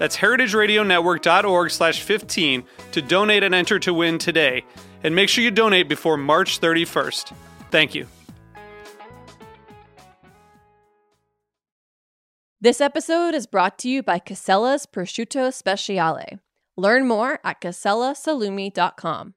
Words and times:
That's 0.00 0.16
heritageradionetwork.org 0.16 1.70
slash 1.70 2.00
15 2.00 2.64
to 2.92 3.02
donate 3.02 3.42
and 3.42 3.54
enter 3.54 3.78
to 3.80 3.92
win 3.92 4.16
today. 4.16 4.64
And 5.04 5.14
make 5.14 5.28
sure 5.28 5.44
you 5.44 5.50
donate 5.50 5.90
before 5.90 6.16
March 6.16 6.58
31st. 6.58 7.34
Thank 7.70 7.94
you. 7.94 8.06
This 12.62 12.80
episode 12.80 13.34
is 13.34 13.46
brought 13.46 13.78
to 13.80 13.90
you 13.90 14.02
by 14.02 14.18
Casella's 14.18 14.86
Prosciutto 14.86 15.52
Speciale. 15.52 16.40
Learn 16.78 17.06
more 17.06 17.38
at 17.44 17.60
casellasalumi.com. 17.60 19.34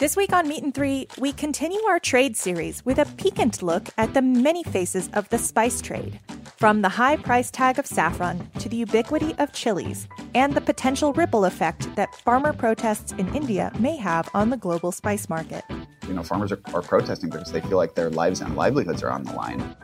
This 0.00 0.16
week 0.16 0.32
on 0.32 0.48
Meat 0.48 0.62
and 0.62 0.74
Three, 0.74 1.08
we 1.18 1.30
continue 1.30 1.82
our 1.82 2.00
trade 2.00 2.34
series 2.34 2.82
with 2.86 2.98
a 2.98 3.04
piquant 3.18 3.62
look 3.62 3.90
at 3.98 4.14
the 4.14 4.22
many 4.22 4.64
faces 4.64 5.10
of 5.12 5.28
the 5.28 5.36
spice 5.36 5.82
trade. 5.82 6.18
From 6.56 6.80
the 6.80 6.88
high 6.88 7.18
price 7.18 7.50
tag 7.50 7.78
of 7.78 7.84
saffron 7.86 8.48
to 8.60 8.70
the 8.70 8.78
ubiquity 8.78 9.34
of 9.36 9.52
chilies 9.52 10.08
and 10.34 10.54
the 10.54 10.62
potential 10.62 11.12
ripple 11.12 11.44
effect 11.44 11.94
that 11.96 12.14
farmer 12.14 12.54
protests 12.54 13.12
in 13.12 13.28
India 13.34 13.70
may 13.78 13.94
have 13.96 14.26
on 14.32 14.48
the 14.48 14.56
global 14.56 14.90
spice 14.90 15.28
market. 15.28 15.64
You 16.08 16.14
know, 16.14 16.22
farmers 16.22 16.50
are, 16.50 16.60
are 16.72 16.80
protesting 16.80 17.28
because 17.28 17.52
they 17.52 17.60
feel 17.60 17.76
like 17.76 17.94
their 17.94 18.08
lives 18.08 18.40
and 18.40 18.56
livelihoods 18.56 19.02
are 19.02 19.10
on 19.10 19.24
the 19.24 19.34
line. 19.34 19.76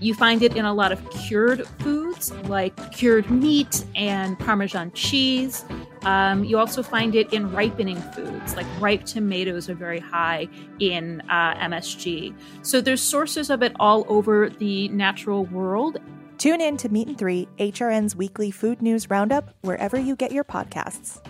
You 0.00 0.14
find 0.14 0.42
it 0.42 0.56
in 0.56 0.64
a 0.64 0.74
lot 0.74 0.90
of 0.90 1.08
cured 1.10 1.68
foods 1.78 2.32
like 2.48 2.90
cured 2.90 3.30
meat 3.30 3.84
and 3.94 4.36
Parmesan 4.40 4.90
cheese. 4.90 5.64
Um, 6.04 6.44
you 6.44 6.58
also 6.58 6.82
find 6.82 7.14
it 7.14 7.32
in 7.32 7.52
ripening 7.52 8.00
foods, 8.00 8.56
like 8.56 8.66
ripe 8.80 9.04
tomatoes 9.04 9.68
are 9.68 9.74
very 9.74 10.00
high 10.00 10.48
in 10.78 11.22
uh, 11.28 11.54
MSG. 11.54 12.34
So 12.62 12.80
there's 12.80 13.02
sources 13.02 13.50
of 13.50 13.62
it 13.62 13.72
all 13.78 14.04
over 14.08 14.50
the 14.50 14.88
natural 14.88 15.44
world. 15.46 15.98
Tune 16.38 16.60
in 16.60 16.76
to 16.78 16.88
Meat 16.88 17.08
and 17.08 17.18
Three, 17.18 17.48
HRN's 17.58 18.16
weekly 18.16 18.50
food 18.50 18.82
news 18.82 19.08
roundup, 19.08 19.54
wherever 19.60 19.98
you 19.98 20.16
get 20.16 20.32
your 20.32 20.44
podcasts. 20.44 21.20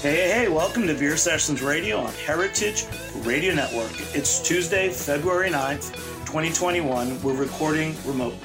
Hey, 0.00 0.30
hey, 0.30 0.48
welcome 0.48 0.86
to 0.86 0.94
Beer 0.94 1.16
Sessions 1.16 1.60
Radio 1.60 1.98
on 1.98 2.12
Heritage 2.12 2.86
Radio 3.24 3.52
Network. 3.52 3.90
It's 4.14 4.40
Tuesday, 4.40 4.90
February 4.90 5.50
9th, 5.50 5.92
2021. 6.24 7.20
We're 7.20 7.34
recording 7.34 7.96
remotely. 8.06 8.38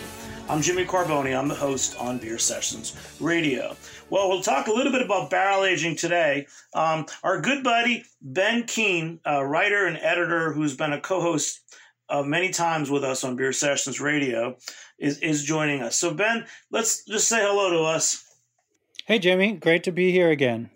I'm 0.49 0.63
Jimmy 0.63 0.83
Carbone. 0.83 1.37
I'm 1.37 1.47
the 1.47 1.53
host 1.53 1.95
on 1.99 2.17
Beer 2.17 2.39
Sessions 2.39 2.97
Radio. 3.19 3.75
Well, 4.09 4.29
we'll 4.29 4.41
talk 4.41 4.65
a 4.65 4.71
little 4.71 4.91
bit 4.91 5.03
about 5.03 5.29
barrel 5.29 5.63
aging 5.63 5.95
today. 5.95 6.47
Um, 6.73 7.05
our 7.21 7.39
good 7.39 7.63
buddy 7.63 8.03
Ben 8.19 8.63
Keene, 8.63 9.19
a 9.23 9.45
writer 9.45 9.85
and 9.85 9.97
editor 9.97 10.53
who's 10.53 10.75
been 10.75 10.93
a 10.93 10.99
co 10.99 11.21
host 11.21 11.61
uh, 12.09 12.23
many 12.23 12.49
times 12.49 12.89
with 12.89 13.03
us 13.03 13.23
on 13.23 13.35
Beer 13.35 13.53
Sessions 13.53 14.01
Radio, 14.01 14.57
is, 14.97 15.19
is 15.19 15.43
joining 15.43 15.83
us. 15.83 15.99
So, 15.99 16.15
Ben, 16.15 16.47
let's 16.71 17.05
just 17.05 17.27
say 17.27 17.41
hello 17.41 17.69
to 17.69 17.83
us. 17.83 18.25
Hey, 19.05 19.19
Jimmy. 19.19 19.51
Great 19.51 19.83
to 19.83 19.91
be 19.91 20.11
here 20.11 20.31
again. 20.31 20.71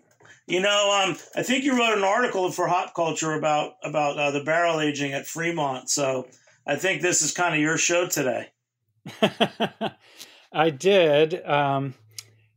You 0.48 0.60
know, 0.60 1.04
um, 1.04 1.16
I 1.36 1.42
think 1.42 1.64
you 1.64 1.78
wrote 1.78 1.98
an 1.98 2.04
article 2.04 2.50
for 2.50 2.66
Hop 2.68 2.94
Culture 2.94 3.34
about 3.34 3.74
about 3.84 4.18
uh, 4.18 4.30
the 4.30 4.42
barrel 4.42 4.80
aging 4.80 5.12
at 5.12 5.26
Fremont. 5.26 5.90
So 5.90 6.26
I 6.66 6.76
think 6.76 7.02
this 7.02 7.20
is 7.20 7.34
kind 7.34 7.54
of 7.54 7.60
your 7.60 7.76
show 7.76 8.08
today. 8.08 8.48
I 10.52 10.70
did. 10.70 11.44
Um, 11.44 11.92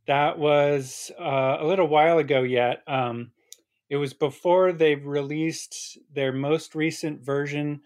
that 0.07 0.39
was 0.39 1.11
uh, 1.19 1.57
a 1.59 1.65
little 1.65 1.87
while 1.87 2.17
ago. 2.17 2.43
Yet 2.43 2.81
um, 2.87 3.31
it 3.89 3.97
was 3.97 4.13
before 4.13 4.71
they 4.71 4.95
released 4.95 5.97
their 6.13 6.31
most 6.31 6.75
recent 6.75 7.25
version 7.25 7.81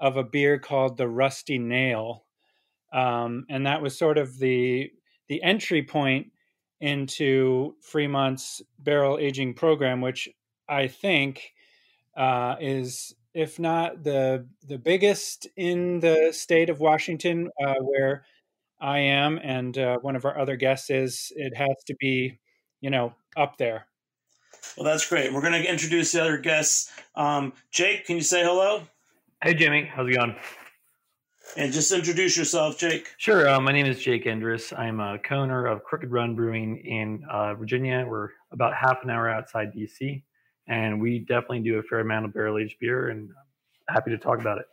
of 0.00 0.16
a 0.16 0.24
beer 0.24 0.58
called 0.58 0.96
the 0.96 1.06
Rusty 1.06 1.58
Nail, 1.58 2.24
um, 2.94 3.44
and 3.50 3.66
that 3.66 3.82
was 3.82 3.98
sort 3.98 4.16
of 4.16 4.38
the 4.38 4.90
the 5.28 5.42
entry 5.42 5.82
point 5.82 6.28
into 6.80 7.74
Fremont's 7.80 8.62
barrel 8.78 9.18
aging 9.18 9.54
program, 9.54 10.00
which 10.00 10.28
I 10.68 10.88
think 10.88 11.52
uh, 12.16 12.56
is, 12.60 13.14
if 13.34 13.58
not 13.58 14.02
the 14.02 14.46
the 14.66 14.78
biggest 14.78 15.46
in 15.56 16.00
the 16.00 16.30
state 16.32 16.70
of 16.70 16.80
Washington, 16.80 17.50
uh, 17.64 17.74
where 17.80 18.24
I 18.80 18.98
am, 18.98 19.38
and 19.42 19.76
uh, 19.76 19.98
one 19.98 20.16
of 20.16 20.24
our 20.24 20.38
other 20.38 20.56
guests 20.56 20.90
is. 20.90 21.32
It 21.36 21.54
has 21.56 21.76
to 21.86 21.94
be, 22.00 22.38
you 22.80 22.90
know, 22.90 23.14
up 23.36 23.58
there. 23.58 23.86
Well, 24.76 24.84
that's 24.84 25.08
great. 25.08 25.32
We're 25.32 25.42
going 25.42 25.62
to 25.62 25.70
introduce 25.70 26.12
the 26.12 26.22
other 26.22 26.38
guests. 26.38 26.90
Um, 27.14 27.52
Jake, 27.70 28.06
can 28.06 28.16
you 28.16 28.22
say 28.22 28.42
hello? 28.42 28.82
Hey, 29.42 29.54
Jimmy. 29.54 29.84
How's 29.84 30.08
it 30.08 30.16
going? 30.16 30.36
And 31.56 31.72
just 31.72 31.90
introduce 31.90 32.36
yourself, 32.36 32.78
Jake. 32.78 33.12
Sure. 33.16 33.48
Uh, 33.48 33.60
my 33.60 33.72
name 33.72 33.86
is 33.86 34.00
Jake 34.00 34.24
Endres. 34.24 34.76
I'm 34.78 35.00
a 35.00 35.18
co-owner 35.18 35.66
of 35.66 35.82
Crooked 35.82 36.10
Run 36.10 36.36
Brewing 36.36 36.78
in 36.78 37.24
uh, 37.30 37.54
Virginia. 37.54 38.06
We're 38.08 38.30
about 38.52 38.74
half 38.74 38.98
an 39.02 39.10
hour 39.10 39.28
outside 39.28 39.72
DC, 39.72 40.22
and 40.68 41.00
we 41.00 41.18
definitely 41.20 41.60
do 41.60 41.78
a 41.78 41.82
fair 41.82 42.00
amount 42.00 42.26
of 42.26 42.32
barrel 42.32 42.58
aged 42.58 42.78
beer. 42.78 43.08
And 43.08 43.30
happy 43.88 44.10
to 44.10 44.18
talk 44.18 44.40
about 44.40 44.58
it. 44.58 44.66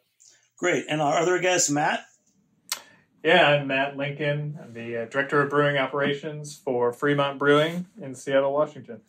Great. 0.58 0.86
And 0.88 1.02
our 1.02 1.18
other 1.18 1.40
guest, 1.40 1.72
Matt. 1.72 2.06
Yeah, 3.24 3.48
I'm 3.50 3.68
Matt 3.68 3.98
Lincoln. 3.98 4.60
I'm 4.62 4.74
the 4.74 5.04
uh, 5.04 5.06
director 5.06 5.42
of 5.42 5.50
brewing 5.50 5.78
operations 5.78 6.56
for 6.56 6.94
Fremont 6.94 7.40
Brewing 7.40 7.88
in 8.00 8.14
Seattle, 8.14 8.54
Washington. 8.54 9.02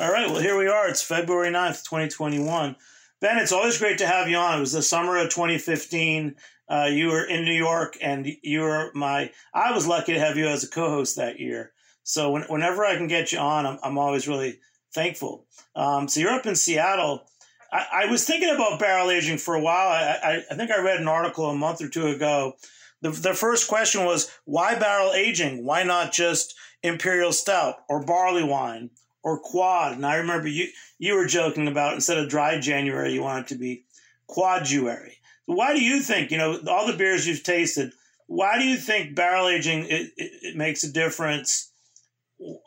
All 0.00 0.10
right. 0.10 0.28
Well, 0.30 0.40
here 0.40 0.56
we 0.56 0.66
are. 0.66 0.88
It's 0.88 1.02
February 1.02 1.50
9th, 1.50 1.84
2021. 1.84 2.76
Ben, 3.20 3.38
it's 3.38 3.52
always 3.52 3.78
great 3.78 3.98
to 3.98 4.06
have 4.06 4.28
you 4.28 4.36
on. 4.36 4.56
It 4.58 4.60
was 4.60 4.72
the 4.72 4.82
summer 4.82 5.18
of 5.18 5.28
2015. 5.28 6.34
Uh, 6.72 6.86
you 6.86 7.08
were 7.08 7.24
in 7.24 7.44
New 7.44 7.52
York, 7.52 7.98
and 8.00 8.26
you 8.42 8.60
were 8.62 8.90
my. 8.94 9.30
I 9.52 9.72
was 9.72 9.86
lucky 9.86 10.14
to 10.14 10.20
have 10.20 10.38
you 10.38 10.46
as 10.46 10.64
a 10.64 10.68
co-host 10.68 11.16
that 11.16 11.38
year. 11.38 11.72
So 12.02 12.30
when, 12.30 12.44
whenever 12.44 12.82
I 12.82 12.96
can 12.96 13.08
get 13.08 13.30
you 13.30 13.38
on, 13.38 13.66
I'm, 13.66 13.78
I'm 13.82 13.98
always 13.98 14.26
really 14.26 14.58
thankful. 14.94 15.44
Um, 15.76 16.08
so 16.08 16.20
you're 16.20 16.32
up 16.32 16.46
in 16.46 16.56
Seattle. 16.56 17.24
I, 17.70 18.04
I, 18.04 18.06
was 18.06 18.24
thinking 18.24 18.54
about 18.54 18.80
barrel 18.80 19.10
aging 19.10 19.36
for 19.36 19.54
a 19.54 19.60
while. 19.60 19.88
I, 19.88 20.42
I, 20.50 20.54
think 20.54 20.70
I 20.70 20.80
read 20.80 21.00
an 21.00 21.08
article 21.08 21.46
a 21.46 21.54
month 21.54 21.82
or 21.82 21.88
two 21.88 22.06
ago. 22.06 22.54
The, 23.02 23.10
the 23.10 23.34
first 23.34 23.68
question 23.68 24.06
was 24.06 24.30
why 24.46 24.74
barrel 24.74 25.12
aging? 25.12 25.66
Why 25.66 25.82
not 25.82 26.12
just 26.12 26.54
imperial 26.82 27.32
stout 27.32 27.76
or 27.88 28.02
barley 28.02 28.44
wine 28.44 28.90
or 29.22 29.38
quad? 29.38 29.92
And 29.92 30.06
I 30.06 30.16
remember 30.16 30.48
you 30.48 30.68
you 30.98 31.14
were 31.14 31.26
joking 31.26 31.68
about 31.68 31.94
instead 31.94 32.18
of 32.18 32.30
dry 32.30 32.58
January, 32.58 33.12
you 33.12 33.22
want 33.22 33.46
it 33.46 33.54
to 33.54 33.58
be 33.58 33.84
quaduary. 34.26 35.18
Why 35.46 35.74
do 35.74 35.82
you 35.82 36.00
think, 36.00 36.30
you 36.30 36.38
know, 36.38 36.60
all 36.68 36.86
the 36.86 36.96
beers 36.96 37.26
you've 37.26 37.42
tasted, 37.42 37.92
why 38.26 38.58
do 38.58 38.64
you 38.64 38.76
think 38.76 39.14
barrel 39.14 39.48
aging 39.48 39.84
it, 39.84 40.12
it, 40.16 40.32
it 40.42 40.56
makes 40.56 40.84
a 40.84 40.92
difference? 40.92 41.70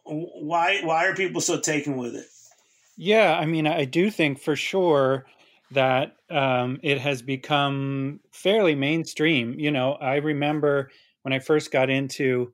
Why 0.05 0.81
why 0.83 1.07
are 1.07 1.15
people 1.15 1.41
so 1.41 1.59
taken 1.59 1.97
with 1.97 2.15
it? 2.15 2.25
Yeah, 2.97 3.37
I 3.37 3.45
mean, 3.45 3.67
I 3.67 3.85
do 3.85 4.09
think 4.09 4.39
for 4.39 4.55
sure 4.55 5.25
that 5.71 6.15
um, 6.29 6.79
it 6.83 6.99
has 6.99 7.21
become 7.21 8.19
fairly 8.31 8.75
mainstream. 8.75 9.59
You 9.59 9.71
know, 9.71 9.93
I 9.93 10.15
remember 10.15 10.91
when 11.23 11.33
I 11.33 11.39
first 11.39 11.71
got 11.71 11.89
into 11.89 12.53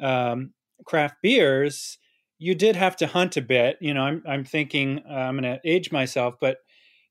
um, 0.00 0.52
craft 0.86 1.16
beers, 1.22 1.98
you 2.38 2.54
did 2.54 2.76
have 2.76 2.96
to 2.96 3.06
hunt 3.06 3.36
a 3.36 3.42
bit. 3.42 3.76
You 3.80 3.94
know, 3.94 4.02
I'm 4.02 4.22
I'm 4.26 4.44
thinking 4.44 5.02
uh, 5.08 5.12
I'm 5.12 5.38
going 5.38 5.52
to 5.54 5.60
age 5.64 5.92
myself, 5.92 6.36
but 6.40 6.58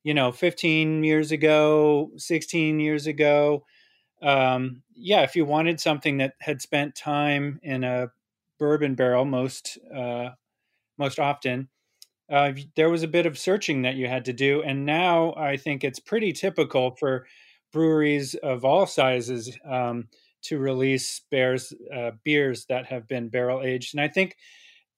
you 0.03 0.13
know, 0.13 0.31
15 0.31 1.03
years 1.03 1.31
ago, 1.31 2.11
16 2.17 2.79
years 2.79 3.07
ago, 3.07 3.65
um, 4.21 4.83
yeah, 4.95 5.21
if 5.23 5.35
you 5.35 5.45
wanted 5.45 5.79
something 5.79 6.17
that 6.17 6.33
had 6.39 6.61
spent 6.61 6.95
time 6.95 7.59
in 7.63 7.83
a 7.83 8.09
bourbon 8.59 8.95
barrel 8.95 9.25
most 9.25 9.77
uh, 9.93 10.29
most 10.97 11.19
often, 11.19 11.69
uh, 12.31 12.53
there 12.75 12.89
was 12.89 13.03
a 13.03 13.07
bit 13.07 13.25
of 13.25 13.37
searching 13.37 13.81
that 13.83 13.95
you 13.95 14.07
had 14.07 14.25
to 14.25 14.33
do. 14.33 14.61
And 14.63 14.85
now 14.85 15.33
I 15.35 15.57
think 15.57 15.83
it's 15.83 15.99
pretty 15.99 16.33
typical 16.33 16.95
for 16.95 17.25
breweries 17.71 18.35
of 18.35 18.63
all 18.63 18.85
sizes 18.85 19.57
um, 19.69 20.07
to 20.43 20.57
release 20.57 21.21
bears 21.31 21.73
uh, 21.93 22.11
beers 22.23 22.65
that 22.67 22.85
have 22.87 23.07
been 23.07 23.29
barrel 23.29 23.61
aged. 23.63 23.93
And 23.93 24.01
I 24.01 24.07
think 24.07 24.37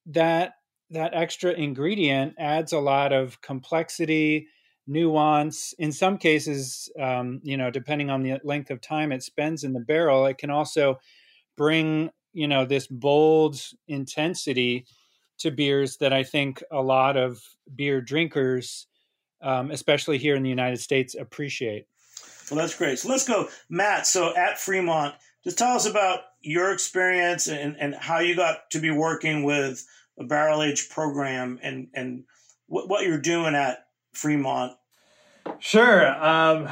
that 0.07 0.53
that 0.91 1.13
extra 1.13 1.51
ingredient 1.51 2.35
adds 2.37 2.73
a 2.73 2.79
lot 2.79 3.11
of 3.11 3.41
complexity 3.41 4.47
nuance 4.87 5.73
in 5.79 5.91
some 5.91 6.17
cases 6.17 6.91
um, 6.99 7.39
you 7.43 7.57
know 7.57 7.71
depending 7.71 8.09
on 8.09 8.21
the 8.21 8.39
length 8.43 8.69
of 8.69 8.79
time 8.81 9.11
it 9.11 9.23
spends 9.23 9.63
in 9.63 9.73
the 9.73 9.79
barrel 9.79 10.25
it 10.25 10.37
can 10.37 10.49
also 10.49 10.99
bring 11.57 12.09
you 12.33 12.47
know 12.47 12.65
this 12.65 12.87
bold 12.87 13.59
intensity 13.87 14.85
to 15.37 15.51
beers 15.51 15.97
that 15.97 16.13
I 16.13 16.23
think 16.23 16.63
a 16.71 16.81
lot 16.81 17.17
of 17.17 17.41
beer 17.75 18.01
drinkers, 18.01 18.87
um, 19.41 19.71
especially 19.71 20.17
here 20.17 20.35
in 20.35 20.43
the 20.43 20.49
United 20.49 20.79
States, 20.79 21.15
appreciate. 21.15 21.87
Well, 22.49 22.59
that's 22.59 22.77
great. 22.77 22.99
So 22.99 23.09
let's 23.09 23.27
go, 23.27 23.49
Matt. 23.69 24.07
So 24.07 24.35
at 24.35 24.59
Fremont, 24.59 25.15
just 25.43 25.57
tell 25.57 25.75
us 25.75 25.85
about 25.85 26.19
your 26.41 26.71
experience 26.71 27.47
and, 27.47 27.75
and 27.79 27.95
how 27.95 28.19
you 28.19 28.35
got 28.35 28.69
to 28.71 28.79
be 28.79 28.91
working 28.91 29.43
with 29.43 29.85
a 30.19 30.23
barrel 30.23 30.61
age 30.61 30.89
program 30.89 31.59
and, 31.61 31.87
and 31.93 32.23
what, 32.67 32.87
what 32.87 33.05
you're 33.05 33.19
doing 33.19 33.55
at 33.55 33.84
Fremont. 34.15 34.73
Sure. 35.59 36.07
Um, 36.23 36.67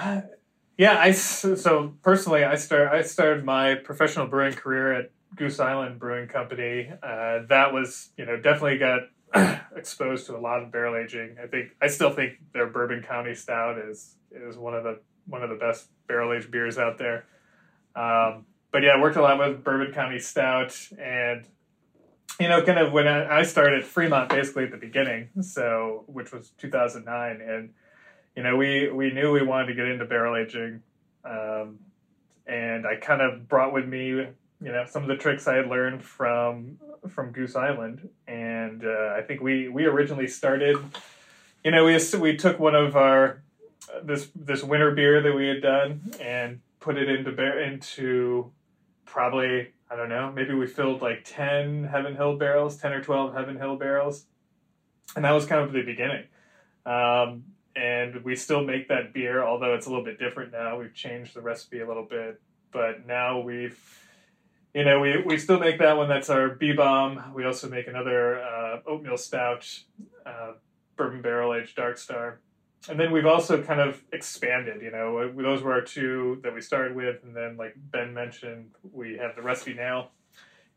yeah, 0.78 0.98
I 1.00 1.12
so 1.12 1.94
personally, 2.02 2.44
I 2.44 2.56
start 2.56 2.92
I 2.92 3.04
started 3.04 3.46
my 3.46 3.76
professional 3.76 4.28
brewing 4.28 4.54
career 4.54 4.94
at 4.94 5.12
Goose 5.36 5.60
Island 5.60 6.00
Brewing 6.00 6.28
Company. 6.28 6.92
Uh, 7.02 7.40
that 7.50 7.74
was, 7.74 8.10
you 8.18 8.26
know, 8.26 8.38
definitely 8.38 8.78
got 8.78 9.02
exposed 9.76 10.26
to 10.28 10.38
a 10.38 10.40
lot 10.40 10.62
of 10.62 10.72
barrel 10.72 10.96
aging. 10.96 11.38
I 11.42 11.48
think 11.48 11.72
I 11.82 11.88
still 11.88 12.12
think 12.12 12.34
their 12.54 12.68
Bourbon 12.68 13.04
County 13.04 13.36
Stout 13.36 13.78
is 13.78 14.16
is 14.32 14.58
one 14.58 14.74
of 14.74 14.84
the 14.84 15.00
one 15.28 15.44
of 15.44 15.50
the 15.50 15.56
best 15.56 15.88
barrel 16.08 16.34
aged 16.34 16.52
beers 16.52 16.78
out 16.78 16.98
there. 16.98 17.26
Um, 17.96 18.46
but 18.72 18.82
yeah, 18.82 18.92
I 18.92 19.02
worked 19.02 19.18
a 19.18 19.22
lot 19.22 19.38
with 19.38 19.64
Bourbon 19.64 19.94
County 19.94 20.20
Stout, 20.20 20.76
and 21.00 21.48
you 22.40 22.50
know, 22.50 22.64
kind 22.64 22.80
of 22.80 22.92
when 22.92 23.08
I, 23.08 23.40
I 23.40 23.44
started 23.44 23.86
Fremont 23.86 24.30
basically 24.30 24.64
at 24.64 24.72
the 24.72 24.78
beginning, 24.78 25.30
so 25.42 26.04
which 26.08 26.32
was 26.32 26.50
2009, 26.58 27.42
and 27.42 27.70
you 28.36 28.44
know, 28.44 28.56
we 28.56 28.90
we 28.90 29.12
knew 29.12 29.32
we 29.32 29.44
wanted 29.44 29.68
to 29.68 29.74
get 29.76 29.88
into 29.88 30.06
barrel 30.06 30.36
aging. 30.36 30.82
Um, 31.24 31.80
and 32.46 32.86
I 32.86 32.98
kind 32.98 33.22
of 33.22 33.48
brought 33.48 33.72
with 33.72 33.88
me 33.88 34.28
you 34.64 34.72
know 34.72 34.86
some 34.86 35.04
of 35.04 35.10
the 35.10 35.18
tricks 35.18 35.48
I 35.48 35.56
had 35.56 35.68
learned 35.68 36.04
from 36.04 36.78
from 37.10 37.32
Goose 37.32 37.56
Island, 37.56 38.10
and 38.28 38.86
uh, 38.86 39.14
I 39.18 39.22
think 39.22 39.42
we 39.42 39.68
we 39.68 39.86
originally 39.86 40.28
started. 40.28 40.78
You 41.64 41.72
know, 41.72 41.86
we 41.86 42.00
we 42.20 42.38
took 42.38 42.60
one 42.60 42.76
of 42.76 42.96
our 42.96 43.44
this 44.04 44.30
this 44.34 44.64
winter 44.64 44.92
beer 44.92 45.22
that 45.22 45.36
we 45.36 45.48
had 45.48 45.62
done 45.62 46.14
and 46.22 46.62
put 46.80 46.98
it 46.98 47.10
into 47.10 47.32
bear 47.32 47.62
into 47.62 48.52
probably 49.06 49.70
I 49.94 49.96
don't 49.96 50.10
know 50.10 50.32
maybe 50.32 50.56
we 50.56 50.66
filled 50.66 51.02
like 51.02 51.24
ten 51.24 51.84
Heaven 51.84 52.16
Hill 52.16 52.38
barrels, 52.38 52.78
ten 52.78 52.94
or 52.94 53.04
twelve 53.04 53.34
Heaven 53.34 53.58
Hill 53.58 53.76
barrels, 53.76 54.26
and 55.16 55.24
that 55.24 55.32
was 55.32 55.46
kind 55.46 55.62
of 55.62 55.72
the 55.72 55.84
beginning. 55.84 56.26
Um, 56.86 57.44
and 57.76 58.24
we 58.24 58.36
still 58.36 58.64
make 58.64 58.88
that 58.90 59.14
beer, 59.14 59.44
although 59.44 59.76
it's 59.76 59.86
a 59.86 59.90
little 59.90 60.04
bit 60.04 60.20
different 60.20 60.52
now. 60.52 60.80
We've 60.80 60.94
changed 60.94 61.36
the 61.36 61.42
recipe 61.42 61.82
a 61.82 61.88
little 61.88 62.06
bit, 62.06 62.42
but 62.72 63.06
now 63.06 63.40
we've 63.40 63.80
you 64.74 64.84
know, 64.84 65.00
we, 65.00 65.22
we 65.22 65.38
still 65.38 65.60
make 65.60 65.78
that 65.80 65.98
one. 65.98 66.10
That's 66.10 66.32
our 66.32 66.50
B 66.50 66.74
bomb. 66.74 67.34
We 67.36 67.46
also 67.46 67.70
make 67.70 67.88
another 67.88 68.42
uh, 68.42 68.80
oatmeal 68.88 69.18
stout, 69.18 69.68
uh, 70.26 70.54
bourbon 70.96 71.22
barrel 71.22 71.54
aged 71.54 71.76
dark 71.76 72.00
star. 72.00 72.40
And 72.90 73.00
then 73.00 73.12
we've 73.12 73.26
also 73.26 73.64
kind 73.64 73.80
of 73.80 74.04
expanded, 74.12 74.82
you 74.82 74.92
know, 74.92 75.32
those 75.32 75.62
were 75.62 75.72
our 75.72 75.82
two 75.82 76.40
that 76.44 76.54
we 76.54 76.60
started 76.60 76.96
with. 76.96 77.24
And 77.24 77.36
then, 77.36 77.56
like 77.56 77.76
Ben 77.78 78.14
mentioned, 78.14 78.72
we 78.92 79.18
have 79.18 79.36
the 79.36 79.42
recipe 79.42 79.74
now. 79.74 80.10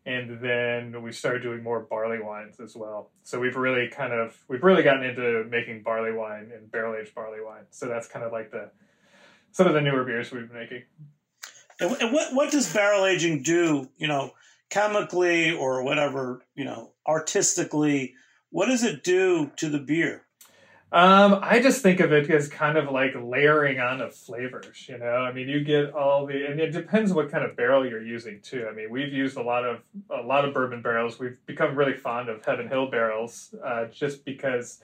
And 0.05 0.41
then 0.41 1.03
we 1.03 1.11
started 1.11 1.43
doing 1.43 1.65
more 1.65 1.81
barley 1.81 2.21
wines 2.23 2.61
as 2.61 2.77
well. 2.77 3.11
So 3.25 3.41
we've 3.41 3.57
really 3.57 3.89
kind 3.89 4.13
of, 4.13 4.37
we've 4.47 4.63
really 4.63 4.85
gotten 4.85 5.03
into 5.03 5.45
making 5.51 5.83
barley 5.83 6.13
wine 6.13 6.53
and 6.55 6.71
barrel 6.71 6.95
aged 6.95 7.13
barley 7.13 7.41
wine. 7.45 7.65
So 7.71 7.87
that's 7.89 8.07
kind 8.07 8.25
of 8.25 8.31
like 8.31 8.53
the, 8.53 8.71
some 9.51 9.67
of 9.67 9.75
the 9.75 9.81
newer 9.81 10.05
beers 10.05 10.31
we've 10.31 10.49
been 10.49 10.61
making. 10.61 10.83
And, 11.81 12.13
what 12.13 12.35
what 12.35 12.53
does 12.53 12.73
barrel 12.73 13.05
aging 13.05 13.43
do? 13.43 13.91
You 13.99 14.07
know, 14.07 14.33
chemically 14.71 15.53
or 15.53 15.83
whatever. 15.83 16.43
You 16.55 16.65
know, 16.65 16.93
artistically, 17.07 18.15
what 18.51 18.67
does 18.67 18.85
it 18.85 19.03
do 19.03 19.51
to 19.57 19.69
the 19.69 19.79
beer? 19.81 20.26
Um, 20.93 21.41
I 21.43 21.61
just 21.61 21.83
think 21.83 21.99
of 21.99 22.13
it 22.13 22.31
as 22.31 22.49
kind 22.49 22.79
of 22.79 22.91
like 22.91 23.13
layering 23.21 23.81
on 23.81 24.01
of 24.01 24.15
flavors. 24.15 24.87
You 24.89 24.99
know, 24.99 25.17
I 25.17 25.33
mean, 25.33 25.49
you 25.49 25.65
get 25.65 25.93
all 25.93 26.27
the, 26.27 26.47
and 26.47 26.61
it 26.61 26.71
depends 26.71 27.13
what 27.13 27.31
kind 27.31 27.45
of 27.45 27.57
barrel 27.57 27.85
you're 27.85 28.05
using 28.05 28.41
too. 28.41 28.69
I 28.71 28.75
mean, 28.75 28.91
we've 28.91 29.13
used 29.13 29.37
a 29.37 29.43
lot 29.43 29.65
of 29.65 29.81
a 30.11 30.23
lot 30.23 30.45
of 30.45 30.55
bourbon 30.55 30.83
barrels. 30.83 31.19
We've 31.19 31.45
become 31.47 31.75
really 31.75 31.95
fond 31.95 32.29
of 32.29 32.45
Heaven 32.45 32.69
Hill 32.69 32.89
barrels, 32.89 33.53
uh, 33.65 33.87
just 33.87 34.25
because 34.25 34.81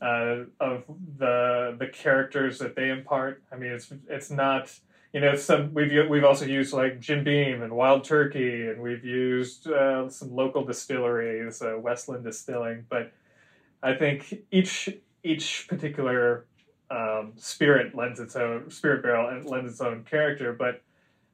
uh, 0.00 0.44
of 0.60 0.84
the 1.18 1.74
the 1.78 1.88
characters 1.92 2.60
that 2.60 2.76
they 2.76 2.90
impart. 2.90 3.42
I 3.52 3.56
mean, 3.56 3.72
it's 3.72 3.92
it's 4.08 4.30
not 4.30 4.72
you 5.12 5.20
know, 5.20 5.34
some 5.34 5.74
we've 5.74 6.08
we've 6.08 6.24
also 6.24 6.44
used 6.44 6.72
like 6.72 7.00
Jim 7.00 7.24
Beam 7.24 7.62
and 7.62 7.72
Wild 7.72 8.04
Turkey, 8.04 8.68
and 8.68 8.80
we've 8.80 9.04
used 9.04 9.66
uh, 9.66 10.08
some 10.08 10.32
local 10.32 10.64
distilleries, 10.64 11.60
uh, 11.60 11.76
Westland 11.76 12.22
Distilling. 12.22 12.86
But 12.88 13.12
I 13.82 13.94
think 13.94 14.44
each 14.52 14.88
each 15.22 15.66
particular 15.68 16.46
um, 16.90 17.32
spirit 17.36 17.94
lends 17.94 18.20
its 18.20 18.36
own 18.36 18.70
spirit 18.70 19.02
barrel 19.02 19.28
and 19.28 19.48
lends 19.48 19.72
its 19.72 19.80
own 19.80 20.04
character. 20.04 20.52
But 20.52 20.82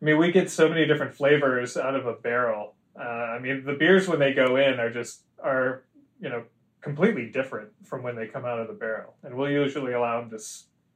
I 0.00 0.04
mean, 0.04 0.18
we 0.18 0.30
get 0.30 0.50
so 0.50 0.68
many 0.68 0.86
different 0.86 1.14
flavors 1.14 1.76
out 1.76 1.94
of 1.94 2.06
a 2.06 2.14
barrel. 2.14 2.74
Uh, 2.98 3.02
I 3.02 3.38
mean, 3.38 3.64
the 3.64 3.74
beers 3.74 4.08
when 4.08 4.18
they 4.18 4.32
go 4.32 4.56
in 4.56 4.78
are 4.80 4.90
just 4.90 5.22
are 5.42 5.84
you 6.20 6.28
know 6.28 6.44
completely 6.80 7.30
different 7.30 7.70
from 7.84 8.02
when 8.02 8.16
they 8.16 8.26
come 8.26 8.44
out 8.44 8.58
of 8.58 8.68
the 8.68 8.74
barrel, 8.74 9.14
and 9.22 9.34
we'll 9.34 9.50
usually 9.50 9.92
allow 9.92 10.20
them 10.20 10.30
to 10.30 10.44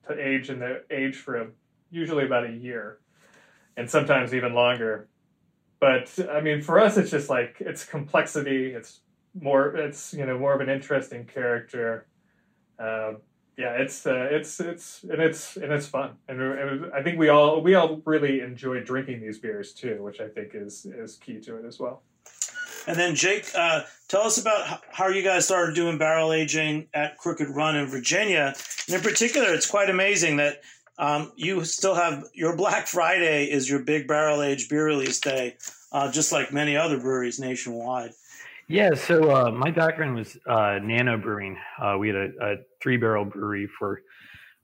to 0.08 0.20
age 0.20 0.50
in 0.50 0.58
the 0.58 0.82
age 0.90 1.16
for 1.16 1.36
a 1.36 1.48
usually 1.90 2.24
about 2.24 2.44
a 2.44 2.52
year, 2.52 2.98
and 3.76 3.90
sometimes 3.90 4.34
even 4.34 4.54
longer. 4.54 5.08
But 5.80 6.18
I 6.30 6.40
mean, 6.40 6.60
for 6.60 6.78
us, 6.78 6.96
it's 6.96 7.10
just 7.10 7.30
like 7.30 7.56
it's 7.60 7.84
complexity. 7.84 8.72
It's 8.72 9.00
more. 9.40 9.74
It's 9.76 10.12
you 10.12 10.26
know 10.26 10.38
more 10.38 10.54
of 10.54 10.60
an 10.60 10.68
interesting 10.68 11.24
character. 11.24 12.06
Uh, 12.80 13.14
yeah, 13.56 13.72
it's 13.72 14.06
uh, 14.06 14.28
it's 14.30 14.58
it's 14.58 15.02
and 15.02 15.20
it's 15.20 15.56
and 15.56 15.70
it's 15.70 15.86
fun, 15.86 16.12
and, 16.28 16.40
and, 16.40 16.92
I 16.94 17.02
think 17.02 17.18
we 17.18 17.28
all 17.28 17.60
we 17.60 17.74
all 17.74 18.00
really 18.06 18.40
enjoy 18.40 18.80
drinking 18.80 19.20
these 19.20 19.38
beers 19.38 19.74
too, 19.74 20.02
which 20.02 20.18
I 20.18 20.28
think 20.28 20.52
is 20.54 20.86
is 20.86 21.16
key 21.16 21.40
to 21.40 21.56
it 21.56 21.66
as 21.66 21.78
well. 21.78 22.02
And 22.86 22.98
then 22.98 23.14
Jake, 23.14 23.50
uh, 23.54 23.82
tell 24.08 24.22
us 24.22 24.40
about 24.40 24.82
how 24.90 25.08
you 25.08 25.22
guys 25.22 25.44
started 25.44 25.74
doing 25.74 25.98
barrel 25.98 26.32
aging 26.32 26.88
at 26.94 27.18
Crooked 27.18 27.48
Run 27.50 27.76
in 27.76 27.86
Virginia, 27.86 28.54
and 28.86 28.96
in 28.96 29.02
particular, 29.02 29.52
it's 29.52 29.70
quite 29.70 29.90
amazing 29.90 30.36
that 30.38 30.62
um, 30.96 31.32
you 31.36 31.62
still 31.64 31.94
have 31.94 32.24
your 32.32 32.56
Black 32.56 32.86
Friday 32.86 33.44
is 33.50 33.68
your 33.68 33.80
big 33.80 34.08
barrel 34.08 34.42
aged 34.42 34.70
beer 34.70 34.86
release 34.86 35.20
day, 35.20 35.56
uh, 35.92 36.10
just 36.10 36.32
like 36.32 36.50
many 36.50 36.78
other 36.78 36.98
breweries 36.98 37.38
nationwide. 37.38 38.12
Yeah, 38.70 38.94
so 38.94 39.32
uh, 39.32 39.50
my 39.50 39.72
background 39.72 40.14
was 40.14 40.38
uh, 40.46 40.78
nano 40.80 41.18
brewing. 41.18 41.58
Uh, 41.82 41.96
we 41.98 42.06
had 42.06 42.16
a, 42.16 42.28
a, 42.40 42.56
three 42.80 42.96
barrel 42.96 43.24
brewery 43.24 43.66
for 43.66 44.02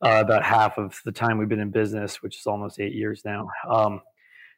uh, 0.00 0.22
about 0.24 0.44
half 0.44 0.78
of 0.78 0.96
the 1.04 1.10
time 1.10 1.38
we've 1.38 1.48
been 1.48 1.58
in 1.58 1.72
business, 1.72 2.22
which 2.22 2.38
is 2.38 2.46
almost 2.46 2.78
eight 2.78 2.92
years 2.92 3.22
now. 3.24 3.48
Um, 3.68 4.00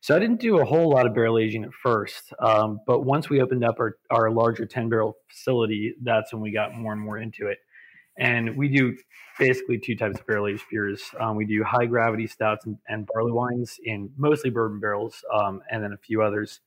so 0.02 0.14
I 0.14 0.18
didn't 0.18 0.40
do 0.40 0.58
a 0.58 0.66
whole 0.66 0.90
lot 0.90 1.06
of 1.06 1.14
barrel 1.14 1.38
aging 1.38 1.64
at 1.64 1.72
first, 1.72 2.30
um, 2.40 2.80
but 2.86 3.06
once 3.06 3.30
we 3.30 3.40
opened 3.40 3.64
up 3.64 3.80
our, 3.80 3.96
our 4.10 4.30
larger 4.30 4.66
10 4.66 4.90
barrel 4.90 5.16
facility, 5.30 5.94
that's 6.02 6.30
when 6.30 6.42
we 6.42 6.52
got 6.52 6.74
more 6.74 6.92
and 6.92 7.00
more 7.00 7.16
into 7.16 7.46
it. 7.46 7.56
And 8.18 8.54
we 8.54 8.68
do 8.68 8.98
basically 9.38 9.78
two 9.78 9.96
types 9.96 10.20
of 10.20 10.26
barrel 10.26 10.48
aged 10.48 10.64
beers. 10.70 11.02
Um, 11.18 11.36
we 11.36 11.46
do 11.46 11.64
high 11.64 11.86
gravity 11.86 12.26
stouts 12.26 12.66
and, 12.66 12.76
and, 12.88 13.08
barley 13.14 13.32
wines 13.32 13.80
in 13.82 14.10
mostly 14.18 14.50
bourbon 14.50 14.78
barrels, 14.78 15.24
um, 15.32 15.62
and 15.70 15.82
then 15.82 15.94
a 15.94 15.98
few 15.98 16.20
others. 16.20 16.60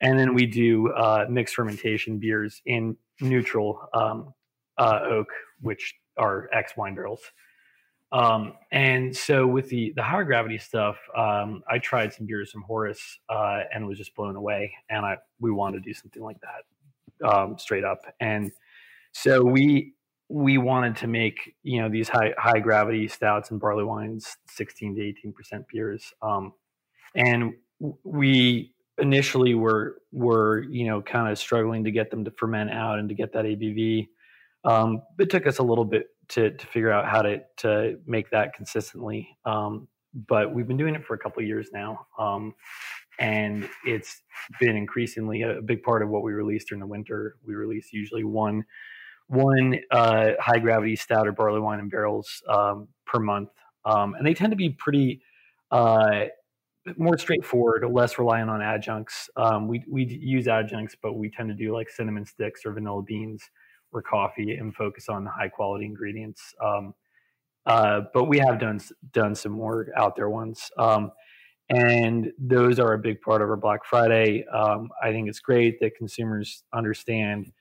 And 0.00 0.18
then 0.18 0.34
we 0.34 0.46
do 0.46 0.92
uh, 0.92 1.26
mixed 1.30 1.54
fermentation 1.56 2.18
beers 2.18 2.62
in 2.66 2.96
neutral 3.20 3.88
um, 3.94 4.34
uh, 4.78 5.00
oak, 5.04 5.28
which 5.62 5.94
are 6.18 6.48
X 6.52 6.74
wine 6.76 6.94
barrels. 6.94 7.22
Um, 8.12 8.54
and 8.72 9.16
so 9.16 9.46
with 9.46 9.68
the 9.70 9.92
the 9.96 10.02
higher 10.04 10.24
gravity 10.24 10.58
stuff, 10.58 10.98
um, 11.16 11.62
I 11.70 11.78
tried 11.78 12.12
some 12.14 12.26
beers 12.26 12.52
from 12.52 12.62
Horus 12.62 13.20
uh, 13.30 13.62
and 13.74 13.86
was 13.86 13.98
just 13.98 14.14
blown 14.16 14.36
away. 14.36 14.72
And 14.90 15.06
I 15.06 15.18
we 15.40 15.50
wanted 15.52 15.84
to 15.84 15.90
do 15.90 15.94
something 15.94 16.22
like 16.22 16.38
that. 16.40 16.62
um, 17.24 17.58
straight 17.58 17.84
up. 17.84 18.00
And 18.20 18.52
so 19.12 19.44
we 19.44 19.94
we 20.28 20.58
wanted 20.58 20.96
to 20.98 21.06
make 21.08 21.54
you 21.64 21.80
know 21.82 21.88
these 21.88 22.08
high 22.08 22.34
high 22.38 22.60
gravity 22.60 23.08
stouts 23.08 23.50
and 23.50 23.60
barley 23.60 23.84
wines, 23.84 24.36
16 24.48 24.96
to 24.96 25.02
18 25.02 25.32
percent 25.32 25.66
beers, 25.72 26.12
um, 26.22 26.52
and 27.16 27.54
we 28.04 28.74
initially 28.98 29.54
were 29.54 29.98
were 30.12 30.64
you 30.64 30.86
know 30.86 31.02
kind 31.02 31.30
of 31.30 31.38
struggling 31.38 31.84
to 31.84 31.90
get 31.90 32.10
them 32.10 32.24
to 32.24 32.30
ferment 32.30 32.70
out 32.70 32.98
and 32.98 33.08
to 33.08 33.14
get 33.14 33.32
that 33.32 33.44
ABV. 33.44 34.08
Um, 34.64 35.02
it 35.18 35.30
took 35.30 35.46
us 35.46 35.58
a 35.58 35.62
little 35.62 35.84
bit 35.84 36.08
to 36.28 36.50
to 36.50 36.66
figure 36.66 36.90
out 36.90 37.08
how 37.08 37.22
to 37.22 37.40
to 37.58 37.98
make 38.06 38.30
that 38.30 38.54
consistently. 38.54 39.36
Um, 39.44 39.88
but 40.28 40.54
we've 40.54 40.66
been 40.66 40.78
doing 40.78 40.94
it 40.94 41.04
for 41.04 41.14
a 41.14 41.18
couple 41.18 41.42
years 41.42 41.68
now, 41.72 42.06
um, 42.18 42.54
and 43.18 43.68
it's 43.84 44.22
been 44.58 44.76
increasingly 44.76 45.42
a 45.42 45.60
big 45.60 45.82
part 45.82 46.02
of 46.02 46.08
what 46.08 46.22
we 46.22 46.32
release 46.32 46.64
during 46.64 46.80
the 46.80 46.86
winter. 46.86 47.36
We 47.44 47.54
release 47.54 47.92
usually 47.92 48.24
one 48.24 48.64
one 49.28 49.80
uh, 49.90 50.32
high 50.38 50.58
gravity 50.58 50.96
stout 50.96 51.26
or 51.26 51.32
barley 51.32 51.60
wine 51.60 51.80
in 51.80 51.88
barrels 51.88 52.42
um, 52.48 52.88
per 53.04 53.18
month, 53.18 53.50
um, 53.84 54.14
and 54.14 54.26
they 54.26 54.34
tend 54.34 54.52
to 54.52 54.56
be 54.56 54.70
pretty 54.70 55.20
uh, 55.70 56.26
more 56.96 57.18
straightforward, 57.18 57.84
less 57.90 58.18
reliant 58.18 58.50
on 58.50 58.62
adjuncts. 58.62 59.28
Um, 59.36 59.68
we 59.68 59.84
we 59.88 60.04
use 60.04 60.48
adjuncts, 60.48 60.96
but 61.00 61.14
we 61.14 61.30
tend 61.30 61.48
to 61.48 61.54
do 61.54 61.72
like 61.72 61.90
cinnamon 61.90 62.26
sticks 62.26 62.64
or 62.64 62.72
vanilla 62.72 63.02
beans 63.02 63.42
or 63.92 64.02
coffee 64.02 64.54
and 64.54 64.74
focus 64.74 65.08
on 65.08 65.26
high 65.26 65.48
quality 65.48 65.84
ingredients. 65.84 66.54
Um, 66.62 66.94
uh, 67.66 68.02
but 68.14 68.24
we 68.24 68.38
have 68.38 68.60
done 68.60 68.80
done 69.12 69.34
some 69.34 69.52
more 69.52 69.88
out 69.96 70.14
there 70.16 70.30
ones, 70.30 70.70
um, 70.78 71.10
and 71.68 72.32
those 72.38 72.78
are 72.78 72.92
a 72.92 72.98
big 72.98 73.20
part 73.20 73.42
of 73.42 73.50
our 73.50 73.56
Black 73.56 73.84
Friday. 73.84 74.46
Um, 74.46 74.90
I 75.02 75.10
think 75.10 75.28
it's 75.28 75.40
great 75.40 75.80
that 75.80 75.96
consumers 75.96 76.62
understand 76.72 77.52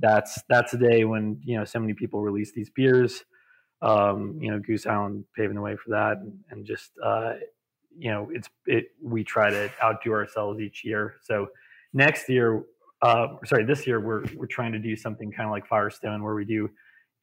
that's 0.00 0.42
that's 0.48 0.74
a 0.74 0.78
day 0.78 1.04
when 1.04 1.40
you 1.44 1.56
know 1.56 1.64
so 1.64 1.78
many 1.78 1.94
people 1.94 2.20
release 2.20 2.52
these 2.52 2.70
beers. 2.70 3.24
Um, 3.80 4.38
you 4.40 4.50
know, 4.50 4.60
Goose 4.60 4.86
Island 4.86 5.24
paving 5.36 5.56
the 5.56 5.60
way 5.60 5.76
for 5.76 5.90
that, 5.90 6.18
and, 6.18 6.38
and 6.50 6.66
just 6.66 6.92
uh, 7.02 7.34
you 7.98 8.10
know, 8.10 8.28
it's 8.32 8.48
it. 8.66 8.86
We 9.02 9.24
try 9.24 9.50
to 9.50 9.70
outdo 9.82 10.12
ourselves 10.12 10.60
each 10.60 10.84
year. 10.84 11.16
So 11.22 11.48
next 11.92 12.28
year, 12.28 12.64
uh, 13.02 13.28
sorry, 13.44 13.64
this 13.64 13.86
year 13.86 14.00
we're 14.00 14.24
we're 14.36 14.46
trying 14.46 14.72
to 14.72 14.78
do 14.78 14.96
something 14.96 15.30
kind 15.30 15.46
of 15.46 15.52
like 15.52 15.66
Firestone, 15.66 16.22
where 16.22 16.34
we 16.34 16.44
do 16.44 16.70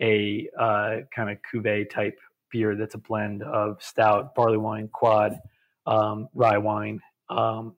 a 0.02 0.50
uh, 0.58 0.98
kind 1.14 1.30
of 1.30 1.38
cuvee 1.52 1.90
type 1.90 2.18
beer 2.52 2.76
that's 2.76 2.96
a 2.96 3.00
blend 3.00 3.44
of 3.44 3.82
stout, 3.82 4.34
barley 4.36 4.58
wine, 4.58 4.90
quad, 4.92 5.40
um, 5.86 6.28
rye 6.34 6.58
wine, 6.58 7.00
um, 7.30 7.76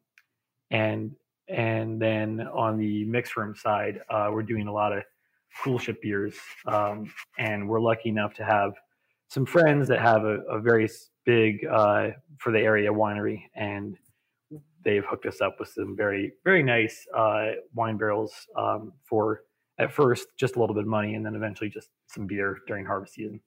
and 0.71 1.11
and 1.47 2.01
then 2.01 2.41
on 2.53 2.77
the 2.77 3.03
mix 3.05 3.35
room 3.35 3.55
side, 3.55 3.99
uh, 4.09 4.29
we're 4.31 4.43
doing 4.43 4.67
a 4.67 4.73
lot 4.73 4.93
of 4.93 5.03
coolship 5.63 5.99
beers, 6.01 6.35
um, 6.67 7.11
and 7.37 7.67
we're 7.67 7.81
lucky 7.81 8.09
enough 8.09 8.33
to 8.35 8.45
have 8.45 8.73
some 9.31 9.45
friends 9.45 9.87
that 9.87 10.01
have 10.01 10.25
a, 10.25 10.41
a 10.41 10.59
very 10.59 10.89
big 11.25 11.65
uh, 11.65 12.09
for 12.37 12.51
the 12.51 12.59
area 12.59 12.91
winery, 12.91 13.43
and 13.55 13.97
they've 14.83 15.05
hooked 15.05 15.25
us 15.25 15.39
up 15.39 15.55
with 15.57 15.69
some 15.69 15.95
very 15.95 16.33
very 16.43 16.61
nice 16.61 17.07
uh, 17.15 17.51
wine 17.73 17.95
barrels 17.95 18.33
um, 18.57 18.91
for 19.05 19.43
at 19.79 19.93
first 19.93 20.27
just 20.37 20.57
a 20.57 20.59
little 20.59 20.75
bit 20.75 20.83
of 20.83 20.89
money, 20.89 21.15
and 21.15 21.25
then 21.25 21.35
eventually 21.35 21.69
just 21.69 21.87
some 22.07 22.27
beer 22.27 22.57
during 22.67 22.85
harvest 22.85 23.13
season. 23.13 23.39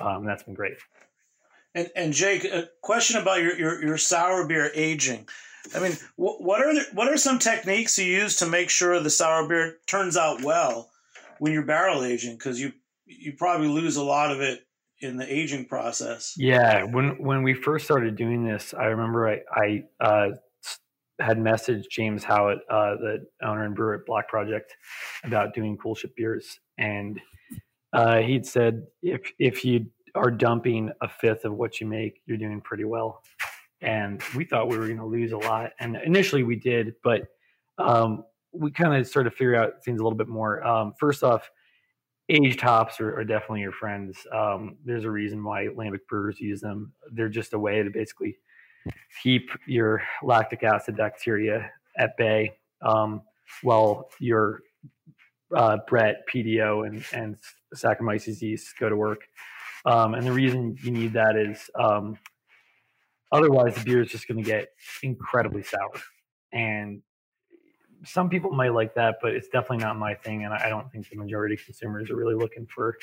Um, 0.00 0.24
that's 0.24 0.44
been 0.44 0.54
great. 0.54 0.76
And, 1.74 1.90
and 1.96 2.12
Jake, 2.12 2.44
a 2.44 2.68
question 2.80 3.20
about 3.20 3.42
your, 3.42 3.58
your, 3.58 3.84
your 3.84 3.98
sour 3.98 4.46
beer 4.46 4.70
aging. 4.74 5.26
I 5.74 5.80
mean, 5.80 5.92
wh- 6.14 6.40
what 6.40 6.64
are 6.64 6.72
the, 6.72 6.86
what 6.92 7.08
are 7.08 7.16
some 7.16 7.38
techniques 7.40 7.98
you 7.98 8.04
use 8.04 8.36
to 8.36 8.46
make 8.46 8.70
sure 8.70 8.98
the 9.00 9.10
sour 9.10 9.48
beer 9.48 9.78
turns 9.86 10.16
out 10.16 10.42
well 10.42 10.88
when 11.40 11.52
you're 11.52 11.64
barrel 11.64 12.04
aging? 12.04 12.36
Because 12.36 12.60
you 12.60 12.72
you 13.06 13.32
probably 13.32 13.68
lose 13.68 13.96
a 13.96 14.04
lot 14.04 14.30
of 14.30 14.40
it 14.40 14.65
in 15.00 15.16
the 15.16 15.32
aging 15.32 15.66
process. 15.66 16.34
Yeah, 16.36 16.84
when 16.84 17.22
when 17.22 17.42
we 17.42 17.54
first 17.54 17.84
started 17.84 18.16
doing 18.16 18.44
this, 18.44 18.74
I 18.74 18.86
remember 18.86 19.28
I, 19.28 19.40
I 19.50 19.84
uh, 20.00 20.28
had 21.18 21.38
messaged 21.38 21.84
James 21.90 22.24
Howat, 22.24 22.58
uh, 22.70 22.96
the 22.96 23.26
owner 23.42 23.64
and 23.64 23.74
brewer 23.74 23.94
at 23.94 24.06
Black 24.06 24.28
Project, 24.28 24.74
about 25.24 25.54
doing 25.54 25.76
coolship 25.76 26.14
beers, 26.16 26.58
and 26.78 27.20
uh, 27.92 28.18
he'd 28.18 28.46
said 28.46 28.86
if 29.02 29.32
if 29.38 29.64
you 29.64 29.86
are 30.14 30.30
dumping 30.30 30.90
a 31.02 31.08
fifth 31.08 31.44
of 31.44 31.54
what 31.54 31.80
you 31.80 31.86
make, 31.86 32.20
you're 32.26 32.38
doing 32.38 32.60
pretty 32.60 32.84
well. 32.84 33.22
And 33.82 34.22
we 34.34 34.44
thought 34.44 34.68
we 34.68 34.78
were 34.78 34.86
going 34.86 34.98
to 34.98 35.04
lose 35.04 35.32
a 35.32 35.38
lot, 35.38 35.72
and 35.80 35.96
initially 35.96 36.42
we 36.42 36.56
did, 36.56 36.94
but 37.04 37.28
um, 37.78 38.24
we 38.52 38.70
kind 38.70 38.94
of 38.94 39.06
started 39.06 39.30
to 39.30 39.36
figure 39.36 39.54
out 39.54 39.84
things 39.84 40.00
a 40.00 40.02
little 40.02 40.16
bit 40.16 40.28
more. 40.28 40.66
Um, 40.66 40.94
first 40.98 41.22
off, 41.22 41.50
aged 42.28 42.60
hops 42.60 43.00
are, 43.00 43.18
are, 43.18 43.24
definitely 43.24 43.60
your 43.60 43.72
friends. 43.72 44.26
Um, 44.32 44.76
there's 44.84 45.04
a 45.04 45.10
reason 45.10 45.44
why 45.44 45.66
lambic 45.66 46.06
brewers 46.08 46.40
use 46.40 46.60
them. 46.60 46.92
They're 47.12 47.28
just 47.28 47.52
a 47.52 47.58
way 47.58 47.82
to 47.82 47.90
basically 47.90 48.36
keep 49.22 49.48
your 49.66 50.02
lactic 50.22 50.62
acid 50.62 50.96
bacteria 50.96 51.70
at 51.98 52.16
bay 52.16 52.52
um, 52.82 53.22
while 53.62 54.08
your 54.18 54.62
uh, 55.54 55.78
Brett, 55.88 56.26
Pedio, 56.32 56.86
and, 56.86 57.04
and 57.12 57.36
Saccharomyces 57.74 58.42
yeast 58.42 58.78
go 58.78 58.88
to 58.88 58.96
work. 58.96 59.22
Um, 59.84 60.14
and 60.14 60.26
the 60.26 60.32
reason 60.32 60.76
you 60.82 60.90
need 60.90 61.12
that 61.12 61.36
is 61.36 61.70
um, 61.78 62.18
otherwise 63.30 63.76
the 63.76 63.84
beer 63.84 64.02
is 64.02 64.10
just 64.10 64.26
going 64.26 64.42
to 64.42 64.48
get 64.48 64.68
incredibly 65.02 65.62
sour. 65.62 66.00
And 66.52 67.02
some 68.06 68.28
people 68.28 68.50
might 68.52 68.72
like 68.72 68.94
that, 68.94 69.16
but 69.20 69.32
it's 69.34 69.48
definitely 69.48 69.78
not 69.78 69.98
my 69.98 70.14
thing. 70.14 70.44
And 70.44 70.52
I 70.54 70.68
don't 70.68 70.90
think 70.90 71.08
the 71.08 71.16
majority 71.16 71.54
of 71.54 71.64
consumers 71.64 72.10
are 72.10 72.16
really 72.16 72.34
looking 72.34 72.66
for, 72.66 72.96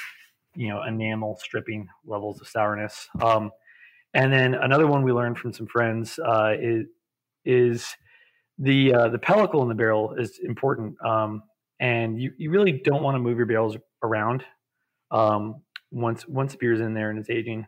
you 0.56 0.70
know, 0.70 0.84
enamel 0.84 1.38
stripping 1.42 1.88
levels 2.06 2.42
of 2.42 2.48
sourness. 2.48 3.08
Um, 3.22 3.52
and 4.14 4.32
then 4.32 4.54
another 4.54 4.88
one 4.88 5.04
we 5.04 5.12
learned 5.12 5.38
from 5.38 5.54
some 5.54 5.68
friends 5.68 6.20
uh, 6.20 6.54
is 6.60 6.86
is 7.46 7.88
the 8.60 8.94
uh, 8.94 9.10
the 9.10 9.18
pellicle 9.18 9.62
in 9.64 9.70
the 9.70 9.76
barrel 9.76 10.14
is 10.14 10.40
important, 10.44 10.96
um, 11.04 11.44
and 11.80 12.22
you, 12.22 12.32
you 12.38 12.52
really 12.52 12.72
don't 12.72 13.02
want 13.02 13.16
to 13.16 13.20
move 13.20 13.38
your 13.38 13.48
barrels 13.48 13.76
around 14.04 14.44
um, 15.12 15.62
once 15.92 16.28
once 16.28 16.56
beer's 16.56 16.80
in 16.80 16.94
there 16.94 17.10
and 17.10 17.20
it's 17.20 17.30
aging. 17.30 17.66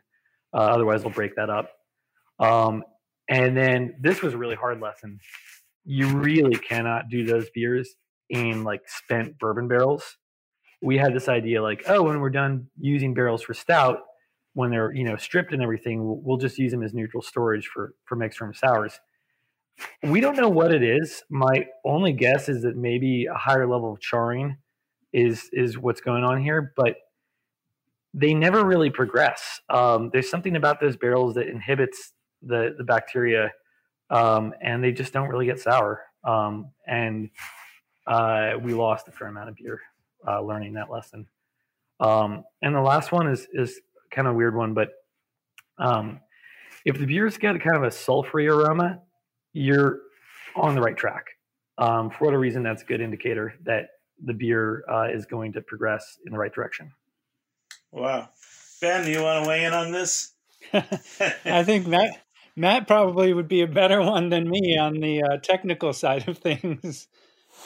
Uh, 0.53 0.57
otherwise, 0.57 1.01
they'll 1.01 1.11
break 1.11 1.35
that 1.35 1.49
up. 1.49 1.71
Um, 2.39 2.83
and 3.27 3.57
then 3.57 3.95
this 3.99 4.21
was 4.21 4.33
a 4.33 4.37
really 4.37 4.55
hard 4.55 4.79
lesson. 4.79 5.19
You 5.85 6.07
really 6.17 6.57
cannot 6.57 7.09
do 7.09 7.25
those 7.25 7.49
beers 7.53 7.95
in 8.29 8.63
like 8.63 8.81
spent 8.87 9.37
bourbon 9.39 9.67
barrels. 9.67 10.17
We 10.81 10.97
had 10.97 11.15
this 11.15 11.29
idea 11.29 11.61
like, 11.61 11.83
oh, 11.87 12.03
when 12.03 12.19
we're 12.19 12.29
done 12.29 12.67
using 12.79 13.13
barrels 13.13 13.41
for 13.41 13.53
stout, 13.53 13.99
when 14.53 14.71
they're 14.71 14.93
you 14.93 15.03
know 15.03 15.17
stripped 15.17 15.53
and 15.53 15.61
everything, 15.61 16.05
we'll, 16.05 16.19
we'll 16.23 16.37
just 16.37 16.57
use 16.57 16.71
them 16.71 16.83
as 16.83 16.93
neutral 16.93 17.21
storage 17.21 17.67
for 17.67 17.93
for 18.05 18.15
mixed 18.15 18.41
room 18.41 18.53
sours. 18.53 18.99
We 20.03 20.21
don't 20.21 20.37
know 20.37 20.49
what 20.49 20.73
it 20.73 20.83
is. 20.83 21.23
My 21.29 21.67
only 21.83 22.13
guess 22.13 22.47
is 22.47 22.63
that 22.63 22.77
maybe 22.77 23.25
a 23.25 23.35
higher 23.35 23.67
level 23.67 23.91
of 23.91 23.99
charring 23.99 24.57
is 25.13 25.49
is 25.53 25.77
what's 25.77 26.01
going 26.01 26.23
on 26.23 26.41
here, 26.41 26.73
but 26.75 26.95
they 28.13 28.33
never 28.33 28.63
really 28.63 28.89
progress. 28.89 29.59
Um, 29.69 30.09
there's 30.13 30.29
something 30.29 30.55
about 30.55 30.79
those 30.79 30.95
barrels 30.95 31.35
that 31.35 31.47
inhibits 31.47 32.13
the 32.41 32.73
the 32.77 32.83
bacteria, 32.83 33.51
um, 34.09 34.53
and 34.61 34.83
they 34.83 34.91
just 34.91 35.13
don't 35.13 35.29
really 35.29 35.45
get 35.45 35.59
sour. 35.59 36.03
Um, 36.23 36.71
and 36.87 37.29
uh, 38.07 38.53
we 38.61 38.73
lost 38.73 39.07
a 39.07 39.11
fair 39.11 39.27
amount 39.27 39.49
of 39.49 39.55
beer 39.55 39.81
uh, 40.27 40.41
learning 40.41 40.73
that 40.73 40.91
lesson. 40.91 41.27
Um, 41.99 42.43
and 42.61 42.75
the 42.75 42.81
last 42.81 43.11
one 43.11 43.27
is 43.27 43.47
is 43.53 43.79
kind 44.11 44.27
of 44.27 44.35
weird 44.35 44.55
one, 44.55 44.73
but 44.73 44.89
um, 45.77 46.19
if 46.83 46.97
the 46.97 47.05
beer's 47.05 47.37
got 47.37 47.59
kind 47.61 47.77
of 47.77 47.83
a 47.83 47.87
sulfury 47.87 48.49
aroma, 48.49 49.01
you're 49.53 49.99
on 50.55 50.75
the 50.75 50.81
right 50.81 50.97
track. 50.97 51.25
Um, 51.77 52.09
for 52.09 52.25
whatever 52.25 52.39
reason, 52.39 52.63
that's 52.63 52.83
a 52.83 52.85
good 52.85 53.01
indicator 53.01 53.55
that 53.63 53.89
the 54.23 54.33
beer 54.33 54.83
uh, 54.89 55.07
is 55.11 55.25
going 55.25 55.53
to 55.53 55.61
progress 55.61 56.17
in 56.25 56.31
the 56.31 56.37
right 56.37 56.53
direction. 56.53 56.91
Wow. 57.91 58.29
Ben, 58.81 59.05
do 59.05 59.11
you 59.11 59.21
want 59.21 59.43
to 59.43 59.49
weigh 59.49 59.65
in 59.65 59.73
on 59.73 59.91
this? 59.91 60.33
I 60.73 61.63
think 61.63 61.87
Matt 61.87 62.24
Matt 62.55 62.87
probably 62.87 63.33
would 63.33 63.47
be 63.47 63.61
a 63.61 63.67
better 63.67 64.01
one 64.01 64.29
than 64.29 64.49
me 64.49 64.77
on 64.77 64.99
the 64.99 65.23
uh, 65.23 65.37
technical 65.37 65.91
side 65.93 66.27
of 66.27 66.37
things. 66.37 67.07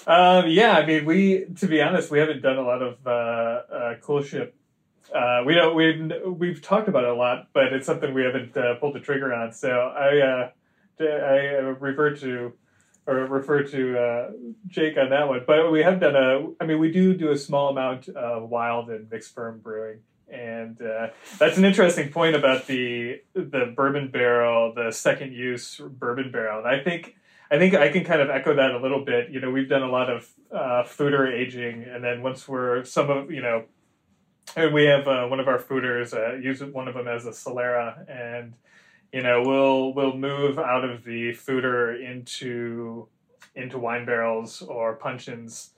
Um, 0.08 0.48
yeah, 0.48 0.74
I 0.74 0.86
mean, 0.86 1.06
we 1.06 1.46
to 1.58 1.68
be 1.68 1.82
honest, 1.82 2.10
we 2.10 2.20
haven't 2.20 2.42
done 2.42 2.58
a 2.58 2.62
lot 2.62 2.82
of 2.82 2.98
uh, 3.06 3.10
uh, 3.10 3.96
coolship. 4.02 4.54
Uh, 5.14 5.44
we 5.46 5.56
don't 5.56 5.76
we've 5.76 6.12
we've 6.26 6.62
talked 6.62 6.88
about 6.88 7.04
it 7.04 7.10
a 7.10 7.16
lot, 7.16 7.48
but 7.54 7.74
it's 7.74 7.86
something 7.86 8.14
we 8.14 8.24
haven't 8.24 8.56
uh, 8.56 8.76
pulled 8.76 8.96
the 8.96 9.00
trigger 9.00 9.34
on. 9.34 9.52
So 9.52 9.70
I 9.70 10.20
uh, 10.20 10.50
I 11.00 11.58
refer 11.80 12.16
to 12.18 12.54
or 13.08 13.16
refer 13.26 13.64
to 13.64 14.34
Jake 14.68 14.98
on 14.98 15.10
that 15.10 15.28
one. 15.28 15.42
But 15.46 15.72
we 15.72 15.82
have 15.82 16.00
done 16.00 16.16
a. 16.16 16.48
I 16.62 16.66
mean, 16.66 16.80
we 16.80 16.92
do 16.92 17.16
do 17.16 17.32
a 17.32 17.38
small 17.38 17.70
amount 17.70 18.10
of 18.10 18.50
wild 18.50 18.90
and 18.90 19.10
mixed 19.10 19.34
ferm 19.34 19.60
brewing 19.60 20.02
and 20.32 20.82
uh, 20.82 21.08
that's 21.38 21.58
an 21.58 21.66
interesting 21.66 22.12
point 22.12 22.36
about 22.36 22.68
the 22.68 23.22
the 23.34 23.74
bourbon 23.76 24.10
barrel, 24.12 24.74
the 24.74 24.92
second 24.92 25.34
use 25.34 25.80
bourbon 25.80 26.32
barrel. 26.32 26.60
And 26.60 26.68
I 26.68 26.84
think 26.84 27.16
I 27.52 27.58
think 27.58 27.74
I 27.74 27.90
can 27.90 28.04
kind 28.04 28.22
of 28.22 28.30
echo 28.30 28.56
that 28.56 28.72
a 28.72 28.80
little 28.80 29.04
bit. 29.04 29.32
You 29.32 29.42
know, 29.42 29.50
we've 29.50 29.70
done 29.70 29.82
a 29.82 29.90
lot 29.90 30.10
of 30.10 30.28
uh, 30.54 30.84
foeder 30.84 31.32
aging, 31.32 31.84
and 31.84 32.04
then 32.04 32.22
once 32.22 32.48
we're 32.48 32.84
some 32.84 33.10
of 33.10 33.32
you 33.32 33.42
know, 33.42 33.66
and 34.56 34.74
we 34.74 34.86
have 34.86 35.08
uh, 35.08 35.26
one 35.28 35.40
of 35.40 35.48
our 35.48 35.60
foeders 35.60 36.14
uh, 36.14 36.36
use 36.36 36.64
one 36.64 36.88
of 36.88 36.94
them 36.94 37.08
as 37.08 37.26
a 37.26 37.32
Solera, 37.32 38.08
and 38.10 38.54
you 39.12 39.24
know 39.24 39.42
we'll 39.44 39.94
we'll 39.94 40.16
move 40.16 40.60
out 40.60 40.84
of 40.84 41.04
the 41.04 41.32
foeder 41.32 42.00
into 42.00 43.08
into 43.56 43.80
wine 43.80 44.06
barrels 44.06 44.62
or 44.62 44.96
puncheons. 44.96 45.72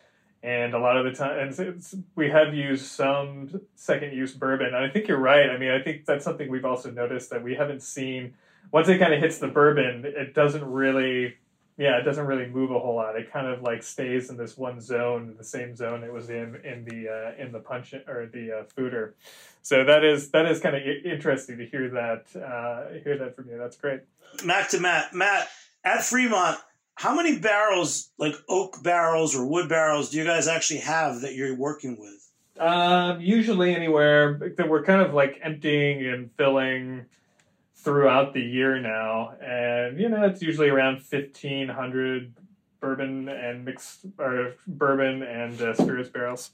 And 0.44 0.74
a 0.74 0.80
lot 0.80 0.98
of 0.98 1.06
the 1.06 1.12
time, 1.12 1.38
and 1.38 1.60
it's, 1.60 1.96
we 2.16 2.30
have 2.32 2.56
used 2.56 2.86
some 2.86 3.62
second 3.76 4.14
use 4.14 4.34
bourbon. 4.34 4.68
And 4.68 4.78
I 4.78 4.90
think 4.90 5.08
you're 5.08 5.20
right. 5.20 5.52
I 5.52 5.58
mean, 5.60 5.70
I 5.70 5.80
think 5.84 6.06
that's 6.06 6.26
something 6.26 6.50
we've 6.50 6.66
also 6.66 6.90
noticed 6.90 7.30
that 7.30 7.44
we 7.44 7.54
haven't 7.54 7.84
seen 7.84 8.34
once 8.72 8.88
it 8.88 9.00
kind 9.00 9.14
of 9.14 9.20
hits 9.20 9.38
the 9.38 9.48
bourbon, 9.48 10.06
it 10.06 10.34
doesn't 10.34 10.64
really 10.64 11.36
yeah, 11.78 11.98
it 11.98 12.04
doesn't 12.04 12.28
really 12.28 12.48
move 12.48 12.70
a 12.70 12.80
whole 12.80 12.96
lot. 12.96 13.16
It 13.16 13.32
kind 13.32 13.48
of 13.48 13.64
like 13.64 13.82
stays 13.82 14.30
in 14.30 14.38
this 14.38 14.56
one 14.56 14.80
zone, 14.80 15.34
the 15.38 15.44
same 15.44 15.76
zone 15.76 16.04
it 16.04 16.14
was 16.14 16.30
in 16.30 16.60
in 16.64 16.86
the 16.86 17.10
uh, 17.10 17.44
in 17.44 17.52
the 17.52 17.60
punch 17.60 17.94
or 17.94 18.30
the 18.32 18.52
uh, 18.52 18.64
foeder. 18.78 19.14
So 19.62 19.84
that 19.86 20.04
is 20.04 20.30
that 20.32 20.46
is 20.46 20.60
kind 20.60 20.76
of 20.76 20.84
interesting 20.84 21.58
to 21.58 21.66
hear 21.66 21.90
that 21.90 22.26
uh, 22.36 23.00
hear 23.04 23.18
that 23.18 23.36
from 23.36 23.50
you. 23.50 23.58
That's 23.58 23.78
great. 23.78 24.02
Matt 24.44 24.70
to 24.72 24.80
Matt, 24.80 25.14
Matt 25.14 25.50
at 25.84 26.04
Fremont. 26.04 26.60
How 27.02 27.16
many 27.16 27.40
barrels, 27.40 28.12
like 28.20 28.36
oak 28.48 28.84
barrels 28.84 29.36
or 29.36 29.44
wood 29.44 29.68
barrels, 29.68 30.12
do 30.12 30.20
you 30.20 30.24
guys 30.24 30.48
actually 30.48 30.82
have 30.82 31.22
that 31.22 31.34
you're 31.34 31.56
working 31.56 31.98
with? 32.00 32.30
Um, 32.60 33.20
usually 33.20 33.74
anywhere 33.74 34.40
that 34.56 34.70
we're 34.70 34.84
kind 34.84 35.02
of 35.02 35.12
like 35.12 35.40
emptying 35.42 36.06
and 36.06 36.30
filling 36.38 37.08
throughout 37.74 38.36
the 38.36 38.42
year 38.42 38.80
now, 38.80 39.34
and 39.42 40.00
you 40.00 40.10
know 40.10 40.24
it's 40.26 40.44
usually 40.44 40.70
around 40.70 41.02
fifteen 41.02 41.70
hundred 41.70 42.36
bourbon 42.80 43.28
and 43.30 43.66
mixed 43.66 44.06
or 44.20 44.54
bourbon 44.68 45.24
and 45.24 45.60
uh, 45.60 45.74
spirits 45.74 46.10
barrels. 46.10 46.52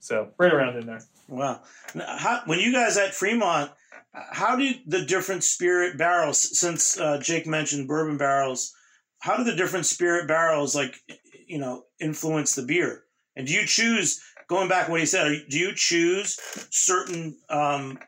So 0.00 0.30
right 0.38 0.52
around 0.52 0.76
in 0.76 0.86
there. 0.86 1.04
Wow. 1.28 1.60
How, 1.94 2.42
when 2.46 2.58
you 2.58 2.72
guys 2.72 2.96
at 2.96 3.14
Fremont, 3.14 3.70
how 4.12 4.56
do 4.56 4.72
the 4.88 5.04
different 5.04 5.44
spirit 5.44 5.96
barrels? 5.96 6.58
Since 6.58 6.98
uh, 6.98 7.18
Jake 7.18 7.46
mentioned 7.46 7.86
bourbon 7.86 8.18
barrels, 8.18 8.73
how 9.24 9.38
do 9.38 9.44
the 9.44 9.56
different 9.56 9.86
spirit 9.86 10.28
barrels 10.28 10.74
like 10.74 10.96
you 11.46 11.56
know 11.56 11.84
influence 11.98 12.54
the 12.54 12.62
beer? 12.62 13.04
And 13.34 13.46
do 13.46 13.54
you 13.54 13.64
choose 13.64 14.22
going 14.48 14.68
back 14.68 14.90
what 14.90 15.00
he 15.00 15.06
said? 15.06 15.46
Do 15.48 15.58
you 15.58 15.72
choose 15.74 16.38
certain 16.68 17.34
um, 17.48 17.98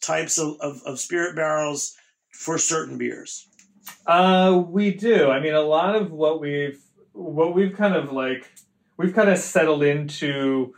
types 0.00 0.38
of, 0.38 0.56
of, 0.60 0.80
of 0.86 0.98
spirit 0.98 1.36
barrels 1.36 1.94
for 2.30 2.56
certain 2.56 2.96
beers? 2.96 3.46
Uh, 4.06 4.64
we 4.66 4.94
do. 4.94 5.30
I 5.30 5.38
mean, 5.38 5.52
a 5.52 5.60
lot 5.60 5.96
of 5.96 6.10
what 6.10 6.40
we've 6.40 6.80
what 7.12 7.54
we've 7.54 7.76
kind 7.76 7.94
of 7.94 8.10
like 8.10 8.50
we've 8.96 9.14
kind 9.14 9.28
of 9.28 9.36
settled 9.36 9.82
into 9.82 10.74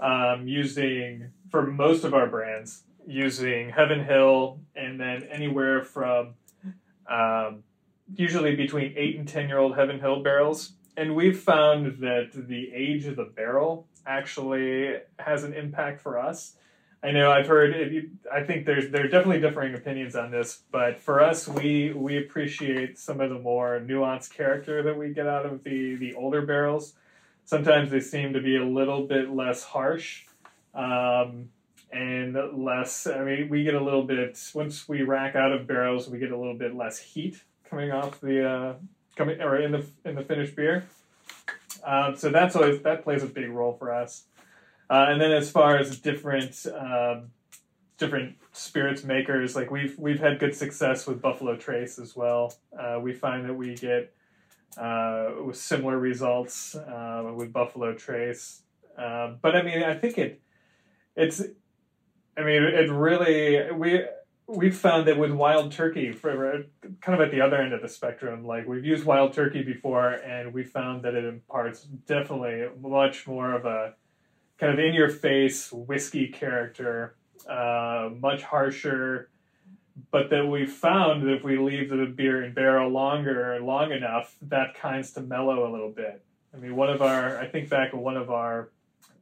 um, 0.00 0.48
using 0.48 1.30
for 1.48 1.64
most 1.64 2.02
of 2.02 2.12
our 2.12 2.26
brands 2.26 2.82
using 3.06 3.70
Heaven 3.70 4.04
Hill 4.04 4.58
and 4.74 4.98
then 4.98 5.22
anywhere 5.30 5.84
from 5.84 6.34
um, 7.08 7.62
usually 8.14 8.56
between 8.56 8.94
eight 8.96 9.18
and 9.18 9.26
ten 9.28 9.48
year 9.48 9.58
old 9.58 9.76
Heaven 9.76 10.00
Hill 10.00 10.22
barrels. 10.22 10.72
And 10.96 11.14
we've 11.14 11.38
found 11.38 11.98
that 12.00 12.30
the 12.34 12.72
age 12.74 13.06
of 13.06 13.16
the 13.16 13.24
barrel 13.24 13.86
actually 14.06 14.96
has 15.18 15.44
an 15.44 15.52
impact 15.52 16.00
for 16.00 16.18
us. 16.18 16.54
I 17.02 17.12
know 17.12 17.30
I've 17.30 17.46
heard. 17.46 18.10
I 18.32 18.42
think 18.42 18.66
there's 18.66 18.90
there 18.90 19.04
are 19.04 19.08
definitely 19.08 19.40
differing 19.40 19.74
opinions 19.74 20.16
on 20.16 20.32
this, 20.32 20.62
but 20.72 20.98
for 20.98 21.22
us, 21.22 21.46
we 21.46 21.92
we 21.92 22.18
appreciate 22.18 22.98
some 22.98 23.20
of 23.20 23.30
the 23.30 23.38
more 23.38 23.80
nuanced 23.80 24.30
character 24.30 24.82
that 24.82 24.98
we 24.98 25.10
get 25.10 25.28
out 25.28 25.46
of 25.46 25.62
the 25.62 25.94
the 25.94 26.14
older 26.14 26.42
barrels. 26.42 26.94
Sometimes 27.44 27.90
they 27.90 28.00
seem 28.00 28.32
to 28.32 28.40
be 28.40 28.56
a 28.56 28.64
little 28.64 29.06
bit 29.06 29.30
less 29.30 29.62
harsh, 29.62 30.24
um, 30.74 31.50
and 31.92 32.36
less. 32.52 33.06
I 33.06 33.22
mean, 33.22 33.48
we 33.48 33.62
get 33.62 33.74
a 33.74 33.82
little 33.82 34.02
bit 34.02 34.36
once 34.52 34.88
we 34.88 35.02
rack 35.02 35.36
out 35.36 35.52
of 35.52 35.68
barrels, 35.68 36.08
we 36.08 36.18
get 36.18 36.32
a 36.32 36.36
little 36.36 36.58
bit 36.58 36.74
less 36.74 36.98
heat 36.98 37.44
coming 37.68 37.90
off 37.90 38.20
the 38.20 38.48
uh, 38.48 38.74
coming 39.16 39.40
or 39.40 39.56
in 39.60 39.72
the 39.72 39.84
in 40.04 40.14
the 40.14 40.22
finished 40.22 40.56
beer. 40.56 40.84
Um, 41.84 42.16
so 42.16 42.30
that's 42.30 42.56
always 42.56 42.80
that 42.82 43.04
plays 43.04 43.22
a 43.22 43.26
big 43.26 43.50
role 43.50 43.72
for 43.72 43.92
us. 43.92 44.24
Uh, 44.90 45.06
and 45.08 45.20
then 45.20 45.32
as 45.32 45.50
far 45.50 45.76
as 45.76 45.98
different 45.98 46.66
um, 46.74 47.30
different 47.98 48.36
spirits 48.52 49.04
makers, 49.04 49.54
like 49.54 49.70
we've 49.70 49.98
we've 49.98 50.20
had 50.20 50.38
good 50.38 50.54
success 50.54 51.06
with 51.06 51.20
Buffalo 51.20 51.56
Trace 51.56 51.98
as 51.98 52.16
well. 52.16 52.54
Uh, 52.78 52.98
we 53.00 53.12
find 53.12 53.44
that 53.48 53.54
we 53.54 53.74
get 53.74 54.14
uh, 54.78 55.30
similar 55.52 55.98
results 55.98 56.74
uh, 56.74 57.32
with 57.34 57.52
Buffalo 57.52 57.94
Trace. 57.94 58.62
Um, 58.96 59.36
but 59.42 59.54
I 59.54 59.62
mean, 59.62 59.82
I 59.82 59.94
think 59.94 60.18
it 60.18 60.40
it's 61.16 61.42
I 62.36 62.42
mean 62.42 62.62
it 62.62 62.90
really 62.90 63.70
we 63.72 64.04
we've 64.48 64.76
found 64.76 65.06
that 65.06 65.18
with 65.18 65.30
wild 65.30 65.70
turkey 65.70 66.10
for 66.10 66.64
kind 67.02 67.20
of 67.20 67.26
at 67.26 67.30
the 67.30 67.40
other 67.40 67.56
end 67.56 67.74
of 67.74 67.82
the 67.82 67.88
spectrum 67.88 68.46
like 68.46 68.66
we've 68.66 68.84
used 68.84 69.04
wild 69.04 69.32
turkey 69.32 69.62
before 69.62 70.10
and 70.10 70.54
we 70.54 70.64
found 70.64 71.02
that 71.02 71.14
it 71.14 71.24
imparts 71.24 71.82
definitely 71.82 72.66
much 72.80 73.26
more 73.26 73.52
of 73.54 73.66
a 73.66 73.94
kind 74.58 74.72
of 74.72 74.78
in 74.78 74.92
your 74.94 75.08
face 75.08 75.72
whiskey 75.72 76.28
character, 76.28 77.14
uh, 77.48 78.10
much 78.20 78.42
harsher. 78.42 79.30
But 80.12 80.30
that 80.30 80.46
we 80.46 80.64
found 80.64 81.22
that 81.26 81.32
if 81.32 81.44
we 81.44 81.58
leave 81.58 81.90
the 81.90 82.06
beer 82.06 82.44
in 82.44 82.54
barrel 82.54 82.88
longer, 82.88 83.58
long 83.60 83.90
enough, 83.90 84.36
that 84.42 84.74
kinds 84.74 85.12
to 85.14 85.20
mellow 85.20 85.68
a 85.68 85.70
little 85.72 85.90
bit. 85.90 86.22
I 86.54 86.58
mean, 86.58 86.76
one 86.76 86.88
of 86.88 87.02
our, 87.02 87.36
I 87.36 87.48
think 87.48 87.68
back 87.68 87.92
one 87.92 88.16
of 88.16 88.30
our, 88.30 88.70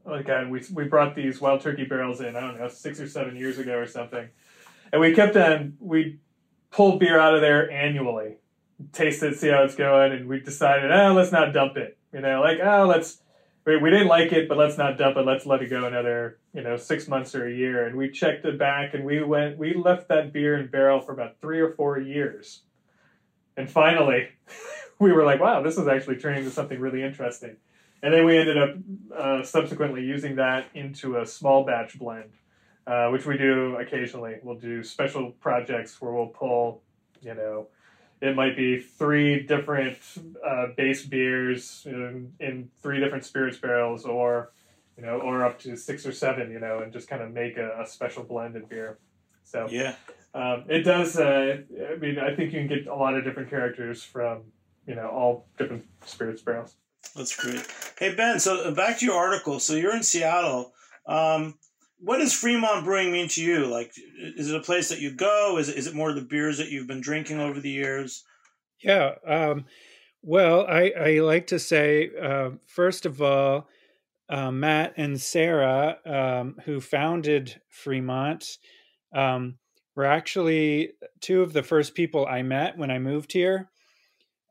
like 0.05 0.29
uh, 0.29 0.45
we 0.49 0.61
we 0.73 0.85
brought 0.85 1.17
these 1.17 1.41
wild 1.41 1.63
turkey 1.63 1.87
barrels 1.87 2.21
in, 2.21 2.37
I 2.37 2.41
don't 2.41 2.59
know, 2.59 2.69
six 2.69 3.01
or 3.01 3.09
seven 3.09 3.37
years 3.37 3.59
ago 3.59 3.79
or 3.79 3.87
something, 3.87 4.29
and 4.97 5.01
we 5.03 5.15
kept 5.15 5.37
on 5.37 5.77
we 5.79 6.19
pulled 6.71 7.01
beer 7.01 7.19
out 7.19 7.35
of 7.35 7.43
there 7.43 7.71
annually, 7.71 8.37
taste 8.93 9.23
it, 9.23 9.39
see 9.39 9.49
how 9.49 9.63
it's 9.63 9.75
going, 9.75 10.13
and 10.13 10.27
we 10.27 10.41
decided, 10.41 10.91
oh, 10.91 11.13
let's 11.13 11.33
not 11.33 11.53
dump 11.53 11.77
it. 11.77 11.99
You 12.15 12.23
know, 12.23 12.41
like 12.41 12.59
oh, 12.63 12.87
let's 12.87 13.21
we, 13.67 13.77
we 13.77 13.91
didn't 13.91 14.07
like 14.07 14.33
it, 14.33 14.49
but 14.49 14.57
let's 14.57 14.79
not 14.79 14.97
dump 14.97 15.17
it. 15.17 15.27
Let's 15.27 15.45
let 15.45 15.61
it 15.61 15.69
go 15.69 15.85
another, 15.85 16.39
you 16.55 16.63
know, 16.63 16.77
six 16.77 17.09
months 17.09 17.35
or 17.35 17.47
a 17.47 17.53
year. 17.53 17.87
And 17.87 17.97
we 17.97 18.11
checked 18.11 18.47
it 18.47 18.59
back 18.59 18.95
and 18.95 19.05
we 19.05 19.23
went, 19.23 19.59
we 19.59 19.75
left 19.75 20.09
that 20.09 20.33
beer 20.33 20.57
in 20.57 20.69
barrel 20.69 21.01
for 21.01 21.13
about 21.13 21.41
three 21.41 21.61
or 21.61 21.73
four 21.73 21.99
years. 21.99 22.63
And 23.57 23.69
finally, 23.69 24.29
we 24.99 25.13
were 25.13 25.25
like, 25.25 25.41
wow, 25.41 25.63
this 25.63 25.77
is 25.77 25.89
actually 25.89 26.17
turning 26.17 26.39
into 26.39 26.53
something 26.53 26.79
really 26.79 27.03
interesting. 27.03 27.57
And 28.03 28.15
then 28.15 28.25
we 28.25 28.39
ended 28.39 28.57
up 28.57 28.77
uh, 29.17 29.43
subsequently 29.43 30.05
using 30.05 30.37
that 30.37 30.67
into 30.75 31.17
a 31.17 31.27
small 31.27 31.65
batch 31.65 31.99
blend, 31.99 32.31
uh, 32.87 33.09
which 33.09 33.27
we 33.27 33.37
do 33.37 33.77
occasionally. 33.77 34.37
We'll 34.43 34.59
do 34.59 34.83
special 34.83 35.33
projects 35.33 36.01
where 36.01 36.13
we'll 36.13 36.29
pull, 36.29 36.83
you 37.21 37.35
know, 37.35 37.69
it 38.21 38.35
might 38.35 38.57
be 38.57 38.81
three 38.81 39.43
different 39.43 39.99
uh, 40.47 40.69
base 40.77 41.05
beers 41.05 41.83
in, 41.85 42.33
in, 42.41 42.71
three 42.83 42.99
different 42.99 43.25
spirits 43.25 43.59
barrels, 43.59 44.05
or 44.05 44.53
you 44.97 45.05
know, 45.05 45.21
or 45.21 45.45
up 45.45 45.59
to 45.61 45.77
six 45.77 46.07
or 46.07 46.13
seven, 46.13 46.51
you 46.51 46.59
know, 46.59 46.81
and 46.81 46.93
just 46.93 47.09
kind 47.09 47.23
of 47.23 47.33
make 47.33 47.59
a, 47.59 47.83
a 47.83 47.87
special 47.87 48.25
blended 48.25 48.69
beer. 48.69 48.99
So 49.45 49.69
yeah, 49.71 49.95
um, 50.35 50.65
it 50.69 50.83
does. 50.83 51.19
Uh, 51.19 51.59
I 51.93 51.97
mean, 51.97 52.19
I 52.19 52.35
think 52.35 52.53
you 52.53 52.61
can 52.61 52.69
get 52.69 52.87
a 52.87 52.95
lot 52.95 53.15
of 53.15 53.25
different 53.25 53.51
characters 53.51 54.03
from 54.03 54.45
you 54.87 54.95
know 54.95 55.09
all 55.09 55.47
different 55.59 55.85
spirits 56.07 56.41
barrels. 56.41 56.75
That's 57.15 57.37
great. 57.37 57.67
Hey 57.99 58.15
Ben, 58.15 58.41
so 58.41 58.63
uh, 58.63 58.71
back 58.71 58.99
to 58.99 59.07
your 59.07 59.17
article. 59.17 59.61
So 59.61 59.75
you're 59.75 59.95
in 59.95 60.03
Seattle. 60.03 60.73
Um, 61.07 61.55
what 61.99 62.19
does 62.19 62.33
Fremont 62.33 62.85
Brewing 62.85 63.13
mean 63.13 63.29
to 63.29 63.43
you? 63.43 63.67
Like, 63.67 63.93
is 64.19 64.51
it 64.51 64.57
a 64.57 64.63
place 64.63 64.89
that 64.91 65.01
you 65.01 65.11
go? 65.11 65.59
Is 65.59 65.69
it, 65.69 65.77
is 65.77 65.87
it 65.87 65.95
more 65.95 66.13
the 66.13 66.21
beers 66.21 66.59
that 66.59 66.71
you've 66.71 66.87
been 66.87 67.01
drinking 67.01 67.41
over 67.41 67.61
the 67.61 67.71
years? 67.71 68.25
Yeah. 68.83 69.15
Um, 69.27 69.65
well, 70.23 70.67
I, 70.67 70.93
I 70.99 71.19
like 71.21 71.47
to 71.49 71.59
say, 71.59 72.11
uh, 72.21 72.51
first 72.67 73.07
of 73.07 73.23
all, 73.23 73.69
uh, 74.29 74.51
Matt 74.51 74.95
and 74.97 75.21
Sarah, 75.21 75.99
um, 76.05 76.57
who 76.65 76.81
founded 76.81 77.61
Fremont, 77.69 78.59
um, 79.15 79.57
were 79.95 80.05
actually 80.05 80.93
two 81.21 81.43
of 81.43 81.53
the 81.53 81.63
first 81.63 81.95
people 81.95 82.27
I 82.27 82.43
met 82.43 82.77
when 82.77 82.91
I 82.91 82.99
moved 82.99 83.33
here. 83.33 83.71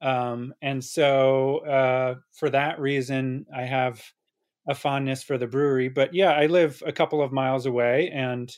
Um, 0.02 0.54
and 0.62 0.84
so, 0.84 1.60
uh, 1.60 2.16
for 2.34 2.50
that 2.50 2.80
reason, 2.80 3.46
I 3.56 3.64
have 3.64 4.02
a 4.68 4.76
fondness 4.76 5.24
for 5.24 5.38
the 5.38 5.48
brewery. 5.48 5.90
But 5.90 6.14
yeah, 6.14 6.32
I 6.32 6.48
live 6.48 6.82
a 6.86 6.92
couple 6.92 7.22
of 7.22 7.32
miles 7.32 7.66
away 7.66 8.10
and 8.10 8.56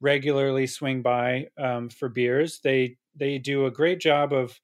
regularly 0.00 0.66
swing 0.66 1.02
by 1.02 1.48
um, 1.58 1.88
for 1.88 2.08
beers. 2.08 2.60
They 2.62 2.96
they 3.16 3.38
do 3.38 3.66
a 3.66 3.70
great 3.70 4.00
job 4.00 4.32
of 4.32 4.60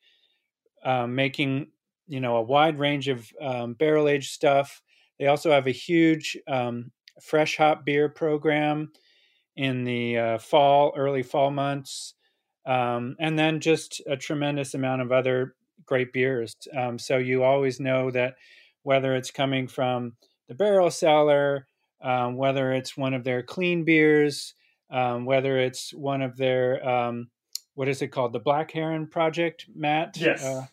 um, 0.84 1.14
making 1.14 1.68
you 2.06 2.20
know 2.20 2.36
a 2.36 2.42
wide 2.42 2.78
range 2.78 3.08
of 3.08 3.30
um, 3.40 3.74
barrel 3.74 4.08
aged 4.08 4.30
stuff. 4.30 4.82
They 5.18 5.26
also 5.26 5.50
have 5.50 5.66
a 5.66 5.72
huge 5.72 6.36
um, 6.48 6.90
fresh 7.22 7.56
hop 7.56 7.84
beer 7.84 8.08
program 8.08 8.92
in 9.56 9.84
the 9.84 10.18
uh, 10.18 10.38
fall, 10.38 10.92
early 10.96 11.22
fall 11.22 11.50
months, 11.50 12.14
um, 12.66 13.16
and 13.20 13.38
then 13.38 13.60
just 13.60 14.02
a 14.06 14.16
tremendous 14.16 14.74
amount 14.74 15.02
of 15.02 15.12
other 15.12 15.54
great 15.86 16.12
beers. 16.12 16.54
Um, 16.76 16.98
so 16.98 17.18
you 17.18 17.42
always 17.44 17.78
know 17.78 18.10
that 18.10 18.34
whether 18.82 19.14
it's 19.14 19.30
coming 19.30 19.68
from 19.68 20.14
the 20.48 20.54
barrel 20.54 20.90
cellar, 20.90 21.66
um, 22.02 22.36
whether 22.36 22.72
it's 22.72 22.96
one 22.96 23.14
of 23.14 23.24
their 23.24 23.42
clean 23.42 23.84
beers, 23.84 24.54
um, 24.90 25.24
whether 25.24 25.58
it's 25.58 25.92
one 25.94 26.22
of 26.22 26.36
their 26.36 26.86
um, 26.86 27.30
what 27.74 27.88
is 27.88 28.02
it 28.02 28.08
called, 28.08 28.32
the 28.32 28.38
Black 28.38 28.70
Heron 28.70 29.06
Project, 29.06 29.66
Matt? 29.74 30.16
Yes. 30.16 30.44
Uh, 30.44 30.66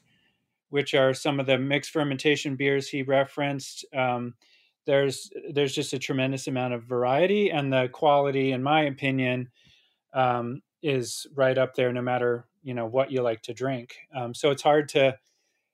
which 0.70 0.94
are 0.94 1.14
some 1.14 1.40
of 1.40 1.46
the 1.46 1.58
mixed 1.58 1.92
fermentation 1.92 2.56
beers 2.56 2.88
he 2.88 3.04
referenced. 3.04 3.84
Um, 3.94 4.36
there's 4.86 5.30
there's 5.52 5.76
just 5.76 5.94
a 5.94 6.00
tremendous 6.00 6.48
amount 6.48 6.74
of 6.74 6.84
variety, 6.84 7.52
and 7.52 7.72
the 7.72 7.90
quality, 7.90 8.52
in 8.52 8.64
my 8.64 8.84
opinion, 8.84 9.50
um, 10.14 10.62
is 10.82 11.28
right 11.36 11.58
up 11.58 11.76
there. 11.76 11.92
No 11.92 12.02
matter 12.02 12.46
you 12.64 12.74
know 12.74 12.86
what 12.86 13.12
you 13.12 13.22
like 13.22 13.42
to 13.44 13.54
drink, 13.54 13.96
um, 14.16 14.34
so 14.34 14.50
it's 14.50 14.64
hard 14.64 14.90
to 14.90 15.18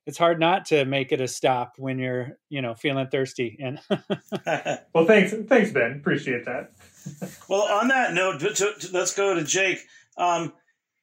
it's 0.07 0.17
hard 0.17 0.39
not 0.39 0.65
to 0.67 0.85
make 0.85 1.11
it 1.11 1.19
a 1.19 1.27
stop 1.27 1.73
when 1.77 1.99
you're 1.99 2.37
you 2.49 2.61
know 2.61 2.73
feeling 2.73 3.07
thirsty. 3.07 3.57
And 3.59 3.79
well, 4.93 5.05
thanks 5.05 5.33
thanks 5.47 5.71
Ben, 5.71 5.97
appreciate 5.97 6.45
that. 6.45 6.71
well, 7.49 7.63
on 7.63 7.89
that 7.89 8.13
note, 8.13 8.39
to, 8.39 8.53
to, 8.53 8.89
let's 8.93 9.13
go 9.13 9.35
to 9.35 9.43
Jake. 9.43 9.85
Um, 10.17 10.53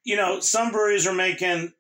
you 0.02 0.16
know, 0.16 0.40
some 0.40 0.72
breweries 0.72 1.06
are 1.06 1.14
making 1.14 1.72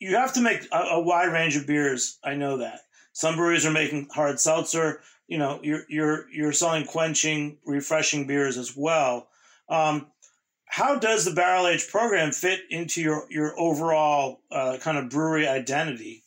you 0.00 0.16
have 0.16 0.34
to 0.34 0.40
make 0.40 0.66
a, 0.72 0.76
a, 0.76 1.00
wide 1.00 1.32
range 1.32 1.56
of 1.56 1.66
beers. 1.66 2.18
I 2.22 2.34
know 2.34 2.58
that 2.58 2.80
some 3.12 3.36
breweries 3.36 3.64
are 3.64 3.72
making 3.72 4.08
hard 4.12 4.38
seltzer. 4.40 5.00
You 5.28 5.38
know, 5.38 5.60
you're 5.62 5.84
you're 5.88 6.30
you're 6.30 6.52
selling 6.52 6.84
quenching, 6.84 7.58
refreshing 7.64 8.26
beers 8.26 8.58
as 8.58 8.76
well. 8.76 9.28
Um, 9.68 10.08
how 10.66 10.98
does 10.98 11.24
the 11.24 11.32
barrel 11.32 11.68
age 11.68 11.88
program 11.88 12.32
fit 12.32 12.60
into 12.70 13.00
your 13.00 13.26
your 13.30 13.58
overall 13.58 14.40
uh, 14.50 14.78
kind 14.80 14.98
of 14.98 15.10
brewery 15.10 15.46
identity? 15.46 16.24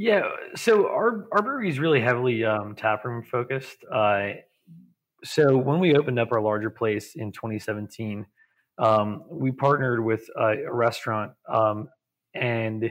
Yeah, 0.00 0.30
so 0.56 0.86
our 0.88 1.26
our 1.30 1.42
brewery 1.42 1.68
is 1.68 1.78
really 1.78 2.00
heavily 2.00 2.42
um, 2.42 2.74
taproom 2.74 3.22
focused. 3.22 3.84
Uh, 3.92 4.30
so 5.22 5.58
when 5.58 5.78
we 5.78 5.94
opened 5.94 6.18
up 6.18 6.32
our 6.32 6.40
larger 6.40 6.70
place 6.70 7.16
in 7.16 7.32
2017, 7.32 8.24
um, 8.78 9.24
we 9.30 9.52
partnered 9.52 10.02
with 10.02 10.26
a, 10.38 10.64
a 10.64 10.72
restaurant 10.72 11.32
um, 11.50 11.90
and 12.32 12.90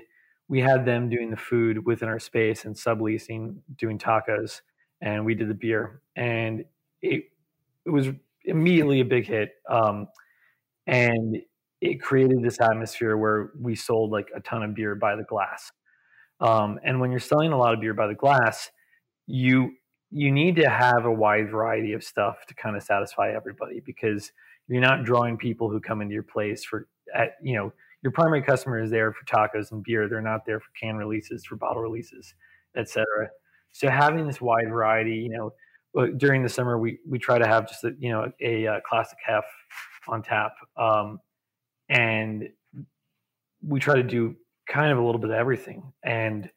we 0.50 0.62
had 0.62 0.86
them 0.86 1.10
doing 1.10 1.32
the 1.32 1.36
food 1.38 1.84
within 1.84 2.08
our 2.08 2.20
space 2.20 2.66
and 2.66 2.76
subleasing, 2.76 3.56
doing 3.76 3.98
tacos, 3.98 4.62
and 5.02 5.26
we 5.26 5.34
did 5.34 5.50
the 5.50 5.56
beer, 5.56 6.04
and 6.16 6.64
it 7.02 7.24
it 7.88 7.90
was 7.90 8.10
immediately 8.46 9.00
a 9.00 9.06
big 9.06 9.26
hit, 9.26 9.54
um, 9.68 10.06
and 10.86 11.38
it 11.82 12.02
created 12.02 12.44
this 12.44 12.62
atmosphere 12.62 13.18
where 13.18 13.52
we 13.60 13.74
sold 13.76 14.12
like 14.12 14.30
a 14.36 14.42
ton 14.42 14.62
of 14.62 14.76
beer 14.76 14.94
by 14.94 15.16
the 15.16 15.24
glass, 15.24 15.72
um, 16.40 16.80
and 16.84 17.00
when 17.00 17.12
you're 17.12 17.20
selling 17.20 17.52
a 17.52 17.58
lot 17.58 17.74
of 17.74 17.82
beer 17.82 17.94
by 17.94 18.08
the 18.08 18.16
glass, 18.16 18.70
you 19.28 19.74
you 20.12 20.32
need 20.32 20.56
to 20.56 20.68
have 20.68 21.06
a 21.06 21.12
wide 21.12 21.52
variety 21.52 21.94
of 21.94 22.04
stuff 22.04 22.46
to 22.48 22.56
kind 22.56 22.76
of 22.76 22.82
satisfy 22.82 23.32
everybody 23.32 23.80
because 23.86 24.32
you're 24.68 24.82
not 24.82 25.04
drawing 25.04 25.38
people 25.38 25.70
who 25.70 25.80
come 25.80 26.02
into 26.02 26.14
your 26.14 26.24
place 26.24 26.64
for 26.64 26.88
at 27.14 27.36
you 27.44 27.56
know 27.56 27.72
your 28.02 28.12
primary 28.12 28.42
customer 28.42 28.82
is 28.82 28.90
there 28.90 29.12
for 29.12 29.26
tacos 29.26 29.72
and 29.72 29.84
beer. 29.84 30.08
They're 30.08 30.22
not 30.22 30.46
there 30.46 30.60
for 30.60 30.70
can 30.80 30.96
releases, 30.96 31.46
for 31.46 31.58
bottle 31.58 31.82
releases, 31.82 32.34
etc. 32.76 33.06
So 33.72 33.90
having 33.90 34.26
this 34.26 34.40
wide 34.40 34.70
variety, 34.70 35.16
you 35.16 35.30
know, 35.30 36.10
during 36.18 36.44
the 36.44 36.50
summer 36.50 36.78
we 36.78 37.00
we 37.08 37.20
try 37.20 37.38
to 37.38 37.48
have 37.48 37.68
just 37.68 37.84
a, 37.84 37.94
you 38.00 38.10
know 38.10 38.32
a, 38.42 38.66
a 38.66 38.82
classic 38.82 39.18
hef 39.26 39.44
on 40.08 40.24
tap, 40.24 40.54
um, 40.78 41.20
and 41.90 42.50
we 43.68 43.80
try 43.80 43.96
to 43.96 44.04
do 44.04 44.36
kind 44.70 44.92
of 44.92 44.98
a 44.98 45.04
little 45.04 45.20
bit 45.20 45.32
of 45.32 45.36
everything, 45.36 45.92
and 46.04 46.50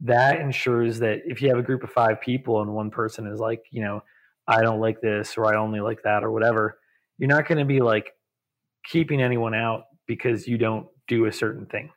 that 0.00 0.40
ensures 0.40 0.98
that 0.98 1.20
if 1.24 1.40
you 1.40 1.48
have 1.48 1.58
a 1.58 1.62
group 1.62 1.82
of 1.82 1.90
five 1.90 2.20
people 2.20 2.60
and 2.60 2.74
one 2.74 2.90
person 2.90 3.26
is 3.26 3.40
like, 3.40 3.64
you 3.70 3.82
know, 3.82 4.02
I 4.46 4.60
don't 4.60 4.80
like 4.80 5.00
this 5.00 5.36
or 5.36 5.46
I 5.46 5.58
only 5.58 5.80
like 5.80 6.02
that 6.04 6.22
or 6.22 6.30
whatever, 6.30 6.78
you're 7.18 7.28
not 7.28 7.48
going 7.48 7.58
to 7.58 7.64
be 7.64 7.80
like 7.80 8.12
keeping 8.84 9.22
anyone 9.22 9.54
out 9.54 9.84
because 10.06 10.46
you 10.46 10.58
don't 10.58 10.86
do 11.08 11.26
a 11.26 11.32
certain 11.32 11.66
thing. 11.66 11.90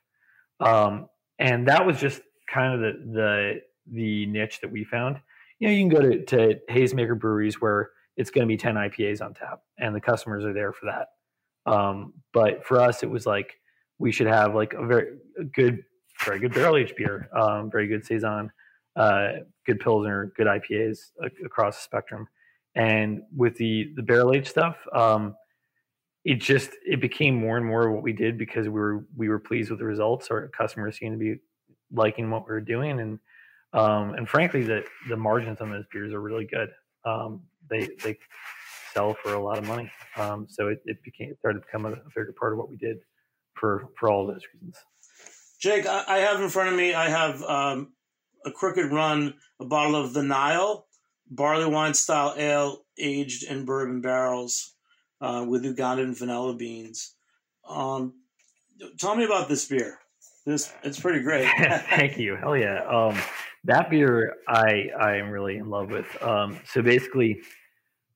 Um, 0.60 1.08
and 1.38 1.68
that 1.68 1.84
was 1.84 2.00
just 2.00 2.22
kind 2.52 2.74
of 2.74 2.80
the, 2.80 3.12
the 3.12 3.60
the 3.90 4.26
niche 4.26 4.60
that 4.60 4.70
we 4.70 4.84
found. 4.84 5.18
You 5.58 5.68
know, 5.68 5.74
you 5.74 5.80
can 5.80 5.88
go 5.88 6.02
to, 6.02 6.24
to 6.26 6.58
hazemaker 6.70 7.18
breweries 7.18 7.60
where 7.60 7.90
it's 8.16 8.30
going 8.30 8.46
to 8.46 8.52
be 8.52 8.56
10 8.56 8.74
IPAs 8.74 9.22
on 9.22 9.34
tap 9.34 9.60
and 9.78 9.94
the 9.94 10.00
customers 10.00 10.44
are 10.44 10.52
there 10.52 10.72
for 10.72 10.86
that. 10.86 11.70
Um, 11.70 12.14
but 12.32 12.64
for 12.66 12.80
us, 12.80 13.02
it 13.02 13.10
was 13.10 13.26
like 13.26 13.54
we 13.98 14.12
should 14.12 14.26
have 14.26 14.54
like 14.54 14.74
a 14.74 14.86
very 14.86 15.16
good, 15.54 15.82
very 16.24 16.38
good 16.38 16.54
barrel 16.54 16.76
aged 16.76 16.96
beer, 16.96 17.28
um, 17.36 17.70
very 17.70 17.86
good 17.86 18.04
saison, 18.04 18.50
uh, 18.96 19.32
good 19.66 19.80
pilsner, 19.80 20.32
good 20.36 20.46
IPAs 20.46 20.98
across 21.44 21.76
the 21.76 21.82
spectrum. 21.82 22.26
And 22.74 23.22
with 23.36 23.56
the 23.56 23.92
the 23.96 24.02
barrel 24.02 24.34
aged 24.34 24.48
stuff, 24.48 24.76
um, 24.92 25.34
it 26.24 26.36
just 26.36 26.70
it 26.86 27.00
became 27.00 27.34
more 27.34 27.56
and 27.56 27.66
more 27.66 27.90
what 27.90 28.02
we 28.02 28.12
did 28.12 28.38
because 28.38 28.66
we 28.66 28.80
were 28.80 29.04
we 29.16 29.28
were 29.28 29.38
pleased 29.38 29.70
with 29.70 29.80
the 29.80 29.84
results. 29.84 30.28
Our 30.30 30.48
customers 30.48 30.98
seemed 30.98 31.14
to 31.14 31.18
be 31.18 31.40
liking 31.92 32.30
what 32.30 32.46
we 32.46 32.52
were 32.52 32.60
doing, 32.60 33.00
and 33.00 33.18
um, 33.72 34.14
and 34.14 34.28
frankly, 34.28 34.62
the 34.62 34.84
the 35.08 35.16
margins 35.16 35.60
on 35.60 35.70
those 35.70 35.86
beers 35.92 36.12
are 36.12 36.20
really 36.20 36.46
good. 36.46 36.68
Um, 37.04 37.42
they 37.68 37.88
they 38.04 38.16
sell 38.92 39.14
for 39.14 39.34
a 39.34 39.42
lot 39.42 39.58
of 39.58 39.66
money, 39.66 39.90
um, 40.16 40.46
so 40.48 40.68
it, 40.68 40.80
it 40.84 41.02
became 41.02 41.30
it 41.30 41.38
started 41.38 41.60
to 41.60 41.66
become 41.66 41.86
a, 41.86 41.92
a 41.92 42.10
bigger 42.14 42.34
part 42.38 42.52
of 42.52 42.58
what 42.58 42.68
we 42.68 42.76
did 42.76 42.98
for 43.58 43.88
for 43.98 44.10
all 44.10 44.26
those 44.26 44.42
reasons. 44.54 44.76
Jake, 45.60 45.86
I, 45.86 46.18
have 46.18 46.40
in 46.40 46.48
front 46.50 46.70
of 46.70 46.76
me. 46.76 46.94
I 46.94 47.08
have 47.08 47.42
um, 47.42 47.92
a 48.46 48.52
Crooked 48.52 48.92
Run, 48.92 49.34
a 49.58 49.64
bottle 49.64 49.96
of 49.96 50.14
the 50.14 50.22
Nile 50.22 50.86
barley 51.30 51.66
wine 51.66 51.94
style 51.94 52.34
ale 52.36 52.84
aged 52.98 53.44
in 53.44 53.64
bourbon 53.64 54.00
barrels 54.00 54.74
uh, 55.20 55.44
with 55.46 55.64
Ugandan 55.64 56.16
vanilla 56.16 56.54
beans. 56.54 57.14
Um, 57.68 58.14
tell 58.98 59.14
me 59.14 59.24
about 59.24 59.48
this 59.48 59.66
beer. 59.66 59.98
This 60.46 60.72
it's 60.82 60.98
pretty 60.98 61.20
great. 61.20 61.46
Thank 61.90 62.18
you. 62.18 62.36
Hell 62.36 62.56
yeah. 62.56 62.82
Um, 62.84 63.20
that 63.64 63.90
beer 63.90 64.36
I 64.48 64.88
I 64.98 65.16
am 65.16 65.30
really 65.30 65.56
in 65.56 65.68
love 65.68 65.90
with. 65.90 66.06
Um, 66.22 66.58
so 66.72 66.80
basically, 66.80 67.40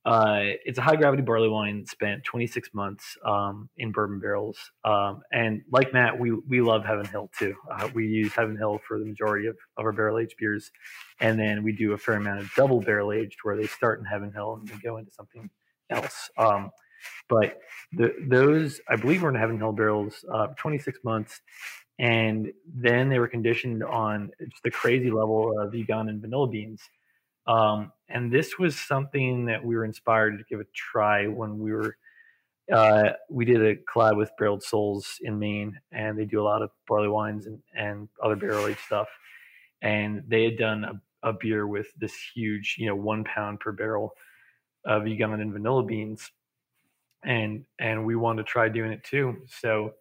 uh, 0.05 0.41
it's 0.65 0.79
a 0.79 0.83
high 0.83 0.97
gravity 0.97 1.23
barley 1.23 1.49
wine 1.49 1.87
spent 1.87 2.25
26 2.25 2.71
months 2.75 3.17
um, 3.25 3.69
in 3.77 3.93
bourbon 3.93 4.19
barrels. 4.19 4.59
Um, 4.85 5.23
and 5.33 5.63
like 5.71 5.93
Matt, 5.93 6.19
we 6.19 6.33
we 6.33 6.61
love 6.61 6.85
Heaven 6.85 7.07
Hill 7.07 7.31
too. 7.39 7.55
Uh, 7.71 7.89
we 7.95 8.07
use 8.07 8.33
Heaven 8.33 8.57
Hill 8.57 8.81
for 8.87 8.99
the 8.99 9.05
majority 9.05 9.47
of, 9.47 9.57
of 9.77 9.85
our 9.85 9.93
barrel 9.93 10.19
aged 10.19 10.35
beers, 10.39 10.73
and 11.21 11.39
then 11.39 11.63
we 11.63 11.73
do 11.73 11.93
a 11.93 11.99
fair 11.99 12.17
amount 12.17 12.41
of 12.41 12.51
double 12.57 12.81
barrel 12.81 13.13
aged 13.13 13.39
where 13.43 13.57
they 13.57 13.67
start 13.67 14.01
in 14.01 14.05
Heaven 14.05 14.33
Hill 14.33 14.55
and 14.55 14.67
then 14.67 14.81
go 14.83 14.97
into 14.97 15.13
something 15.13 15.49
else. 15.91 16.31
Um, 16.37 16.71
but 17.29 17.61
the, 17.93 18.15
those, 18.27 18.81
I 18.89 18.97
believe, 18.97 19.23
were 19.23 19.29
in 19.29 19.35
Heaven 19.35 19.59
Hill 19.59 19.73
barrels 19.73 20.25
uh, 20.33 20.49
26 20.57 20.99
months. 21.05 21.41
And 21.99 22.53
then 22.67 23.09
they 23.09 23.19
were 23.19 23.29
conditioned 23.29 23.85
on 23.85 24.31
just 24.41 24.63
the 24.65 24.71
crazy 24.71 25.11
level 25.11 25.59
of 25.61 25.73
Ugandan 25.73 26.21
vanilla 26.21 26.49
beans. 26.49 26.81
Um, 27.47 27.93
and 28.09 28.33
this 28.33 28.59
was 28.59 28.79
something 28.79 29.47
that 29.47 29.65
we 29.65 29.75
were 29.75 29.85
inspired 29.85 30.39
to 30.39 30.45
give 30.45 30.61
a 30.61 30.65
try 30.75 31.27
when 31.27 31.59
we 31.59 31.73
were 31.73 31.97
uh, 32.73 33.11
we 33.29 33.45
did 33.45 33.61
a 33.61 33.75
collab 33.75 34.17
with 34.17 34.31
Barreled 34.39 34.63
Souls 34.63 35.19
in 35.23 35.39
Maine, 35.39 35.79
and 35.91 36.17
they 36.17 36.25
do 36.25 36.41
a 36.41 36.45
lot 36.45 36.63
of 36.63 36.71
barley 36.87 37.09
wines 37.09 37.47
and, 37.47 37.59
and 37.75 38.09
other 38.23 38.37
barrel 38.37 38.67
aged 38.67 38.79
stuff. 38.87 39.09
And 39.83 40.23
they 40.29 40.45
had 40.45 40.59
done 40.59 40.85
a, 40.85 41.29
a, 41.29 41.33
beer 41.33 41.67
with 41.67 41.89
this 41.99 42.15
huge, 42.33 42.77
you 42.79 42.87
know, 42.87 42.95
one 42.95 43.25
pound 43.25 43.59
per 43.59 43.73
barrel 43.73 44.13
of 44.87 45.03
Ugandan 45.03 45.43
and 45.43 45.53
vanilla 45.53 45.83
beans 45.83 46.31
and 47.25 47.65
and 47.79 48.05
we 48.05 48.17
wanted 48.17 48.45
to 48.45 48.49
try 48.51 48.69
doing 48.69 48.93
it 48.93 49.05
too. 49.05 49.37
So 49.61 49.95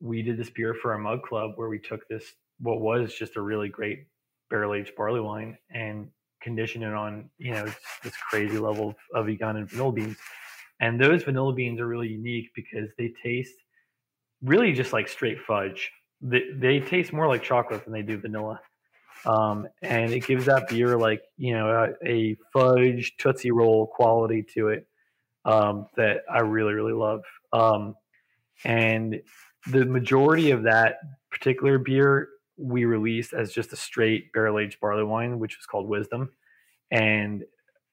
we 0.00 0.22
did 0.22 0.36
this 0.36 0.50
beer 0.50 0.74
for 0.74 0.92
our 0.92 0.98
mug 0.98 1.22
club 1.22 1.52
where 1.56 1.68
we 1.68 1.78
took 1.78 2.06
this 2.08 2.34
what 2.60 2.80
was 2.80 3.14
just 3.14 3.36
a 3.36 3.40
really 3.40 3.68
great 3.68 4.06
barrel 4.50 4.74
aged 4.74 4.94
barley 4.96 5.20
wine 5.20 5.56
and 5.70 6.08
conditioned 6.42 6.84
it 6.84 6.92
on 6.92 7.30
you 7.38 7.52
know 7.52 7.66
this 8.02 8.14
crazy 8.30 8.58
level 8.58 8.90
of, 8.90 8.96
of 9.14 9.26
Ugandan 9.26 9.68
vanilla 9.68 9.92
beans. 9.92 10.16
And 10.80 11.00
those 11.00 11.22
vanilla 11.22 11.52
beans 11.52 11.80
are 11.80 11.86
really 11.86 12.08
unique 12.08 12.50
because 12.56 12.88
they 12.98 13.12
taste 13.22 13.54
really 14.42 14.72
just 14.72 14.92
like 14.92 15.08
straight 15.08 15.38
fudge. 15.40 15.90
They, 16.20 16.42
they 16.54 16.80
taste 16.80 17.12
more 17.12 17.28
like 17.28 17.42
chocolate 17.42 17.84
than 17.84 17.92
they 17.92 18.02
do 18.02 18.18
vanilla. 18.18 18.60
Um, 19.24 19.68
and 19.82 20.12
it 20.12 20.26
gives 20.26 20.46
that 20.46 20.68
beer 20.68 20.98
like 20.98 21.22
you 21.36 21.54
know 21.54 21.94
a, 22.04 22.08
a 22.08 22.36
fudge 22.52 23.14
tootsie 23.18 23.52
roll 23.52 23.86
quality 23.86 24.44
to 24.54 24.68
it 24.68 24.86
um, 25.44 25.86
that 25.96 26.22
I 26.30 26.40
really, 26.40 26.74
really 26.74 26.92
love. 26.92 27.22
Um, 27.52 27.94
and 28.64 29.20
the 29.70 29.84
majority 29.84 30.50
of 30.50 30.64
that 30.64 30.96
particular 31.30 31.78
beer 31.78 32.28
we 32.62 32.84
released 32.84 33.32
as 33.32 33.52
just 33.52 33.72
a 33.72 33.76
straight 33.76 34.32
barrel 34.32 34.58
aged 34.58 34.80
barley 34.80 35.04
wine, 35.04 35.38
which 35.38 35.56
was 35.58 35.66
called 35.66 35.88
Wisdom. 35.88 36.30
And 36.90 37.44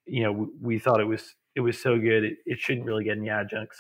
you 0.05 0.23
know, 0.23 0.32
we, 0.32 0.47
we 0.62 0.79
thought 0.79 0.99
it 0.99 1.08
was 1.08 1.36
it 1.55 1.62
was 1.62 1.82
so 1.82 1.97
good 1.97 2.23
it, 2.23 2.38
it 2.45 2.60
shouldn't 2.60 2.86
really 2.86 3.03
get 3.03 3.17
any 3.17 3.29
adjuncts, 3.29 3.79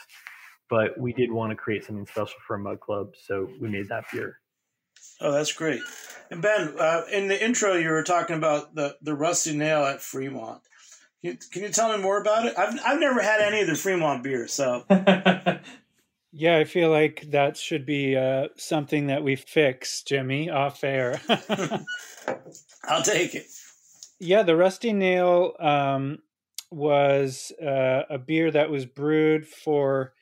but 0.69 0.97
we 0.97 1.13
did 1.13 1.31
want 1.31 1.51
to 1.51 1.55
create 1.55 1.85
something 1.85 2.07
special 2.07 2.39
for 2.45 2.55
a 2.55 2.59
mug 2.59 2.79
club, 2.79 3.13
so 3.21 3.49
we 3.61 3.69
made 3.69 3.89
that 3.89 4.05
beer. 4.11 4.39
Oh, 5.21 5.31
that's 5.31 5.51
great. 5.51 5.81
And 6.31 6.41
Ben, 6.41 6.73
uh, 6.79 7.03
in 7.11 7.27
the 7.27 7.43
intro, 7.43 7.73
you 7.73 7.89
were 7.89 8.03
talking 8.03 8.37
about 8.37 8.75
the, 8.75 8.95
the 9.01 9.13
rusty 9.13 9.55
nail 9.55 9.83
at 9.83 10.01
Fremont. 10.01 10.61
Can 11.21 11.31
you, 11.31 11.37
can 11.51 11.63
you 11.63 11.69
tell 11.69 11.95
me 11.95 12.01
more 12.01 12.21
about 12.21 12.45
it? 12.45 12.57
I've, 12.57 12.79
I've 12.85 12.99
never 12.99 13.21
had 13.21 13.41
any 13.41 13.61
of 13.61 13.67
the 13.67 13.75
Fremont 13.75 14.23
beer, 14.23 14.47
so. 14.47 14.85
yeah, 16.31 16.57
I 16.57 16.63
feel 16.63 16.89
like 16.89 17.25
that 17.31 17.57
should 17.57 17.85
be 17.85 18.15
uh, 18.15 18.49
something 18.55 19.07
that 19.07 19.23
we 19.23 19.35
fix, 19.35 20.03
Jimmy, 20.03 20.49
off 20.49 20.83
air. 20.83 21.21
I'll 22.83 23.03
take 23.03 23.35
it. 23.35 23.45
Yeah, 24.19 24.43
the 24.43 24.55
Rusty 24.55 24.93
Nail 24.93 25.53
um, 25.59 26.19
was 26.71 27.51
uh, 27.61 28.03
a 28.09 28.17
beer 28.17 28.51
that 28.51 28.69
was 28.69 28.85
brewed 28.85 29.47
for 29.47 30.13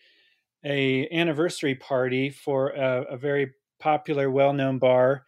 a 0.64 1.08
anniversary 1.10 1.76
party 1.76 2.30
for 2.30 2.70
a, 2.70 3.04
a 3.12 3.18
very 3.18 3.54
popular, 3.80 4.30
well-known 4.30 4.80
bar 4.80 5.26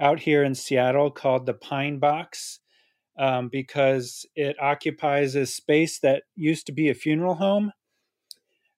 out 0.00 0.20
here 0.20 0.42
in 0.42 0.54
Seattle 0.54 1.10
called 1.10 1.46
the 1.46 1.54
Pine 1.54 1.98
Box 1.98 2.60
um, 3.18 3.48
because 3.48 4.26
it 4.34 4.56
occupies 4.60 5.34
a 5.34 5.46
space 5.46 5.98
that 6.00 6.24
used 6.34 6.66
to 6.66 6.72
be 6.72 6.88
a 6.88 6.94
funeral 6.94 7.34
home. 7.34 7.72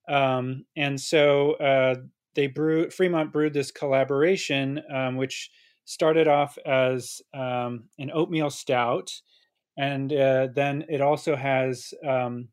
Um, 0.09 0.67
and 0.77 1.01
so 1.01 1.53
uh, 1.55 1.97
they 2.35 2.47
brewed 2.47 2.93
Fremont 2.93 3.33
brewed 3.33 3.55
this 3.55 3.71
collaboration, 3.71 4.83
um, 4.93 5.17
which 5.17 5.51
started 5.85 6.29
off 6.29 6.59
as 6.67 7.21
um, 7.33 7.85
an 7.99 8.11
oatmeal 8.13 8.51
stout, 8.51 9.11
and 9.77 10.13
uh, 10.13 10.49
then 10.55 10.85
it 10.89 11.01
also 11.01 11.37
has 11.37 11.93
um, 12.07 12.49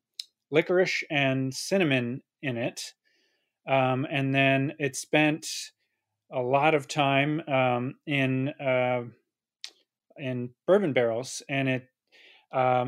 licorice 0.49 1.03
and 1.09 1.53
cinnamon 1.53 2.21
in 2.41 2.57
it. 2.57 2.93
Um, 3.67 4.07
and 4.09 4.33
then 4.33 4.73
it 4.79 4.95
spent 4.95 5.47
a 6.31 6.41
lot 6.41 6.73
of 6.73 6.87
time 6.87 7.41
um, 7.47 7.95
in 8.07 8.49
uh, 8.49 9.03
in 10.17 10.49
bourbon 10.65 10.93
barrels, 10.93 11.41
and 11.49 11.69
it 11.69 11.87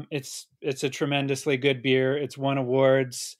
it's 0.10 0.48
it's 0.62 0.84
a 0.84 0.90
tremendously 0.90 1.58
good 1.58 1.82
beer. 1.82 2.18
It's 2.18 2.38
won 2.38 2.58
awards. 2.58 3.38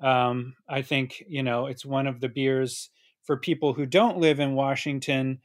Um, 0.00 0.54
I 0.68 0.82
think 0.82 1.24
you 1.28 1.42
know 1.42 1.66
it's 1.66 1.84
one 1.84 2.06
of 2.06 2.20
the 2.20 2.28
beers 2.28 2.90
for 3.24 3.36
people 3.36 3.74
who 3.74 3.86
don't 3.86 4.18
live 4.18 4.40
in 4.40 4.54
Washington. 4.54 5.40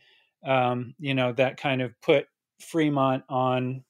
Um, 0.46 0.96
you 1.00 1.14
know 1.14 1.34
that 1.34 1.58
kind 1.58 1.82
of 1.82 1.94
put 2.02 2.28
Fremont 2.60 3.24
on 3.30 3.84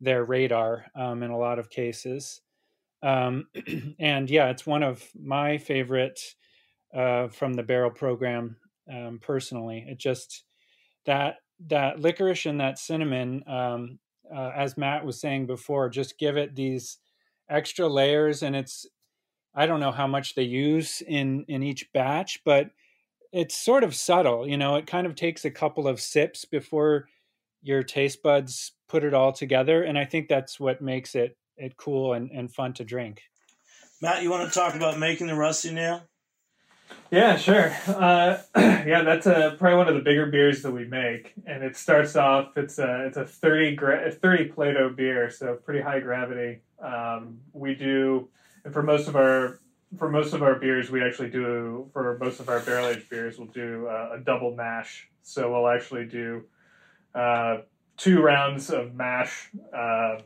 their 0.00 0.24
radar 0.24 0.86
um, 0.94 1.22
in 1.22 1.30
a 1.30 1.38
lot 1.38 1.58
of 1.58 1.70
cases. 1.70 2.40
Um, 3.02 3.48
and 3.98 4.30
yeah, 4.30 4.48
it's 4.48 4.66
one 4.66 4.82
of 4.82 5.04
my 5.18 5.58
favorite 5.58 6.20
uh, 6.94 7.28
from 7.28 7.54
the 7.54 7.62
barrel 7.62 7.90
program 7.90 8.56
um, 8.92 9.18
personally. 9.22 9.84
It 9.88 9.98
just 9.98 10.44
that 11.06 11.36
that 11.66 12.00
licorice 12.00 12.46
and 12.46 12.60
that 12.60 12.78
cinnamon, 12.78 13.42
um, 13.48 13.98
uh, 14.34 14.52
as 14.54 14.76
Matt 14.76 15.04
was 15.04 15.20
saying 15.20 15.46
before, 15.46 15.88
just 15.88 16.18
give 16.18 16.36
it 16.36 16.54
these 16.54 16.98
extra 17.50 17.88
layers. 17.88 18.42
And 18.42 18.54
it's 18.54 18.86
I 19.58 19.66
don't 19.66 19.80
know 19.80 19.90
how 19.90 20.06
much 20.06 20.36
they 20.36 20.44
use 20.44 21.02
in 21.02 21.44
in 21.48 21.64
each 21.64 21.92
batch, 21.92 22.42
but 22.44 22.70
it's 23.32 23.56
sort 23.56 23.82
of 23.82 23.92
subtle. 23.92 24.46
You 24.46 24.56
know, 24.56 24.76
it 24.76 24.86
kind 24.86 25.04
of 25.04 25.16
takes 25.16 25.44
a 25.44 25.50
couple 25.50 25.88
of 25.88 26.00
sips 26.00 26.44
before 26.44 27.08
your 27.60 27.82
taste 27.82 28.22
buds 28.22 28.70
put 28.88 29.02
it 29.02 29.14
all 29.14 29.32
together, 29.32 29.82
and 29.82 29.98
I 29.98 30.04
think 30.04 30.28
that's 30.28 30.60
what 30.60 30.80
makes 30.80 31.16
it 31.16 31.36
it 31.56 31.76
cool 31.76 32.12
and, 32.12 32.30
and 32.30 32.54
fun 32.54 32.72
to 32.74 32.84
drink. 32.84 33.22
Matt, 34.00 34.22
you 34.22 34.30
want 34.30 34.46
to 34.46 34.56
talk 34.56 34.76
about 34.76 34.96
making 34.96 35.26
the 35.26 35.34
rusty 35.34 35.72
nail? 35.72 36.02
Yeah, 37.10 37.36
sure. 37.36 37.74
Uh, 37.88 38.38
yeah, 38.56 39.02
that's 39.02 39.26
a, 39.26 39.56
probably 39.58 39.76
one 39.76 39.88
of 39.88 39.96
the 39.96 40.02
bigger 40.02 40.26
beers 40.26 40.62
that 40.62 40.70
we 40.70 40.84
make, 40.84 41.34
and 41.46 41.64
it 41.64 41.76
starts 41.76 42.14
off. 42.14 42.56
It's 42.56 42.78
a 42.78 43.06
it's 43.06 43.16
a 43.16 43.24
thirty 43.24 43.74
gra- 43.74 44.12
thirty 44.12 44.44
Plato 44.44 44.88
beer, 44.88 45.30
so 45.30 45.56
pretty 45.56 45.80
high 45.80 45.98
gravity. 45.98 46.60
Um, 46.80 47.40
we 47.52 47.74
do, 47.74 48.28
and 48.68 48.74
for 48.74 48.82
most 48.82 49.08
of 49.08 49.16
our 49.16 49.60
for 49.96 50.10
most 50.10 50.34
of 50.34 50.42
our 50.42 50.56
beers, 50.56 50.90
we 50.90 51.02
actually 51.02 51.30
do 51.30 51.88
for 51.94 52.18
most 52.18 52.38
of 52.38 52.50
our 52.50 52.60
barrel 52.60 52.88
aged 52.88 53.08
beers, 53.08 53.38
we'll 53.38 53.48
do 53.48 53.86
uh, 53.86 54.16
a 54.16 54.18
double 54.18 54.54
mash. 54.54 55.08
So 55.22 55.50
we'll 55.50 55.68
actually 55.68 56.04
do 56.04 56.44
uh, 57.14 57.62
two 57.96 58.20
rounds 58.20 58.68
of 58.68 58.94
mash. 58.94 59.50
Um, 59.72 60.18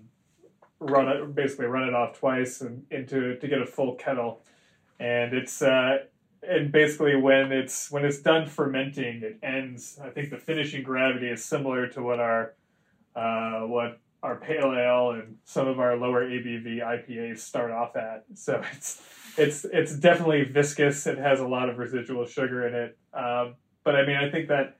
run 0.80 1.06
it 1.06 1.34
basically 1.36 1.66
run 1.66 1.86
it 1.86 1.94
off 1.94 2.18
twice 2.18 2.60
and 2.62 2.84
into 2.90 3.36
to 3.36 3.46
get 3.46 3.62
a 3.62 3.66
full 3.66 3.94
kettle, 3.94 4.40
and 4.98 5.32
it's 5.32 5.62
uh, 5.62 5.98
and 6.42 6.72
basically 6.72 7.14
when 7.14 7.52
it's 7.52 7.92
when 7.92 8.04
it's 8.04 8.18
done 8.18 8.48
fermenting, 8.48 9.22
it 9.22 9.38
ends. 9.40 10.00
I 10.02 10.10
think 10.10 10.30
the 10.30 10.36
finishing 10.36 10.82
gravity 10.82 11.28
is 11.28 11.44
similar 11.44 11.86
to 11.86 12.02
what 12.02 12.18
our 12.18 12.54
uh, 13.14 13.60
what 13.60 14.00
our 14.22 14.36
pale 14.36 14.72
ale 14.72 15.10
and 15.10 15.36
some 15.44 15.66
of 15.66 15.80
our 15.80 15.96
lower 15.96 16.24
ABV 16.24 16.78
IPAs 16.78 17.38
start 17.38 17.70
off 17.70 17.96
at. 17.96 18.24
So 18.34 18.62
it's 18.72 19.02
it's 19.36 19.64
it's 19.64 19.96
definitely 19.96 20.44
viscous. 20.44 21.06
It 21.06 21.18
has 21.18 21.40
a 21.40 21.46
lot 21.46 21.68
of 21.68 21.78
residual 21.78 22.26
sugar 22.26 22.66
in 22.66 22.74
it. 22.74 22.98
Um, 23.12 23.56
but 23.84 23.96
I 23.96 24.06
mean, 24.06 24.16
I 24.16 24.30
think 24.30 24.48
that 24.48 24.76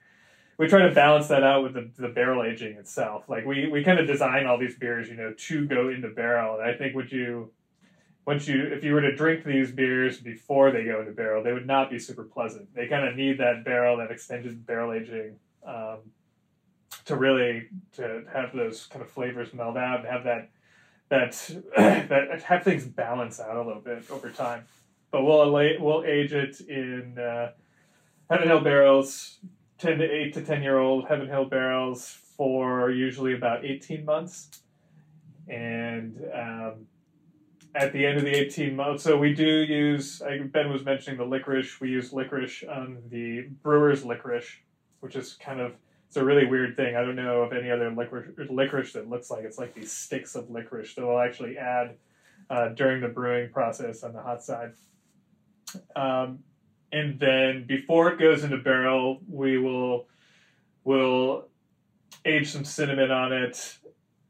we 0.59 0.69
try 0.69 0.87
to 0.87 0.95
balance 0.95 1.29
that 1.29 1.43
out 1.43 1.63
with 1.63 1.75
the, 1.75 1.91
the 1.99 2.09
barrel 2.09 2.45
aging 2.45 2.77
itself. 2.77 3.29
Like 3.29 3.45
we, 3.45 3.69
we 3.69 3.83
kind 3.83 3.99
of 3.99 4.07
design 4.07 4.47
all 4.47 4.59
these 4.59 4.77
beers, 4.77 5.09
you 5.09 5.17
know, 5.17 5.33
to 5.37 5.67
go 5.67 5.89
into 5.89 6.09
barrel. 6.09 6.61
And 6.61 6.71
I 6.71 6.75
think 6.75 6.95
what 6.95 7.11
you 7.11 7.51
once 8.27 8.47
you 8.47 8.63
if 8.67 8.85
you 8.85 8.93
were 8.95 9.01
to 9.01 9.17
drink 9.17 9.45
these 9.45 9.73
beers 9.73 10.21
before 10.21 10.71
they 10.71 10.85
go 10.85 11.01
into 11.01 11.13
barrel, 11.13 11.43
they 11.43 11.53
would 11.53 11.67
not 11.67 11.91
be 11.91 11.99
super 11.99 12.25
pleasant. 12.25 12.73
They 12.75 12.87
kind 12.87 13.09
of 13.09 13.17
need 13.17 13.39
that 13.39 13.65
barrel, 13.65 13.97
that 13.97 14.11
extended 14.11 14.65
barrel 14.65 14.93
aging, 14.93 15.37
um, 15.67 15.99
to 17.07 17.17
really 17.17 17.69
to 17.95 18.25
have 18.33 18.55
those 18.55 18.87
kind 18.87 19.03
of 19.03 19.11
flavors 19.11 19.53
meld 19.53 19.77
out 19.77 20.01
and 20.01 20.09
have 20.09 20.25
that 20.25 20.51
that 21.09 21.51
that 22.09 22.43
have 22.43 22.63
things 22.63 22.85
balance 22.87 23.41
out 23.41 23.57
a 23.57 23.63
little 23.63 23.83
bit 23.83 24.05
over 24.11 24.31
time. 24.31 24.65
But 25.11 25.25
we'll 25.25 25.51
we'll 25.53 26.05
age 26.05 26.33
it 26.33 26.61
in 26.61 27.19
uh, 27.19 27.53
Heaven 28.31 28.49
Hill 28.49 28.61
barrels, 28.61 29.39
ten 29.79 29.99
to 29.99 30.05
eight 30.05 30.35
to 30.35 30.43
ten 30.43 30.63
year 30.63 30.79
old 30.79 31.07
Heaven 31.09 31.29
Hill 31.29 31.47
barrels 31.47 32.09
for 32.37 32.91
usually 32.91 33.35
about 33.35 33.65
eighteen 33.65 34.05
months, 34.05 34.63
and 35.49 36.19
um, 36.35 36.87
at 37.75 37.93
the 37.93 38.05
end 38.05 38.19
of 38.19 38.25
the 38.25 38.31
18 38.31 38.77
months. 38.77 39.03
So 39.03 39.17
we 39.17 39.35
do 39.35 39.47
use, 39.47 40.23
Ben 40.51 40.71
was 40.71 40.85
mentioning 40.85 41.19
the 41.19 41.25
licorice. 41.25 41.81
We 41.81 41.91
use 41.91 42.13
licorice 42.13 42.63
on 42.65 42.99
the 43.09 43.49
brewer's 43.63 44.05
licorice, 44.05 44.59
which 45.01 45.17
is 45.17 45.35
kind 45.35 45.61
of, 45.61 45.73
it's 46.13 46.19
a 46.19 46.25
really 46.27 46.45
weird 46.45 46.77
thing. 46.77 46.95
I 46.95 47.01
don't 47.01 47.17
know 47.17 47.41
of 47.41 47.55
any 47.55 47.71
other 47.71 47.91
licorice, 47.91 48.51
licorice 48.51 48.93
that 48.93 49.09
looks 49.09 49.31
like 49.31 49.45
it's 49.45 49.57
like 49.57 49.73
these 49.73 49.91
sticks 49.91 50.35
of 50.35 50.51
licorice 50.51 50.95
that 50.95 51.07
we'll 51.07 51.19
actually 51.19 51.57
add 51.57 51.97
uh, 52.51 52.69
during 52.69 53.01
the 53.01 53.09
brewing 53.09 53.51
process 53.51 54.03
on 54.03 54.13
the 54.13 54.21
hot 54.21 54.45
side. 54.45 54.73
Um, 55.97 56.41
and 56.93 57.19
then 57.19 57.65
before 57.67 58.13
it 58.13 58.19
goes 58.19 58.45
into 58.45 58.59
barrel, 58.59 59.23
we 59.27 59.57
will 59.57 60.07
will 60.85 61.49
age 62.27 62.51
some 62.51 62.67
cinnamon 62.67 63.11
on 63.11 63.33
it 63.33 63.79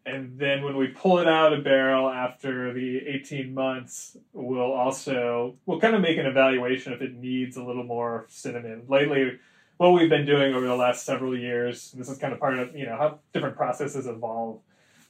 and 0.06 0.38
then 0.38 0.62
when 0.62 0.76
we 0.76 0.86
pull 0.86 1.18
it 1.18 1.26
out 1.26 1.52
of 1.52 1.64
barrel 1.64 2.08
after 2.08 2.72
the 2.72 2.98
18 3.08 3.52
months 3.52 4.16
we'll 4.32 4.72
also 4.72 5.56
we'll 5.66 5.80
kind 5.80 5.94
of 5.94 6.00
make 6.00 6.18
an 6.18 6.26
evaluation 6.26 6.92
if 6.92 7.00
it 7.00 7.14
needs 7.14 7.56
a 7.56 7.64
little 7.64 7.84
more 7.84 8.26
cinnamon 8.28 8.84
lately 8.88 9.32
what 9.76 9.92
we've 9.92 10.11
been 10.11 10.26
doing 10.26 10.54
over 10.54 10.66
the 10.66 10.76
last 10.76 11.04
several 11.04 11.37
years 11.37 11.92
this 11.92 12.08
is 12.08 12.18
kind 12.18 12.32
of 12.32 12.40
part 12.40 12.58
of 12.58 12.76
you 12.76 12.87
know 12.87 12.96
how 12.96 13.18
different 13.32 13.56
processes 13.56 14.06
evolve 14.06 14.61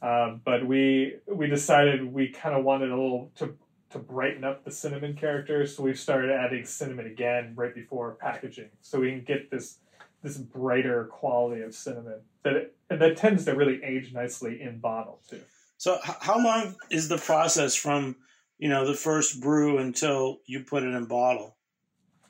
um, 0.03 0.40
but 0.44 0.66
we 0.66 1.16
we 1.27 1.46
decided 1.46 2.12
we 2.12 2.29
kind 2.29 2.57
of 2.57 2.64
wanted 2.64 2.90
a 2.90 2.96
little 2.96 3.31
to 3.37 3.57
to 3.90 3.98
brighten 3.98 4.42
up 4.42 4.64
the 4.64 4.70
cinnamon 4.70 5.14
character 5.14 5.66
so 5.66 5.83
we've 5.83 5.98
started 5.98 6.31
adding 6.31 6.64
cinnamon 6.64 7.07
again 7.07 7.53
right 7.55 7.75
before 7.75 8.16
packaging 8.20 8.70
so 8.81 9.01
we 9.01 9.11
can 9.11 9.22
get 9.22 9.51
this 9.51 9.79
this 10.22 10.38
brighter 10.38 11.05
quality 11.05 11.62
of 11.62 11.75
cinnamon 11.75 12.20
that 12.42 12.55
it, 12.55 12.77
and 12.90 13.01
that 13.01 13.16
tends 13.16 13.44
to 13.44 13.55
really 13.55 13.83
age 13.83 14.12
nicely 14.12 14.61
in 14.61 14.79
bottle 14.79 15.20
too. 15.29 15.40
So 15.79 15.98
how 16.03 16.42
long 16.42 16.77
is 16.90 17.09
the 17.09 17.18
process 17.18 17.75
from 17.75 18.16
you 18.59 18.68
know 18.68 18.87
the 18.87 18.94
first 18.94 19.40
brew 19.40 19.79
until 19.79 20.38
you 20.46 20.61
put 20.61 20.83
it 20.83 20.94
in 20.94 21.05
bottle? 21.07 21.57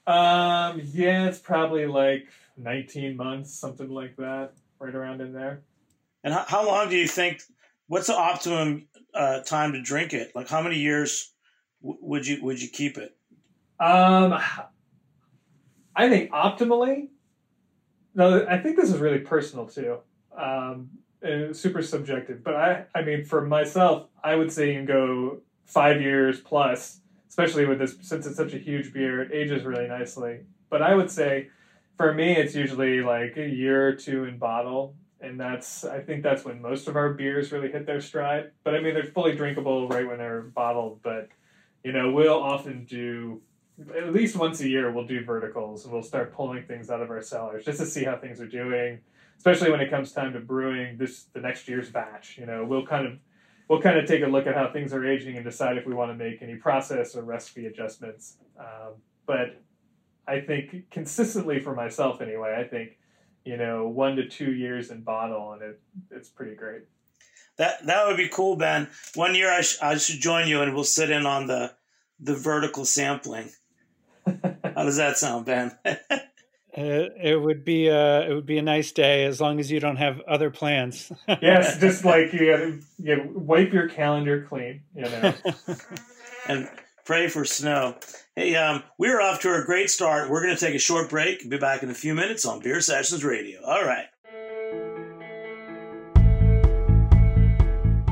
Um, 0.06 0.80
yeah, 0.84 1.26
it's 1.28 1.38
probably 1.38 1.86
like 1.86 2.26
19 2.56 3.16
months, 3.16 3.54
something 3.54 3.88
like 3.88 4.16
that, 4.16 4.52
right 4.78 4.94
around 4.94 5.20
in 5.20 5.32
there. 5.32 5.62
And 6.24 6.34
how, 6.34 6.44
how 6.46 6.66
long 6.66 6.88
do 6.88 6.96
you 6.96 7.08
think? 7.08 7.42
What's 7.86 8.06
the 8.06 8.16
optimum 8.16 8.86
uh, 9.14 9.40
time 9.40 9.72
to 9.72 9.82
drink 9.82 10.12
it? 10.14 10.32
Like 10.34 10.48
how 10.48 10.62
many 10.62 10.78
years 10.78 11.32
w- 11.82 11.98
would 12.00 12.26
you 12.26 12.42
would 12.42 12.60
you 12.62 12.68
keep 12.68 12.96
it? 12.96 13.16
Um, 13.78 14.38
I 15.94 16.08
think 16.08 16.30
optimally, 16.30 17.08
no, 18.14 18.46
I 18.46 18.58
think 18.58 18.76
this 18.76 18.90
is 18.90 18.98
really 18.98 19.18
personal 19.18 19.66
too, 19.66 19.98
um, 20.36 20.90
and 21.20 21.54
super 21.56 21.82
subjective. 21.82 22.42
But 22.42 22.54
I, 22.54 22.84
I 22.94 23.02
mean, 23.02 23.24
for 23.24 23.44
myself, 23.44 24.08
I 24.22 24.34
would 24.34 24.50
say 24.52 24.68
you 24.68 24.74
can 24.74 24.86
go 24.86 25.40
five 25.66 26.00
years 26.00 26.40
plus, 26.40 27.00
especially 27.32 27.64
with 27.64 27.78
this 27.78 27.96
since 28.02 28.26
it's 28.26 28.36
such 28.36 28.52
a 28.52 28.58
huge 28.58 28.92
beer. 28.92 29.22
It 29.22 29.32
ages 29.32 29.64
really 29.64 29.88
nicely. 29.88 30.40
But 30.68 30.82
I 30.82 30.94
would 30.94 31.10
say 31.10 31.48
for 31.96 32.12
me, 32.12 32.36
it's 32.36 32.54
usually 32.54 33.00
like 33.00 33.38
a 33.38 33.48
year 33.48 33.88
or 33.88 33.94
two 33.94 34.24
in 34.24 34.36
bottle, 34.36 34.94
and 35.18 35.40
that's 35.40 35.82
I 35.82 36.00
think 36.00 36.22
that's 36.22 36.44
when 36.44 36.60
most 36.60 36.88
of 36.88 36.96
our 36.96 37.14
beers 37.14 37.50
really 37.50 37.72
hit 37.72 37.86
their 37.86 38.02
stride. 38.02 38.50
But 38.64 38.74
I 38.74 38.80
mean, 38.80 38.92
they're 38.92 39.04
fully 39.04 39.34
drinkable 39.34 39.88
right 39.88 40.06
when 40.06 40.18
they're 40.18 40.42
bottled. 40.42 41.00
But 41.02 41.30
you 41.82 41.92
know, 41.92 42.12
we'll 42.12 42.42
often 42.42 42.84
do 42.84 43.40
at 43.96 44.12
least 44.12 44.36
once 44.36 44.60
a 44.60 44.68
year. 44.68 44.92
We'll 44.92 45.06
do 45.06 45.24
verticals, 45.24 45.84
and 45.84 45.92
we'll 45.94 46.02
start 46.02 46.34
pulling 46.34 46.64
things 46.64 46.90
out 46.90 47.00
of 47.00 47.08
our 47.08 47.22
cellars 47.22 47.64
just 47.64 47.78
to 47.78 47.86
see 47.86 48.04
how 48.04 48.18
things 48.18 48.42
are 48.42 48.46
doing. 48.46 49.00
Especially 49.38 49.70
when 49.70 49.80
it 49.80 49.88
comes 49.88 50.12
time 50.12 50.34
to 50.34 50.38
brewing 50.38 50.98
this 50.98 51.24
the 51.32 51.40
next 51.40 51.66
year's 51.66 51.88
batch. 51.88 52.36
You 52.36 52.44
know, 52.44 52.62
we'll 52.66 52.84
kind 52.84 53.06
of 53.06 53.14
we'll 53.72 53.80
kind 53.80 53.96
of 53.96 54.04
take 54.04 54.22
a 54.22 54.26
look 54.26 54.46
at 54.46 54.54
how 54.54 54.70
things 54.70 54.92
are 54.92 55.02
aging 55.06 55.36
and 55.36 55.46
decide 55.46 55.78
if 55.78 55.86
we 55.86 55.94
want 55.94 56.10
to 56.10 56.14
make 56.14 56.42
any 56.42 56.56
process 56.56 57.16
or 57.16 57.22
recipe 57.22 57.64
adjustments. 57.64 58.36
Um, 58.60 58.96
but 59.24 59.62
I 60.28 60.40
think 60.40 60.90
consistently 60.90 61.58
for 61.58 61.74
myself 61.74 62.20
anyway, 62.20 62.54
I 62.54 62.68
think 62.68 62.98
you 63.46 63.56
know 63.56 63.88
one 63.88 64.16
to 64.16 64.28
two 64.28 64.52
years 64.52 64.90
in 64.90 65.00
bottle, 65.00 65.54
and 65.54 65.62
it 65.62 65.80
it's 66.10 66.28
pretty 66.28 66.54
great. 66.54 66.82
That 67.56 67.86
that 67.86 68.06
would 68.06 68.18
be 68.18 68.28
cool, 68.28 68.56
Ben. 68.56 68.88
One 69.14 69.34
year 69.34 69.50
I, 69.50 69.62
sh- 69.62 69.78
I 69.80 69.96
should 69.96 70.20
join 70.20 70.48
you, 70.48 70.60
and 70.60 70.74
we'll 70.74 70.84
sit 70.84 71.08
in 71.08 71.24
on 71.24 71.46
the 71.46 71.72
the 72.20 72.36
vertical 72.36 72.84
sampling. 72.84 73.52
How 74.26 74.84
does 74.84 74.98
that 74.98 75.16
sound, 75.16 75.46
Ben? 75.46 75.78
It, 77.22 77.32
it 77.32 77.36
would 77.36 77.64
be 77.64 77.88
a 77.88 78.28
it 78.28 78.34
would 78.34 78.46
be 78.46 78.58
a 78.58 78.62
nice 78.62 78.92
day 78.92 79.24
as 79.24 79.40
long 79.40 79.60
as 79.60 79.70
you 79.70 79.80
don't 79.80 79.96
have 79.96 80.20
other 80.22 80.50
plans. 80.50 81.12
yes, 81.42 81.78
just 81.78 82.04
like 82.04 82.32
you 82.32 82.50
gotta, 82.50 82.78
you 82.98 83.16
gotta 83.16 83.28
wipe 83.38 83.72
your 83.72 83.88
calendar 83.88 84.46
clean, 84.48 84.82
you 84.94 85.02
know. 85.02 85.34
and 86.48 86.68
pray 87.04 87.28
for 87.28 87.44
snow. 87.44 87.96
Hey, 88.34 88.54
um, 88.56 88.82
we're 88.98 89.20
off 89.20 89.40
to 89.40 89.54
a 89.54 89.64
great 89.64 89.90
start. 89.90 90.30
We're 90.30 90.42
going 90.42 90.56
to 90.56 90.64
take 90.64 90.74
a 90.74 90.78
short 90.78 91.10
break. 91.10 91.48
Be 91.50 91.58
back 91.58 91.82
in 91.82 91.90
a 91.90 91.94
few 91.94 92.14
minutes 92.14 92.46
on 92.46 92.60
Beer 92.60 92.80
Sessions 92.80 93.22
Radio. 93.22 93.60
All 93.62 93.84
right. 93.84 94.06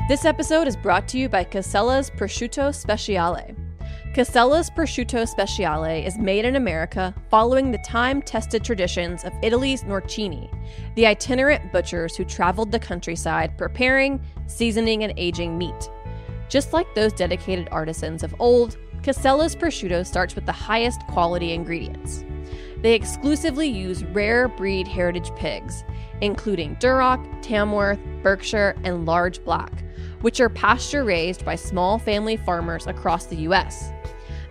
This 0.07 0.25
episode 0.25 0.67
is 0.67 0.75
brought 0.75 1.07
to 1.09 1.17
you 1.17 1.27
by 1.27 1.43
Casella's 1.43 2.11
Prosciutto 2.11 2.69
Speciale. 2.69 3.60
Casella's 4.13 4.69
Prosciutto 4.69 5.25
Speciale 5.25 6.05
is 6.05 6.17
made 6.17 6.43
in 6.43 6.57
America 6.57 7.15
following 7.29 7.71
the 7.71 7.77
time 7.77 8.21
tested 8.21 8.61
traditions 8.61 9.23
of 9.23 9.31
Italy's 9.41 9.83
Norcini, 9.83 10.53
the 10.95 11.07
itinerant 11.07 11.71
butchers 11.71 12.17
who 12.17 12.25
traveled 12.25 12.73
the 12.73 12.79
countryside 12.79 13.57
preparing, 13.57 14.19
seasoning, 14.47 15.05
and 15.05 15.13
aging 15.15 15.57
meat. 15.57 15.89
Just 16.49 16.73
like 16.73 16.93
those 16.93 17.13
dedicated 17.13 17.69
artisans 17.71 18.21
of 18.21 18.35
old, 18.37 18.75
Casella's 19.01 19.55
prosciutto 19.55 20.05
starts 20.05 20.35
with 20.35 20.45
the 20.45 20.51
highest 20.51 21.07
quality 21.07 21.53
ingredients. 21.53 22.25
They 22.81 22.93
exclusively 22.93 23.69
use 23.69 24.03
rare 24.03 24.49
breed 24.49 24.89
heritage 24.89 25.33
pigs, 25.37 25.85
including 26.19 26.75
Duroc, 26.81 27.25
Tamworth, 27.41 27.99
Berkshire, 28.23 28.75
and 28.83 29.05
Large 29.05 29.41
Black, 29.45 29.85
which 30.19 30.41
are 30.41 30.49
pasture 30.49 31.05
raised 31.05 31.45
by 31.45 31.55
small 31.55 31.97
family 31.97 32.35
farmers 32.35 32.87
across 32.87 33.27
the 33.27 33.37
U.S. 33.37 33.93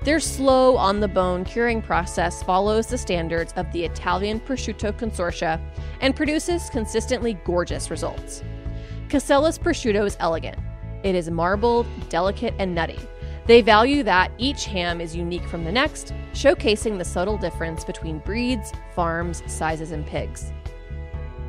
Their 0.03 0.19
slow 0.19 0.79
on 0.79 1.01
the 1.01 1.09
bone 1.09 1.45
curing 1.45 1.83
process 1.83 2.43
follows 2.43 2.87
the 2.87 2.97
standards 2.97 3.53
of 3.57 3.71
the 3.71 3.85
Italian 3.85 4.41
Prosciutto 4.41 4.93
Consortia 4.93 5.61
and 6.01 6.17
produces 6.17 6.71
consistently 6.71 7.35
gorgeous 7.45 7.91
results. 7.91 8.43
Casella's 9.11 9.59
prosciutto 9.59 10.07
is 10.07 10.17
elegant. 10.19 10.59
It 11.03 11.15
is 11.15 11.31
marbled, 11.31 11.87
delicate, 12.09 12.55
and 12.59 12.75
nutty. 12.75 12.99
They 13.47 13.61
value 13.61 14.03
that 14.05 14.33
each 14.39 14.65
ham 14.65 15.03
is 15.03 15.15
unique 15.15 15.47
from 15.47 15.65
the 15.65 15.73
next, 15.73 16.15
showcasing 16.33 16.97
the 16.97 17.05
subtle 17.05 17.37
difference 17.37 17.85
between 17.85 18.21
breeds, 18.21 18.73
farms, 18.95 19.43
sizes, 19.47 19.91
and 19.91 20.07
pigs. 20.07 20.51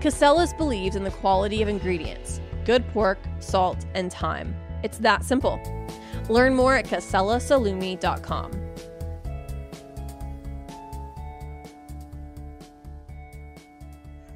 Casella's 0.02 0.54
believes 0.54 0.98
in 0.98 1.04
the 1.04 1.12
quality 1.12 1.62
of 1.62 1.70
ingredients 1.70 2.42
good 2.66 2.86
pork, 2.92 3.18
salt, 3.40 3.86
and 3.96 4.12
time. 4.12 4.56
It's 4.84 4.98
that 5.00 5.24
simple. 5.24 5.60
Learn 6.30 6.56
more 6.56 6.76
at 6.76 6.86
casellasalumi.com. 6.86 8.72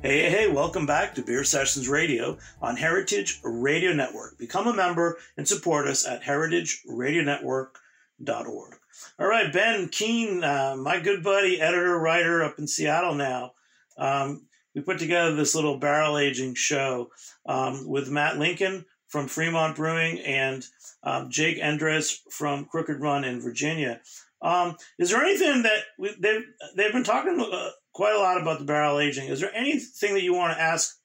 Hey, 0.06 0.30
hey, 0.30 0.48
welcome 0.52 0.86
back 0.86 1.16
to 1.16 1.24
Beer 1.24 1.44
Sessions 1.44 1.90
Radio 1.90 2.38
on 2.62 2.78
Heritage 2.78 3.40
Radio 3.44 3.92
Network. 3.92 4.38
Become 4.38 4.68
a 4.68 4.76
member 4.76 5.18
and 5.36 5.48
support 5.48 5.88
us 5.88 6.06
at 6.06 6.22
heritageradionetwork.org. 6.22 8.76
All 9.18 9.28
right, 9.28 9.52
Ben 9.52 9.90
Keene, 9.90 10.44
uh, 10.44 10.76
my 10.78 11.00
good 11.00 11.24
buddy, 11.24 11.60
editor, 11.60 11.98
writer 11.98 12.44
up 12.44 12.60
in 12.60 12.68
Seattle 12.68 13.16
now. 13.16 13.54
Um, 13.98 14.46
we 14.76 14.82
put 14.82 15.00
together 15.00 15.34
this 15.34 15.56
little 15.56 15.80
barrel 15.80 16.20
aging 16.20 16.54
show 16.54 17.10
um, 17.48 17.88
with 17.88 18.08
Matt 18.08 18.38
Lincoln 18.38 18.86
from 19.08 19.28
Fremont 19.28 19.76
Brewing 19.76 20.20
and 20.20 20.66
um, 21.04 21.30
Jake 21.30 21.62
Endres 21.62 22.18
from 22.32 22.66
Crooked 22.66 23.00
Run 23.00 23.24
in 23.24 23.42
Virginia. 23.42 24.02
Um, 24.42 24.76
is 25.00 25.10
there 25.10 25.24
anything 25.24 25.64
that 25.64 25.80
we, 25.98 26.16
they've 26.20 26.44
they've 26.76 26.92
been 26.92 27.04
talking 27.04 27.40
uh, 27.40 27.70
quite 27.94 28.16
a 28.16 28.20
lot 28.20 28.42
about 28.42 28.60
the 28.60 28.66
barrel 28.66 29.00
aging? 29.00 29.28
Is 29.28 29.40
there 29.40 29.54
anything 29.56 30.14
that 30.14 30.24
you 30.24 30.34
want 30.34 30.56
to 30.56 30.62
ask 30.62 30.98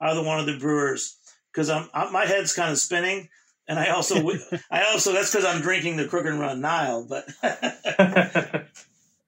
either 0.00 0.22
one 0.22 0.38
of 0.38 0.46
the 0.46 0.58
brewers? 0.58 1.16
Because 1.52 1.70
I'm, 1.70 1.88
I'm, 1.94 2.12
my 2.12 2.26
head's 2.26 2.54
kind 2.54 2.70
of 2.70 2.78
spinning, 2.78 3.28
and 3.66 3.78
I 3.78 3.88
also 3.88 4.30
I 4.70 4.84
also 4.92 5.12
that's 5.12 5.32
because 5.32 5.44
I'm 5.44 5.62
drinking 5.62 5.96
the 5.96 6.06
Crooked 6.06 6.34
Run 6.34 6.60
Nile. 6.60 7.06
But 7.08 7.26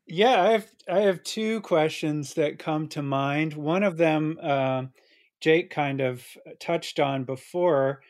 yeah, 0.07 0.43
I 0.43 0.51
have 0.53 0.67
I 0.89 1.01
have 1.01 1.23
two 1.25 1.61
questions 1.63 2.35
that 2.35 2.59
come 2.59 2.89
to 2.89 3.03
mind. 3.03 3.55
One 3.55 3.83
of 3.83 3.97
them, 3.97 4.39
uh, 4.41 4.85
Jake 5.41 5.71
kind 5.71 6.01
of 6.01 6.25
touched 6.61 7.01
on 7.01 7.25
before 7.25 8.01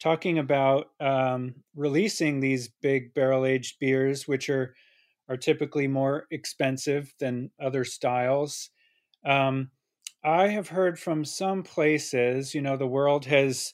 talking 0.00 0.38
about 0.38 0.88
um, 1.00 1.54
releasing 1.74 2.40
these 2.40 2.68
big 2.82 3.14
barrel 3.14 3.44
aged 3.46 3.78
beers, 3.78 4.28
which 4.28 4.48
are 4.50 4.74
are 5.28 5.36
typically 5.36 5.88
more 5.88 6.26
expensive 6.30 7.12
than 7.18 7.50
other 7.60 7.84
styles. 7.84 8.70
Um, 9.24 9.70
I 10.22 10.48
have 10.48 10.68
heard 10.68 11.00
from 11.00 11.24
some 11.24 11.64
places, 11.64 12.54
you 12.54 12.60
know, 12.60 12.76
the 12.76 12.86
world 12.86 13.24
has 13.26 13.72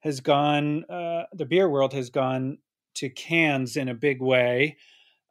has 0.00 0.20
gone, 0.20 0.84
uh, 0.90 1.24
the 1.32 1.46
beer 1.46 1.68
world 1.68 1.92
has 1.92 2.10
gone 2.10 2.58
to 2.94 3.08
cans 3.08 3.76
in 3.76 3.88
a 3.88 3.94
big 3.94 4.20
way, 4.20 4.76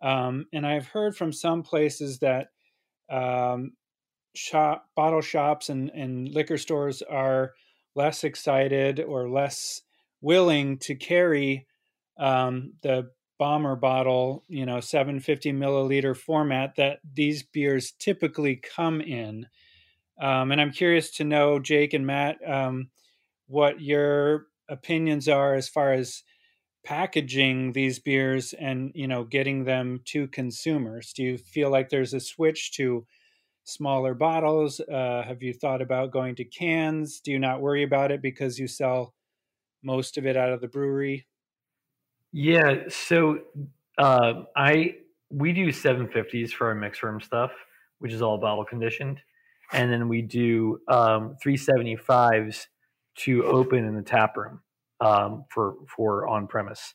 um, 0.01 0.45
and 0.53 0.65
I've 0.65 0.87
heard 0.87 1.15
from 1.15 1.33
some 1.33 1.63
places 1.63 2.19
that 2.19 2.47
um, 3.09 3.73
shop 4.35 4.85
bottle 4.95 5.21
shops 5.21 5.69
and, 5.69 5.89
and 5.91 6.29
liquor 6.29 6.57
stores 6.57 7.01
are 7.01 7.51
less 7.95 8.23
excited 8.23 8.99
or 9.01 9.29
less 9.29 9.81
willing 10.21 10.77
to 10.79 10.95
carry 10.95 11.67
um, 12.17 12.73
the 12.81 13.09
bomber 13.39 13.75
bottle, 13.75 14.43
you 14.47 14.65
know, 14.65 14.79
750 14.79 15.51
milliliter 15.53 16.15
format 16.15 16.75
that 16.75 16.99
these 17.13 17.41
beers 17.41 17.91
typically 17.97 18.55
come 18.55 19.01
in. 19.01 19.47
Um, 20.21 20.51
and 20.51 20.61
I'm 20.61 20.71
curious 20.71 21.09
to 21.17 21.23
know, 21.23 21.57
Jake 21.57 21.93
and 21.93 22.05
Matt, 22.05 22.37
um, 22.47 22.89
what 23.47 23.81
your 23.81 24.45
opinions 24.69 25.27
are 25.27 25.55
as 25.55 25.67
far 25.67 25.91
as 25.91 26.23
packaging 26.83 27.73
these 27.73 27.99
beers 27.99 28.53
and 28.53 28.91
you 28.95 29.07
know 29.07 29.23
getting 29.23 29.65
them 29.65 30.01
to 30.05 30.27
consumers. 30.27 31.13
Do 31.13 31.23
you 31.23 31.37
feel 31.37 31.69
like 31.69 31.89
there's 31.89 32.13
a 32.13 32.19
switch 32.19 32.71
to 32.73 33.05
smaller 33.63 34.13
bottles? 34.13 34.79
Uh, 34.79 35.23
have 35.23 35.43
you 35.43 35.53
thought 35.53 35.81
about 35.81 36.11
going 36.11 36.35
to 36.35 36.45
cans? 36.45 37.19
Do 37.19 37.31
you 37.31 37.39
not 37.39 37.61
worry 37.61 37.83
about 37.83 38.11
it 38.11 38.21
because 38.21 38.57
you 38.57 38.67
sell 38.67 39.13
most 39.83 40.17
of 40.17 40.25
it 40.25 40.37
out 40.37 40.51
of 40.51 40.61
the 40.61 40.67
brewery? 40.67 41.25
Yeah, 42.31 42.83
so 42.89 43.39
uh, 43.97 44.43
I 44.55 44.95
we 45.29 45.53
do 45.53 45.67
750s 45.67 46.51
for 46.51 46.67
our 46.67 46.75
mix 46.75 46.99
ferm 46.99 47.21
stuff, 47.21 47.51
which 47.99 48.13
is 48.13 48.21
all 48.21 48.37
bottle 48.37 48.65
conditioned, 48.65 49.19
and 49.73 49.91
then 49.91 50.07
we 50.07 50.21
do 50.21 50.79
um, 50.87 51.35
375s 51.43 52.67
to 53.17 53.43
open 53.45 53.85
in 53.85 53.95
the 53.95 54.01
tap 54.01 54.37
room 54.37 54.61
um, 55.01 55.45
for 55.49 55.75
for 55.95 56.27
on 56.27 56.47
premise, 56.47 56.93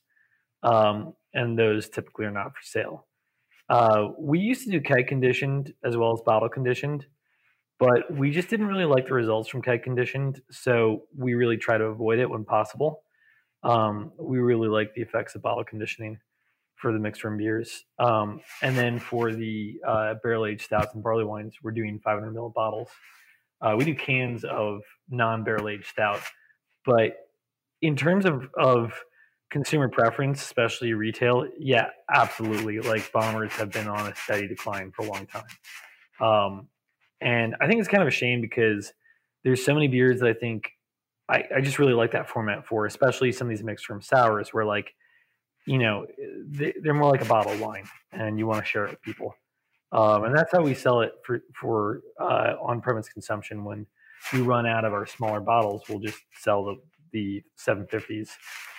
um, 0.62 1.14
and 1.34 1.58
those 1.58 1.88
typically 1.88 2.24
are 2.24 2.30
not 2.30 2.52
for 2.52 2.62
sale. 2.62 3.06
Uh, 3.68 4.08
we 4.18 4.38
used 4.38 4.64
to 4.64 4.70
do 4.70 4.80
keg 4.80 5.08
conditioned 5.08 5.74
as 5.84 5.96
well 5.96 6.12
as 6.12 6.20
bottle 6.24 6.48
conditioned, 6.48 7.06
but 7.78 8.12
we 8.12 8.30
just 8.30 8.48
didn't 8.48 8.66
really 8.66 8.84
like 8.84 9.06
the 9.06 9.14
results 9.14 9.48
from 9.48 9.62
keg 9.62 9.82
conditioned, 9.82 10.40
so 10.50 11.02
we 11.16 11.34
really 11.34 11.56
try 11.56 11.76
to 11.76 11.84
avoid 11.84 12.18
it 12.18 12.28
when 12.28 12.44
possible. 12.44 13.02
Um, 13.62 14.12
we 14.18 14.38
really 14.38 14.68
like 14.68 14.94
the 14.94 15.02
effects 15.02 15.34
of 15.34 15.42
bottle 15.42 15.64
conditioning 15.64 16.18
for 16.76 16.92
the 16.92 16.98
mixed 16.98 17.22
ferm 17.22 17.38
beers. 17.38 17.84
Um, 17.98 18.40
and 18.62 18.76
then 18.76 18.98
for 18.98 19.32
the 19.32 19.80
uh, 19.86 20.14
barrel 20.22 20.46
aged 20.46 20.62
stouts 20.62 20.94
and 20.94 21.02
barley 21.02 21.24
wines, 21.24 21.54
we're 21.62 21.72
doing 21.72 21.98
500 21.98 22.34
ml 22.34 22.52
bottles. 22.54 22.88
Uh, 23.60 23.74
we 23.76 23.84
do 23.84 23.94
cans 23.94 24.44
of 24.44 24.82
non 25.08 25.42
barrel 25.42 25.68
aged 25.68 25.86
stout, 25.86 26.20
but 26.84 27.16
in 27.82 27.96
terms 27.96 28.26
of, 28.26 28.48
of 28.58 28.92
consumer 29.50 29.88
preference, 29.88 30.42
especially 30.42 30.92
retail, 30.92 31.46
yeah, 31.58 31.88
absolutely. 32.12 32.80
Like 32.80 33.10
bombers 33.12 33.52
have 33.52 33.72
been 33.72 33.88
on 33.88 34.12
a 34.12 34.14
steady 34.14 34.46
decline 34.46 34.92
for 34.92 35.06
a 35.06 35.10
long 35.10 35.26
time. 35.26 35.44
Um, 36.20 36.68
And 37.26 37.56
I 37.60 37.66
think 37.66 37.80
it's 37.80 37.88
kind 37.88 38.02
of 38.02 38.08
a 38.08 38.12
shame 38.12 38.40
because 38.40 38.92
there's 39.42 39.64
so 39.64 39.74
many 39.74 39.88
beers 39.88 40.20
that 40.20 40.28
I 40.28 40.32
think 40.32 40.70
I, 41.28 41.42
I 41.56 41.60
just 41.60 41.80
really 41.80 41.92
like 41.92 42.12
that 42.12 42.28
format 42.28 42.64
for, 42.64 42.86
especially 42.86 43.32
some 43.32 43.48
of 43.48 43.50
these 43.50 43.64
mixed 43.64 43.86
ferm 43.86 44.00
sours 44.00 44.50
where 44.54 44.64
like, 44.64 44.94
you 45.66 45.78
know, 45.78 46.06
they, 46.46 46.72
are 46.86 46.94
more 46.94 47.10
like 47.10 47.22
a 47.22 47.24
bottle 47.24 47.50
of 47.50 47.60
wine 47.60 47.84
and 48.12 48.38
you 48.38 48.46
want 48.46 48.64
to 48.64 48.64
share 48.64 48.84
it 48.84 48.90
with 48.90 49.02
people. 49.02 49.34
Um, 49.90 50.22
and 50.22 50.36
that's 50.36 50.52
how 50.52 50.62
we 50.62 50.72
sell 50.72 51.00
it 51.00 51.14
for, 51.24 51.42
for 51.60 52.02
uh, 52.20 52.54
on-premise 52.62 53.08
consumption. 53.08 53.64
When 53.64 53.86
we 54.32 54.40
run 54.40 54.64
out 54.64 54.84
of 54.84 54.92
our 54.92 55.06
smaller 55.06 55.40
bottles, 55.40 55.82
we'll 55.88 55.98
just 55.98 56.18
sell 56.38 56.64
the, 56.64 56.76
the 57.16 57.42
750s 57.58 58.28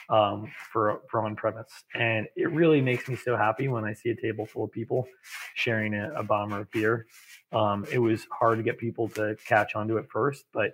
um, 0.10 0.52
for, 0.72 1.02
for 1.10 1.22
on-premise. 1.22 1.72
And 1.96 2.28
it 2.36 2.52
really 2.52 2.82
makes 2.82 3.10
me 3.10 3.16
so 3.16 3.36
happy 3.36 3.68
when 3.68 3.84
I 3.84 3.94
see 3.94 4.10
a 4.10 4.16
table 4.16 4.46
full 4.46 4.66
of 4.66 4.72
people 4.72 5.08
sharing 5.56 5.94
a, 5.94 6.12
a 6.14 6.24
bomber 6.24 6.62
of 6.62 6.72
beer. 6.72 7.08
Um, 7.52 7.86
it 7.92 8.00
was 8.00 8.28
hard 8.32 8.58
to 8.58 8.64
get 8.64 8.78
people 8.78 9.10
to 9.10 9.36
catch 9.48 9.76
onto 9.76 9.98
it 9.98 10.06
first, 10.12 10.46
but 10.54 10.74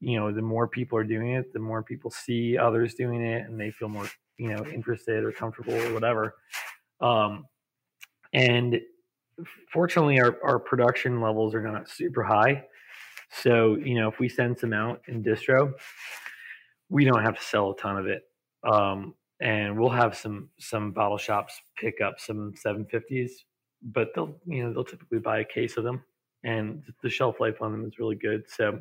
you 0.00 0.18
know, 0.18 0.32
the 0.32 0.42
more 0.42 0.68
people 0.68 0.98
are 0.98 1.04
doing 1.04 1.32
it, 1.32 1.52
the 1.52 1.58
more 1.58 1.82
people 1.82 2.10
see 2.10 2.56
others 2.56 2.94
doing 2.94 3.20
it, 3.20 3.48
and 3.48 3.58
they 3.58 3.70
feel 3.70 3.88
more, 3.88 4.08
you 4.36 4.54
know, 4.54 4.64
interested 4.66 5.24
or 5.24 5.32
comfortable 5.32 5.74
or 5.74 5.92
whatever. 5.92 6.36
Um, 7.00 7.46
and 8.32 8.80
fortunately, 9.72 10.20
our, 10.20 10.36
our 10.44 10.58
production 10.58 11.20
levels 11.20 11.54
are 11.54 11.62
not 11.62 11.88
super 11.88 12.22
high. 12.22 12.64
So, 13.30 13.76
you 13.76 13.94
know, 13.94 14.08
if 14.08 14.18
we 14.18 14.28
send 14.28 14.58
some 14.58 14.72
out 14.72 15.02
in 15.08 15.22
distro, 15.22 15.74
we 16.88 17.04
don't 17.04 17.22
have 17.22 17.36
to 17.36 17.42
sell 17.42 17.70
a 17.70 17.76
ton 17.76 17.96
of 17.96 18.06
it. 18.06 18.22
Um, 18.64 19.14
and 19.40 19.78
we'll 19.78 19.90
have 19.90 20.16
some 20.16 20.48
some 20.58 20.92
bottle 20.92 21.18
shops 21.18 21.60
pick 21.76 22.00
up 22.00 22.18
some 22.18 22.54
750s, 22.64 23.30
but 23.82 24.08
they'll 24.14 24.36
you 24.46 24.64
know 24.64 24.72
they'll 24.72 24.84
typically 24.84 25.20
buy 25.20 25.40
a 25.40 25.44
case 25.44 25.76
of 25.76 25.84
them, 25.84 26.02
and 26.44 26.82
the 27.02 27.10
shelf 27.10 27.36
life 27.40 27.62
on 27.62 27.72
them 27.72 27.84
is 27.86 27.98
really 27.98 28.16
good. 28.16 28.42
So 28.48 28.80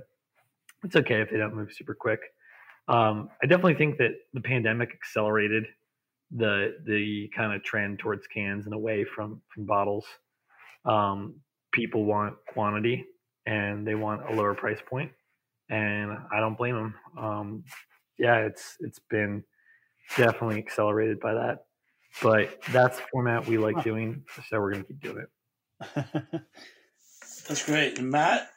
it's 0.83 0.95
okay 0.95 1.21
if 1.21 1.29
they 1.29 1.37
don't 1.37 1.55
move 1.55 1.71
super 1.71 1.93
quick. 1.93 2.19
Um, 2.87 3.29
I 3.43 3.47
definitely 3.47 3.75
think 3.75 3.97
that 3.97 4.11
the 4.33 4.41
pandemic 4.41 4.89
accelerated 4.93 5.65
the 6.31 6.77
the 6.85 7.29
kind 7.35 7.53
of 7.53 7.63
trend 7.63 7.99
towards 7.99 8.25
cans 8.27 8.65
and 8.65 8.73
away 8.73 9.03
from 9.03 9.41
from 9.53 9.65
bottles. 9.65 10.05
Um, 10.85 11.35
people 11.71 12.05
want 12.05 12.35
quantity 12.47 13.05
and 13.45 13.85
they 13.85 13.95
want 13.95 14.29
a 14.29 14.33
lower 14.33 14.55
price 14.55 14.79
point, 14.89 15.11
and 15.69 16.11
I 16.33 16.39
don't 16.39 16.57
blame 16.57 16.75
them. 16.75 16.95
Um, 17.17 17.63
yeah, 18.17 18.37
it's 18.37 18.77
it's 18.79 18.99
been 19.09 19.43
definitely 20.15 20.57
accelerated 20.57 21.19
by 21.19 21.33
that, 21.33 21.65
but 22.21 22.61
that's 22.71 22.97
the 22.97 23.03
format 23.11 23.47
we 23.47 23.57
like 23.57 23.83
doing, 23.83 24.23
so 24.49 24.59
we're 24.59 24.71
gonna 24.71 24.83
keep 24.83 25.01
doing 25.01 25.23
it. 25.23 26.41
that's 27.47 27.65
great, 27.65 27.99
and 27.99 28.11
Matt. 28.11 28.49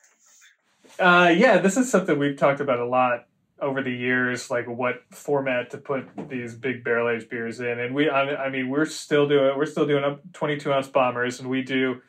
Uh, 0.98 1.32
yeah, 1.34 1.58
this 1.58 1.76
is 1.76 1.90
something 1.90 2.18
we've 2.18 2.36
talked 2.36 2.60
about 2.60 2.78
a 2.78 2.84
lot 2.84 3.26
over 3.60 3.82
the 3.82 3.92
years, 3.92 4.50
like 4.50 4.66
what 4.66 5.02
format 5.10 5.70
to 5.70 5.78
put 5.78 6.08
these 6.28 6.54
big 6.54 6.82
barrel 6.82 7.08
aged 7.08 7.28
beers 7.28 7.60
in. 7.60 7.78
And 7.78 7.94
we, 7.94 8.08
I, 8.08 8.46
I 8.46 8.50
mean, 8.50 8.68
we're 8.68 8.86
still 8.86 9.28
doing, 9.28 9.56
we're 9.56 9.66
still 9.66 9.86
doing 9.86 10.04
up 10.04 10.20
22 10.32 10.72
ounce 10.72 10.88
bombers, 10.88 11.40
and 11.40 11.48
we 11.48 11.62
do, 11.62 12.00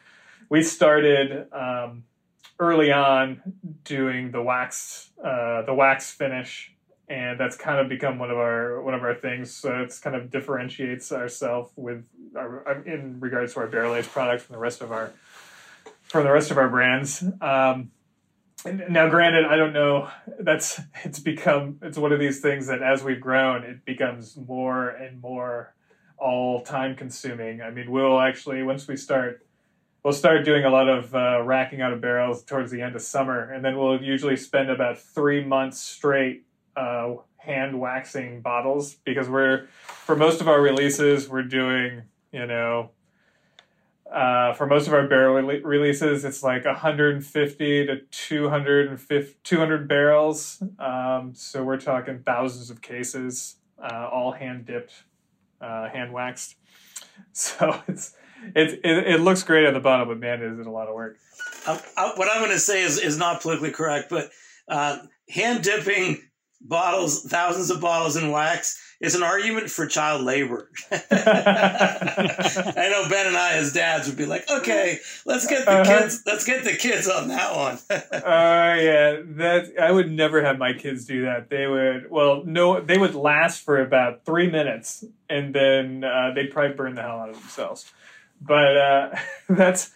we 0.49 0.63
started 0.63 1.47
um, 1.51 2.03
early 2.59 2.91
on 2.91 3.41
doing 3.83 4.31
the 4.31 4.41
wax, 4.41 5.11
uh, 5.23 5.63
the 5.63 5.73
wax 5.73 6.11
finish, 6.11 6.73
and 7.11 7.37
that's 7.37 7.57
kind 7.57 7.77
of 7.77 7.89
become 7.89 8.17
one 8.17 8.31
of 8.31 8.37
our 8.37 8.81
one 8.81 8.93
of 8.93 9.03
our 9.03 9.13
things. 9.13 9.53
So 9.53 9.81
it's 9.81 9.99
kind 9.99 10.15
of 10.15 10.31
differentiates 10.31 11.11
ourselves 11.11 11.71
with 11.75 12.05
our, 12.35 12.81
in 12.85 13.19
regards 13.19 13.53
to 13.53 13.59
our 13.59 13.67
barrel 13.67 13.95
aged 13.95 14.09
products 14.09 14.43
from 14.43 14.53
the 14.53 14.59
rest 14.59 14.81
of 14.81 14.93
our 14.93 15.11
from 16.03 16.23
the 16.23 16.31
rest 16.31 16.51
of 16.51 16.57
our 16.57 16.69
brands. 16.69 17.23
Um, 17.41 17.91
now 18.63 19.09
granted 19.09 19.43
i 19.45 19.55
don't 19.55 19.73
know 19.73 20.07
that's 20.39 20.79
it's 21.03 21.17
become 21.17 21.79
it's 21.81 21.97
one 21.97 22.11
of 22.11 22.19
these 22.19 22.41
things 22.41 22.67
that 22.67 22.83
as 22.83 23.03
we've 23.03 23.19
grown 23.19 23.63
it 23.63 23.83
becomes 23.85 24.37
more 24.37 24.89
and 24.89 25.19
more 25.19 25.73
all 26.19 26.61
time 26.61 26.95
consuming 26.95 27.59
i 27.63 27.71
mean 27.71 27.89
we'll 27.89 28.19
actually 28.19 28.61
once 28.61 28.87
we 28.87 28.95
start 28.95 29.43
we'll 30.03 30.13
start 30.13 30.45
doing 30.45 30.63
a 30.63 30.69
lot 30.69 30.87
of 30.87 31.15
uh, 31.15 31.41
racking 31.43 31.81
out 31.81 31.91
of 31.91 32.01
barrels 32.01 32.43
towards 32.43 32.69
the 32.69 32.83
end 32.83 32.95
of 32.95 33.01
summer 33.01 33.51
and 33.51 33.65
then 33.65 33.75
we'll 33.79 33.99
usually 33.99 34.37
spend 34.37 34.69
about 34.69 34.99
three 34.99 35.43
months 35.43 35.81
straight 35.81 36.45
uh, 36.75 37.15
hand 37.37 37.79
waxing 37.79 38.41
bottles 38.41 38.95
because 39.03 39.29
we're 39.29 39.67
for 39.83 40.15
most 40.15 40.41
of 40.41 40.47
our 40.47 40.61
releases 40.61 41.27
we're 41.27 41.43
doing 41.43 42.03
you 42.31 42.45
know 42.45 42.91
uh, 44.11 44.53
for 44.53 44.67
most 44.67 44.87
of 44.87 44.93
our 44.93 45.07
barrel 45.07 45.41
re- 45.41 45.61
releases, 45.61 46.25
it's 46.25 46.43
like 46.43 46.65
150 46.65 47.85
to 47.85 48.01
250, 48.11 49.35
200 49.41 49.87
barrels. 49.87 50.61
Um, 50.79 51.31
so 51.33 51.63
we're 51.63 51.79
talking 51.79 52.19
thousands 52.25 52.69
of 52.69 52.81
cases, 52.81 53.55
uh, 53.81 54.09
all 54.11 54.33
hand 54.33 54.65
dipped, 54.65 55.03
uh, 55.61 55.89
hand 55.89 56.13
waxed. 56.13 56.55
So 57.33 57.79
it's 57.87 58.15
it, 58.55 58.79
it, 58.83 59.07
it 59.07 59.21
looks 59.21 59.43
great 59.43 59.65
at 59.65 59.75
the 59.75 59.79
bottom, 59.79 60.07
but 60.07 60.17
man, 60.17 60.41
is 60.41 60.57
it 60.57 60.65
a 60.65 60.71
lot 60.71 60.87
of 60.87 60.95
work. 60.95 61.17
Um, 61.67 61.77
I, 61.95 62.13
what 62.15 62.27
I'm 62.31 62.39
going 62.39 62.51
to 62.51 62.59
say 62.59 62.81
is 62.81 62.97
is 62.97 63.17
not 63.17 63.41
politically 63.41 63.69
correct, 63.69 64.09
but 64.09 64.31
uh, 64.67 64.97
hand 65.29 65.63
dipping 65.63 66.17
bottles, 66.63 67.23
thousands 67.23 67.69
of 67.69 67.81
bottles 67.81 68.15
in 68.15 68.31
wax 68.31 68.79
is 69.01 69.15
an 69.15 69.23
argument 69.23 69.69
for 69.69 69.87
child 69.87 70.21
labor. 70.21 70.69
I 70.91 70.97
know 72.91 73.09
Ben 73.09 73.27
and 73.27 73.35
I, 73.35 73.53
as 73.53 73.73
dads, 73.73 74.07
would 74.07 74.17
be 74.17 74.27
like, 74.27 74.49
"Okay, 74.49 74.99
let's 75.25 75.47
get 75.47 75.65
the 75.65 75.71
uh-huh. 75.71 75.99
kids. 75.99 76.23
Let's 76.25 76.45
get 76.45 76.63
the 76.63 76.73
kids 76.73 77.09
on 77.09 77.27
that 77.29 77.55
one." 77.55 77.79
Oh 77.89 77.95
uh, 78.13 78.75
yeah, 78.75 79.21
that 79.25 79.73
I 79.81 79.91
would 79.91 80.11
never 80.11 80.43
have 80.43 80.59
my 80.59 80.73
kids 80.73 81.05
do 81.05 81.23
that. 81.23 81.49
They 81.49 81.65
would, 81.67 82.11
well, 82.11 82.43
no, 82.45 82.79
they 82.79 82.97
would 82.97 83.15
last 83.15 83.63
for 83.63 83.81
about 83.81 84.23
three 84.23 84.49
minutes, 84.49 85.03
and 85.29 85.53
then 85.53 86.03
uh, 86.03 86.31
they'd 86.35 86.51
probably 86.51 86.75
burn 86.75 86.93
the 86.95 87.01
hell 87.01 87.19
out 87.19 87.29
of 87.29 87.39
themselves. 87.39 87.91
But 88.39 88.77
uh, 88.77 89.15
that's 89.49 89.91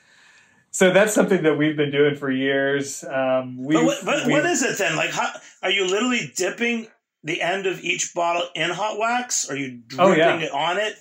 so 0.76 0.92
that's 0.92 1.14
something 1.14 1.44
that 1.44 1.58
we've 1.58 1.78
been 1.78 1.90
doing 1.90 2.16
for 2.16 2.30
years. 2.30 3.02
Um, 3.06 3.66
but, 3.66 3.86
what, 3.86 4.04
but 4.04 4.28
what 4.28 4.46
is 4.46 4.62
it 4.62 4.78
then? 4.78 4.98
Like, 4.98 5.12
how, 5.12 5.32
are 5.64 5.72
you 5.72 5.88
literally 5.88 6.34
dipping 6.36 6.88
the 7.24 7.42
end 7.42 7.66
of 7.66 7.80
each 7.80 8.14
bottle 8.14 8.50
in 8.56 8.72
hot 8.72 9.00
wax? 9.00 9.50
Are 9.50 9.56
you 9.56 9.80
dripping 9.88 10.06
oh, 10.06 10.14
yeah. 10.18 10.38
it 10.38 10.52
on 10.52 10.78
it? 10.78 10.96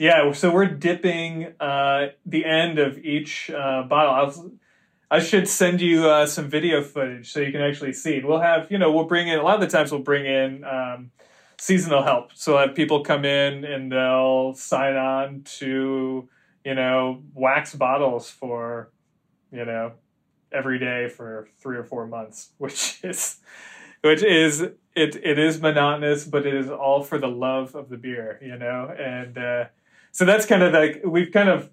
Yeah, 0.00 0.32
so 0.32 0.50
we're 0.50 0.66
dipping 0.66 1.54
uh, 1.60 2.08
the 2.26 2.44
end 2.44 2.80
of 2.80 2.98
each 2.98 3.48
uh, 3.48 3.84
bottle. 3.84 4.12
I'll, 4.12 4.50
I 5.08 5.20
should 5.20 5.46
send 5.46 5.80
you 5.80 6.08
uh, 6.08 6.26
some 6.26 6.48
video 6.48 6.82
footage 6.82 7.30
so 7.30 7.38
you 7.38 7.52
can 7.52 7.60
actually 7.60 7.92
see. 7.92 8.20
We'll 8.24 8.40
have, 8.40 8.72
you 8.72 8.78
know, 8.78 8.90
we'll 8.90 9.04
bring 9.06 9.28
in, 9.28 9.38
a 9.38 9.44
lot 9.44 9.54
of 9.54 9.60
the 9.60 9.68
times 9.68 9.92
we'll 9.92 10.00
bring 10.00 10.26
in 10.26 10.64
um, 10.64 11.12
seasonal 11.60 12.02
help. 12.02 12.32
So 12.34 12.54
we'll 12.54 12.66
have 12.66 12.74
people 12.74 13.04
come 13.04 13.24
in 13.24 13.64
and 13.64 13.92
they'll 13.92 14.54
sign 14.54 14.96
on 14.96 15.42
to, 15.58 16.28
you 16.64 16.74
know, 16.74 17.22
wax 17.34 17.72
bottles 17.72 18.28
for 18.28 18.90
you 19.52 19.64
know, 19.64 19.92
every 20.50 20.78
day 20.78 21.08
for 21.08 21.48
three 21.60 21.76
or 21.76 21.84
four 21.84 22.06
months, 22.06 22.50
which 22.58 23.00
is 23.02 23.38
which 24.02 24.22
is 24.22 24.62
it 24.62 25.16
it 25.16 25.38
is 25.38 25.60
monotonous, 25.60 26.24
but 26.24 26.46
it 26.46 26.54
is 26.54 26.70
all 26.70 27.02
for 27.02 27.18
the 27.18 27.28
love 27.28 27.74
of 27.74 27.88
the 27.88 27.96
beer, 27.96 28.38
you 28.42 28.56
know, 28.56 28.94
and 28.98 29.38
uh, 29.38 29.64
so 30.10 30.24
that's 30.24 30.46
kind 30.46 30.62
of 30.62 30.72
like 30.72 31.02
we've 31.04 31.32
kind 31.32 31.48
of 31.48 31.70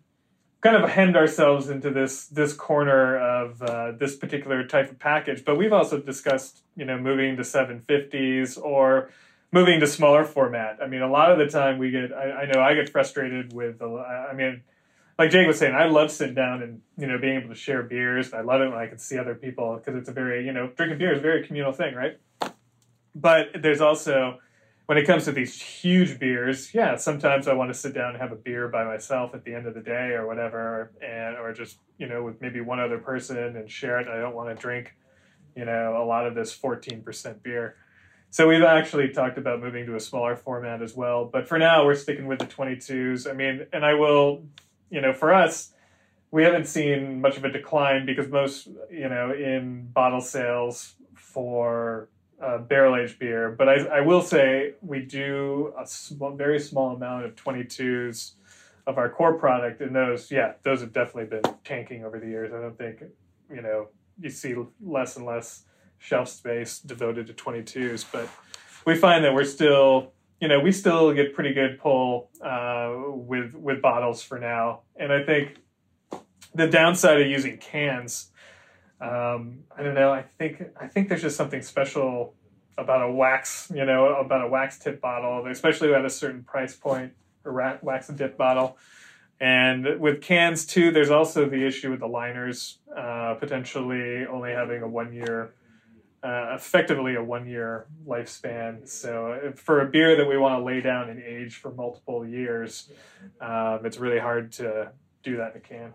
kind 0.62 0.76
of 0.76 0.90
hemmed 0.90 1.16
ourselves 1.16 1.70
into 1.70 1.90
this 1.90 2.28
this 2.28 2.54
corner 2.54 3.18
of 3.18 3.62
uh, 3.62 3.92
this 3.94 4.16
particular 4.16 4.66
type 4.66 4.92
of 4.92 5.00
package, 5.00 5.44
but 5.46 5.58
we've 5.58 5.74
also 5.74 6.00
discussed 6.00 6.64
you 6.76 6.86
know 6.86 6.98
moving 6.98 7.36
to 7.38 7.44
750s 7.44 8.62
or 8.62 9.10
moving 9.52 9.80
to 9.80 9.88
smaller 9.88 10.26
format. 10.26 10.78
I 10.82 10.88
mean, 10.88 11.02
a 11.02 11.10
lot 11.10 11.32
of 11.32 11.38
the 11.38 11.48
time 11.48 11.78
we 11.78 11.92
get 11.92 12.14
I, 12.14 12.44
I 12.44 12.46
know 12.46 12.62
I 12.62 12.74
get 12.74 12.90
frustrated 12.90 13.54
with 13.54 13.82
I 13.82 14.34
mean 14.34 14.62
like 15.20 15.32
Jake 15.32 15.46
was 15.46 15.60
saying, 15.60 15.76
I 15.76 15.88
love 15.88 16.12
sitting 16.12 16.34
down 16.34 16.64
and 16.64 16.82
you 16.98 17.06
know 17.06 17.18
being 17.20 17.38
able 17.38 17.50
to 17.50 17.56
share 17.56 17.84
beers. 17.84 18.34
I 18.34 18.40
love 18.40 18.62
it 18.62 18.70
when 18.70 18.80
I 18.80 18.88
can 18.88 18.98
see 18.98 19.18
other 19.18 19.36
people 19.36 19.76
because 19.76 20.00
it's 20.00 20.08
a 20.08 20.14
very 20.14 20.46
you 20.46 20.54
know 20.54 20.68
drinking 20.76 20.98
beer 20.98 21.12
is 21.14 21.20
a 21.20 21.22
very 21.22 21.46
communal 21.46 21.74
thing, 21.74 21.94
right? 21.94 22.18
But 23.14 23.48
there's 23.62 23.82
also 23.82 24.40
when 24.86 24.98
it 24.98 25.06
comes 25.06 25.26
to 25.26 25.34
these 25.34 25.62
huge 25.62 26.20
beers, 26.20 26.74
yeah, 26.74 26.96
sometimes 26.96 27.48
I 27.48 27.54
want 27.54 27.72
to 27.72 27.78
sit 27.78 27.94
down 27.94 28.12
and 28.12 28.22
have 28.22 28.32
a 28.32 28.36
beer 28.36 28.70
by 28.70 28.86
myself 28.86 29.36
at 29.36 29.44
the 29.44 29.54
end 29.54 29.68
of 29.68 29.74
the 29.74 29.82
day 29.82 30.14
or 30.14 30.26
whatever, 30.26 30.94
and 31.06 31.36
or 31.36 31.52
just 31.52 31.80
you 31.98 32.08
know 32.08 32.24
with 32.24 32.40
maybe 32.40 32.62
one 32.62 32.80
other 32.80 32.98
person 32.98 33.58
and 33.58 33.70
share 33.70 34.00
it. 34.00 34.08
I 34.08 34.22
don't 34.22 34.34
want 34.34 34.50
to 34.50 34.56
drink, 34.56 34.96
you 35.54 35.66
know, 35.66 36.02
a 36.02 36.06
lot 36.06 36.28
of 36.28 36.34
this 36.34 36.58
14% 36.58 37.44
beer. 37.44 37.76
So 38.32 38.48
we've 38.48 38.64
actually 38.64 39.10
talked 39.10 39.38
about 39.38 39.60
moving 39.60 39.86
to 39.88 39.96
a 39.96 40.00
smaller 40.00 40.38
format 40.38 40.82
as 40.82 40.96
well, 40.96 41.26
but 41.26 41.48
for 41.48 41.58
now 41.58 41.84
we're 41.84 41.96
sticking 41.96 42.28
with 42.28 42.40
the 42.40 42.46
22s. 42.46 43.30
I 43.30 43.34
mean, 43.34 43.66
and 43.74 43.84
I 43.84 43.96
will 43.96 44.44
you 44.90 45.02
know, 45.02 45.14
for 45.14 45.34
us, 45.34 45.72
we 46.32 46.44
haven't 46.44 46.66
seen 46.66 47.22
much 47.22 47.38
of 47.38 47.44
a 47.44 47.52
decline 47.52 48.06
because 48.06 48.28
most, 48.28 48.68
you 48.92 49.10
know, 49.10 49.32
in 49.32 49.88
bottle 49.92 50.22
sales 50.22 50.96
for 51.16 52.10
uh, 52.42 52.60
barrel 52.60 52.96
aged 52.96 53.20
beer. 53.20 53.52
But 53.52 53.70
I, 53.70 53.74
I, 53.86 54.02
will 54.02 54.22
say 54.22 54.74
we 54.82 55.02
do 55.02 55.74
a 55.78 56.36
very 56.36 56.60
small 56.60 56.96
amount 56.96 57.26
of 57.26 57.36
22s 57.36 58.34
of 58.88 58.98
our 58.98 59.10
core 59.10 59.34
product, 59.34 59.82
and 59.82 59.96
those, 59.96 60.32
yeah, 60.32 60.54
those 60.64 60.82
have 60.82 60.94
definitely 60.94 61.26
been 61.26 61.56
tanking 61.64 62.06
over 62.06 62.20
the 62.20 62.28
years. 62.28 62.54
I 62.54 62.62
don't 62.62 62.78
think, 62.78 63.04
you 63.54 63.62
know, 63.62 63.88
you 64.20 64.30
see 64.30 64.56
less 64.82 65.18
and 65.18 65.26
less 65.26 65.64
shelf 65.98 66.30
space 66.30 66.80
devoted 66.80 67.28
to 67.28 67.34
22s. 67.34 68.06
But 68.12 68.30
we 68.86 68.96
find 68.96 69.24
that 69.26 69.34
we're 69.34 69.44
still, 69.44 70.14
you 70.40 70.48
know, 70.48 70.60
we 70.60 70.72
still 70.72 71.14
get 71.14 71.34
pretty 71.34 71.54
good 71.54 71.80
pull 71.80 72.30
uh, 72.42 72.94
with 73.08 73.54
with 73.54 73.82
bottles 73.82 74.22
for 74.22 74.40
now. 74.40 74.82
And 74.96 75.12
I 75.12 75.24
think 75.24 75.58
the 76.56 76.68
downside 76.68 77.22
of 77.22 77.28
using 77.28 77.58
cans, 77.58 78.32
um, 79.02 79.60
I 79.76 79.84
don't 79.84 79.96
know. 79.96 80.12
I 80.12 80.24
think 80.38 80.64
I 80.80 80.88
think 80.88 81.10
there's 81.10 81.22
just 81.22 81.38
something 81.38 81.62
special 81.62 82.36
about 82.78 83.02
a 83.02 83.12
wax, 83.12 83.72
you 83.74 83.86
know, 83.86 84.16
about 84.16 84.46
a 84.46 84.48
wax 84.48 84.80
tip 84.80 85.02
bottle, 85.02 85.46
especially 85.48 85.94
at 85.94 86.06
a 86.06 86.10
certain 86.10 86.44
price 86.44 86.76
point, 86.76 87.14
a 87.46 87.78
wax 87.82 88.08
dip 88.08 88.38
bottle. 88.38 88.78
And 89.42 90.00
with 90.00 90.22
cans 90.22 90.66
too, 90.66 90.92
there's 90.92 91.10
also 91.10 91.50
the 91.50 91.66
issue 91.66 91.92
with 91.92 92.00
the 92.00 92.08
liners 92.08 92.80
uh, 92.96 93.36
potentially 93.40 94.26
only 94.26 94.52
having 94.52 94.82
a 94.82 94.88
one 94.88 95.14
year, 95.14 95.54
uh, 96.24 96.54
effectively 96.56 97.16
a 97.16 97.24
one 97.24 97.48
year 97.48 97.88
lifespan. 98.08 98.88
So 98.88 99.54
for 99.56 99.82
a 99.82 99.86
beer 99.86 100.16
that 100.18 100.28
we 100.28 100.38
want 100.38 100.60
to 100.60 100.64
lay 100.64 100.82
down 100.82 101.10
and 101.10 101.22
age 101.22 101.56
for 101.56 101.72
multiple 101.72 102.26
years, 102.26 102.92
um, 103.42 103.86
it's 103.86 103.98
really 103.98 104.20
hard 104.20 104.52
to 104.54 104.92
do 105.24 105.38
that 105.38 105.52
in 105.56 105.58
a 105.58 105.62
can. 105.62 105.94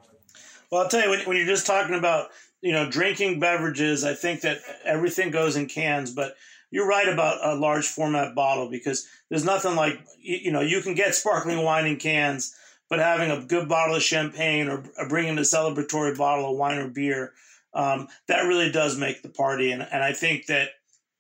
Well, 0.71 0.83
I'll 0.83 0.89
tell 0.89 1.03
you 1.03 1.11
when, 1.11 1.21
when 1.21 1.37
you're 1.37 1.47
just 1.47 1.67
talking 1.67 1.97
about 1.97 2.31
you 2.61 2.73
know 2.73 2.91
drinking 2.91 3.41
beverages, 3.41 4.05
I 4.05 4.15
think 4.15 4.43
that 4.43 4.59
everything 4.85 5.31
goes 5.31 5.57
in 5.57 5.67
cans, 5.67 6.13
but 6.13 6.35
you're 6.71 6.89
right 6.89 7.09
about 7.09 7.39
a 7.45 7.55
large 7.55 7.87
format 7.87 8.35
bottle 8.35 8.71
because 8.71 9.07
there's 9.29 9.45
nothing 9.45 9.77
like 9.77 10.05
you 10.19 10.51
know 10.51 10.61
you 10.61 10.81
can 10.81 10.95
get 10.95 11.15
sparkling 11.15 11.63
wine 11.63 11.87
in 11.87 11.97
cans 11.97 12.57
but 12.89 12.99
having 12.99 13.31
a 13.31 13.45
good 13.45 13.69
bottle 13.69 13.97
of 13.97 14.03
champagne 14.03 14.69
or, 14.69 14.85
or 14.99 15.09
bringing 15.09 15.39
a 15.39 15.43
celebratory 15.43 16.17
bottle 16.17 16.51
of 16.51 16.57
wine 16.57 16.79
or 16.79 16.89
beer, 16.89 17.33
um, 17.75 18.09
that 18.29 18.43
really 18.43 18.71
does 18.71 18.97
make 18.97 19.23
the 19.23 19.29
party. 19.29 19.73
And, 19.73 19.87
and 19.91 20.03
I 20.03 20.13
think 20.13 20.47
that 20.47 20.71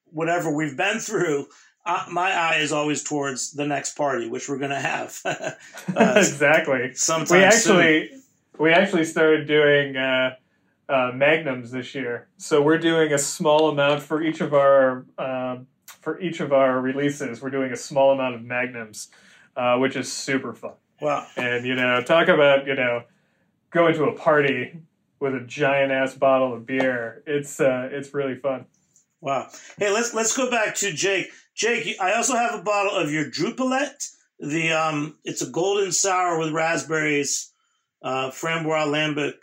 whatever 0.07 0.55
we've 0.55 0.76
been 0.76 0.98
through, 0.98 1.46
uh, 1.86 2.07
my 2.11 2.32
eye 2.32 2.57
is 2.57 2.72
always 2.72 3.02
towards 3.02 3.52
the 3.52 3.66
next 3.66 3.96
party, 3.96 4.28
which 4.28 4.48
we're 4.48 4.59
going 4.59 4.70
to 4.70 4.80
have. 4.80 5.20
uh, 5.24 5.50
exactly. 6.16 6.94
Sometime 6.94 7.38
we 7.38 7.44
actually 7.44 8.09
soon. 8.09 8.22
we 8.59 8.72
actually 8.72 9.05
started 9.05 9.46
doing 9.46 9.96
uh, 9.96 10.36
uh, 10.88 11.12
magnums 11.14 11.70
this 11.70 11.94
year, 11.94 12.28
so 12.38 12.62
we're 12.62 12.78
doing 12.78 13.12
a 13.12 13.18
small 13.18 13.68
amount 13.68 14.02
for 14.02 14.22
each 14.22 14.40
of 14.40 14.55
our 14.55 15.05
um, 15.18 15.66
for 16.05 16.20
each 16.20 16.40
of 16.40 16.52
our 16.52 16.80
releases. 16.80 17.42
We're 17.42 17.50
doing 17.50 17.72
a 17.72 17.76
small 17.76 18.12
amount 18.12 18.34
of 18.34 18.42
magnums, 18.42 19.09
uh, 19.57 19.78
which 19.78 19.96
is 19.96 20.12
super 20.12 20.52
fun. 20.52 20.74
Wow. 21.00 21.26
And, 21.36 21.64
you 21.64 21.74
know, 21.74 22.02
talk 22.02 22.28
about, 22.28 22.66
you 22.66 22.74
know, 22.74 23.02
going 23.70 23.94
to 23.94 24.05
a 24.05 24.12
party 24.12 24.78
with 25.24 25.34
a 25.34 25.40
giant 25.40 25.90
ass 25.90 26.14
bottle 26.14 26.52
of 26.52 26.66
beer. 26.66 27.22
It's 27.26 27.58
uh, 27.58 27.88
it's 27.90 28.12
really 28.12 28.36
fun. 28.36 28.66
Wow. 29.22 29.48
Hey, 29.78 29.90
let's 29.90 30.12
let's 30.12 30.36
go 30.36 30.50
back 30.50 30.74
to 30.76 30.92
Jake. 30.92 31.30
Jake, 31.54 31.96
I 31.98 32.12
also 32.12 32.34
have 32.34 32.60
a 32.60 32.62
bottle 32.62 32.94
of 32.94 33.10
your 33.10 33.24
Drupelet. 33.24 34.10
The 34.38 34.72
um, 34.72 35.16
it's 35.24 35.40
a 35.40 35.48
golden 35.48 35.92
sour 35.92 36.38
with 36.38 36.52
raspberries, 36.52 37.52
uh, 38.02 38.30
framboise 38.30 38.86
lambic, 38.86 39.36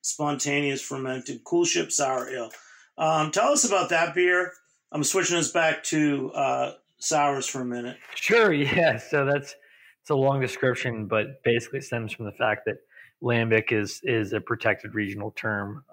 spontaneous 0.00 0.80
fermented 0.80 1.44
coolship 1.44 1.92
sour 1.92 2.30
ale. 2.30 2.50
Um, 2.96 3.30
tell 3.30 3.52
us 3.52 3.64
about 3.64 3.90
that 3.90 4.14
beer. 4.14 4.52
I'm 4.90 5.04
switching 5.04 5.36
us 5.36 5.52
back 5.52 5.84
to 5.84 6.32
uh, 6.32 6.72
sours 6.98 7.46
for 7.46 7.60
a 7.60 7.66
minute. 7.66 7.98
Sure. 8.14 8.52
Yeah. 8.54 8.96
So 8.96 9.26
that's 9.26 9.54
it's 10.00 10.10
a 10.10 10.14
long 10.14 10.40
description, 10.40 11.06
but 11.06 11.42
basically 11.44 11.82
stems 11.82 12.14
from 12.14 12.24
the 12.24 12.32
fact 12.32 12.62
that 12.64 12.76
lambic 13.22 13.72
is 13.72 14.00
is 14.04 14.32
a 14.32 14.40
protected 14.40 14.94
regional 14.94 15.32
term, 15.32 15.84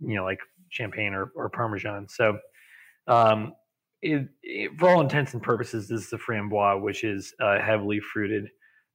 you 0.00 0.16
know, 0.16 0.24
like 0.24 0.40
champagne 0.68 1.14
or, 1.14 1.30
or 1.34 1.48
parmesan. 1.48 2.08
So, 2.08 2.38
um, 3.06 3.54
it, 4.02 4.28
it, 4.42 4.70
for 4.78 4.90
all 4.90 5.00
intents 5.00 5.32
and 5.32 5.42
purposes, 5.42 5.88
this 5.88 6.06
is 6.06 6.12
a 6.12 6.18
framboise, 6.18 6.82
which 6.82 7.04
is 7.04 7.34
uh, 7.40 7.60
heavily 7.60 8.00
fruited, 8.00 8.48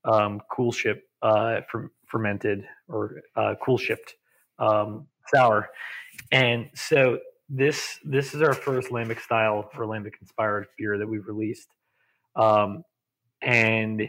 um, 0.05 0.41
coolship 0.51 0.99
uh, 1.21 1.61
fermented 2.05 2.63
or 2.87 3.21
uh, 3.35 3.55
coolshipped 3.65 4.13
um, 4.59 5.07
sour, 5.33 5.69
and 6.31 6.69
so 6.75 7.19
this 7.49 7.99
this 8.05 8.35
is 8.35 8.41
our 8.41 8.53
first 8.53 8.89
lambic 8.89 9.19
style 9.19 9.69
or 9.75 9.85
lambic 9.85 10.13
inspired 10.21 10.67
beer 10.77 10.97
that 10.97 11.07
we've 11.07 11.27
released, 11.27 11.69
um, 12.35 12.83
and 13.41 14.03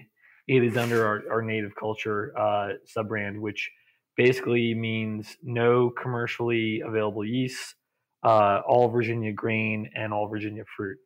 it 0.51 0.65
is 0.65 0.77
under 0.77 1.07
our, 1.07 1.23
our 1.31 1.43
native 1.43 1.77
culture 1.77 2.37
uh, 2.37 2.71
sub 2.85 3.07
brand, 3.07 3.41
which 3.41 3.71
basically 4.17 4.75
means 4.75 5.37
no 5.45 5.91
commercially 5.91 6.81
available 6.81 7.25
yeast, 7.25 7.77
uh, 8.25 8.61
all 8.67 8.89
Virginia 8.89 9.33
grain, 9.33 9.89
and 9.95 10.13
all 10.13 10.27
Virginia 10.27 10.65
fruit. 10.77 10.99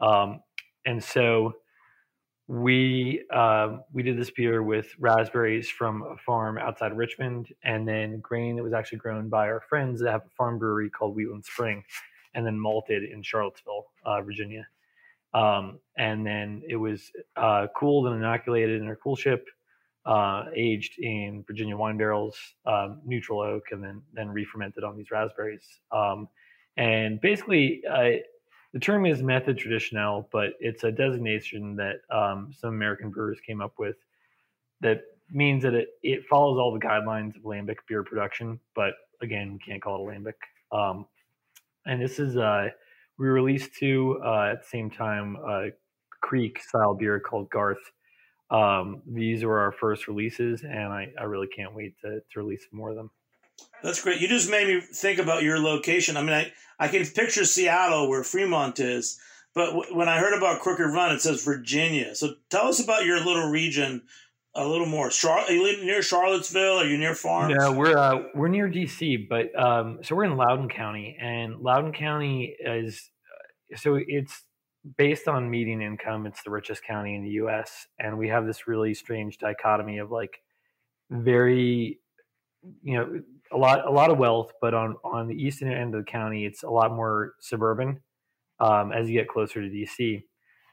Um, 0.00 0.40
and 0.84 1.02
so 1.02 1.52
we 2.48 3.24
uh, 3.32 3.76
we 3.92 4.02
did 4.02 4.18
this 4.18 4.32
beer 4.32 4.60
with 4.60 4.88
raspberries 4.98 5.68
from 5.70 6.02
a 6.02 6.16
farm 6.16 6.58
outside 6.58 6.90
of 6.90 6.98
Richmond, 6.98 7.54
and 7.62 7.86
then 7.86 8.18
grain 8.18 8.56
that 8.56 8.64
was 8.64 8.72
actually 8.72 8.98
grown 8.98 9.28
by 9.28 9.46
our 9.46 9.62
friends 9.68 10.00
that 10.00 10.10
have 10.10 10.22
a 10.22 10.34
farm 10.36 10.58
brewery 10.58 10.90
called 10.90 11.14
Wheatland 11.14 11.44
Spring, 11.44 11.84
and 12.34 12.44
then 12.44 12.58
malted 12.58 13.04
in 13.04 13.22
Charlottesville, 13.22 13.86
uh, 14.04 14.20
Virginia. 14.20 14.66
Um, 15.34 15.80
and 15.98 16.26
then 16.26 16.62
it 16.68 16.76
was 16.76 17.10
uh, 17.36 17.66
cooled 17.76 18.06
and 18.06 18.16
inoculated 18.16 18.80
in 18.80 18.88
our 18.88 18.96
coolship, 18.96 19.42
uh, 20.06 20.44
aged 20.54 20.98
in 20.98 21.44
Virginia 21.46 21.76
wine 21.76 21.98
barrels, 21.98 22.36
um, 22.66 23.00
neutral 23.04 23.40
oak, 23.40 23.64
and 23.72 23.82
then 23.82 24.02
then 24.12 24.28
re-fermented 24.28 24.84
on 24.84 24.96
these 24.96 25.10
raspberries. 25.10 25.80
Um, 25.90 26.28
and 26.76 27.20
basically, 27.20 27.82
the 28.74 28.80
term 28.80 29.06
is 29.06 29.22
method 29.22 29.56
traditionnel, 29.56 30.26
but 30.32 30.54
it's 30.58 30.82
a 30.82 30.90
designation 30.90 31.76
that 31.76 32.00
um, 32.10 32.52
some 32.58 32.70
American 32.70 33.10
brewers 33.10 33.38
came 33.46 33.60
up 33.60 33.74
with 33.78 33.96
that 34.80 35.02
means 35.30 35.62
that 35.62 35.74
it, 35.74 35.88
it 36.02 36.26
follows 36.26 36.58
all 36.58 36.72
the 36.72 36.84
guidelines 36.84 37.36
of 37.36 37.42
lambic 37.42 37.76
beer 37.88 38.02
production, 38.02 38.58
but 38.74 38.94
again, 39.22 39.52
we 39.52 39.58
can't 39.60 39.80
call 39.80 39.96
it 39.96 40.12
a 40.12 40.18
lambic. 40.18 40.34
Um, 40.72 41.06
and 41.86 42.02
this 42.02 42.18
is 42.18 42.36
uh, 42.36 42.68
we 43.18 43.26
released 43.26 43.74
two 43.78 44.20
uh, 44.24 44.50
at 44.52 44.62
the 44.62 44.68
same 44.68 44.90
time 44.90 45.36
uh, 45.36 45.64
Kriek 46.24 46.58
style 46.58 46.94
beer 46.94 47.20
called 47.20 47.50
Garth. 47.50 47.78
Um, 48.50 49.02
these 49.06 49.44
were 49.44 49.58
our 49.60 49.72
first 49.72 50.06
releases, 50.06 50.62
and 50.62 50.92
I, 50.92 51.12
I 51.18 51.24
really 51.24 51.48
can't 51.48 51.74
wait 51.74 51.98
to, 52.02 52.20
to 52.20 52.40
release 52.40 52.66
more 52.72 52.90
of 52.90 52.96
them. 52.96 53.10
That's 53.82 54.02
great. 54.02 54.20
You 54.20 54.28
just 54.28 54.50
made 54.50 54.66
me 54.66 54.80
think 54.80 55.18
about 55.18 55.42
your 55.42 55.58
location. 55.58 56.16
I 56.16 56.22
mean, 56.22 56.32
I, 56.32 56.52
I 56.78 56.88
can 56.88 57.04
picture 57.06 57.44
Seattle 57.44 58.08
where 58.08 58.24
Fremont 58.24 58.80
is, 58.80 59.18
but 59.54 59.66
w- 59.66 59.96
when 59.96 60.08
I 60.08 60.18
heard 60.18 60.36
about 60.36 60.60
Crooked 60.60 60.86
Run, 60.86 61.12
it 61.12 61.20
says 61.20 61.44
Virginia. 61.44 62.14
So 62.14 62.34
tell 62.50 62.66
us 62.66 62.82
about 62.82 63.06
your 63.06 63.24
little 63.24 63.48
region 63.48 64.02
a 64.54 64.66
little 64.66 64.86
more. 64.86 65.10
Char- 65.10 65.40
are 65.40 65.52
you 65.52 65.84
near 65.84 66.02
Charlottesville? 66.02 66.78
Are 66.78 66.86
you 66.86 66.96
near 66.96 67.14
farms? 67.14 67.54
No, 67.56 67.72
we're 67.72 67.96
uh, 67.96 68.24
we're 68.34 68.48
near 68.48 68.68
DC, 68.68 69.28
but 69.28 69.58
um, 69.58 69.98
so 70.02 70.14
we're 70.14 70.24
in 70.24 70.36
Loudoun 70.36 70.68
County, 70.68 71.16
and 71.20 71.60
Loudoun 71.60 71.92
County 71.92 72.56
is 72.60 73.10
uh, 73.72 73.76
so 73.76 73.98
it's 74.06 74.44
based 74.96 75.28
on 75.28 75.50
median 75.50 75.82
income. 75.82 76.26
It's 76.26 76.42
the 76.42 76.50
richest 76.50 76.84
county 76.84 77.16
in 77.16 77.24
the 77.24 77.30
U.S., 77.30 77.86
and 77.98 78.16
we 78.16 78.28
have 78.28 78.46
this 78.46 78.68
really 78.68 78.94
strange 78.94 79.38
dichotomy 79.38 79.98
of 79.98 80.10
like 80.10 80.40
very, 81.10 81.98
you 82.82 82.96
know, 82.96 83.20
a 83.52 83.56
lot 83.56 83.86
a 83.86 83.90
lot 83.90 84.10
of 84.10 84.18
wealth, 84.18 84.52
but 84.60 84.72
on 84.72 84.96
on 85.04 85.26
the 85.26 85.34
eastern 85.34 85.72
end 85.72 85.94
of 85.94 86.04
the 86.04 86.10
county, 86.10 86.46
it's 86.46 86.62
a 86.62 86.70
lot 86.70 86.92
more 86.92 87.34
suburban 87.40 88.00
um, 88.60 88.92
as 88.92 89.08
you 89.08 89.18
get 89.18 89.28
closer 89.28 89.60
to 89.60 89.68
DC. 89.68 90.22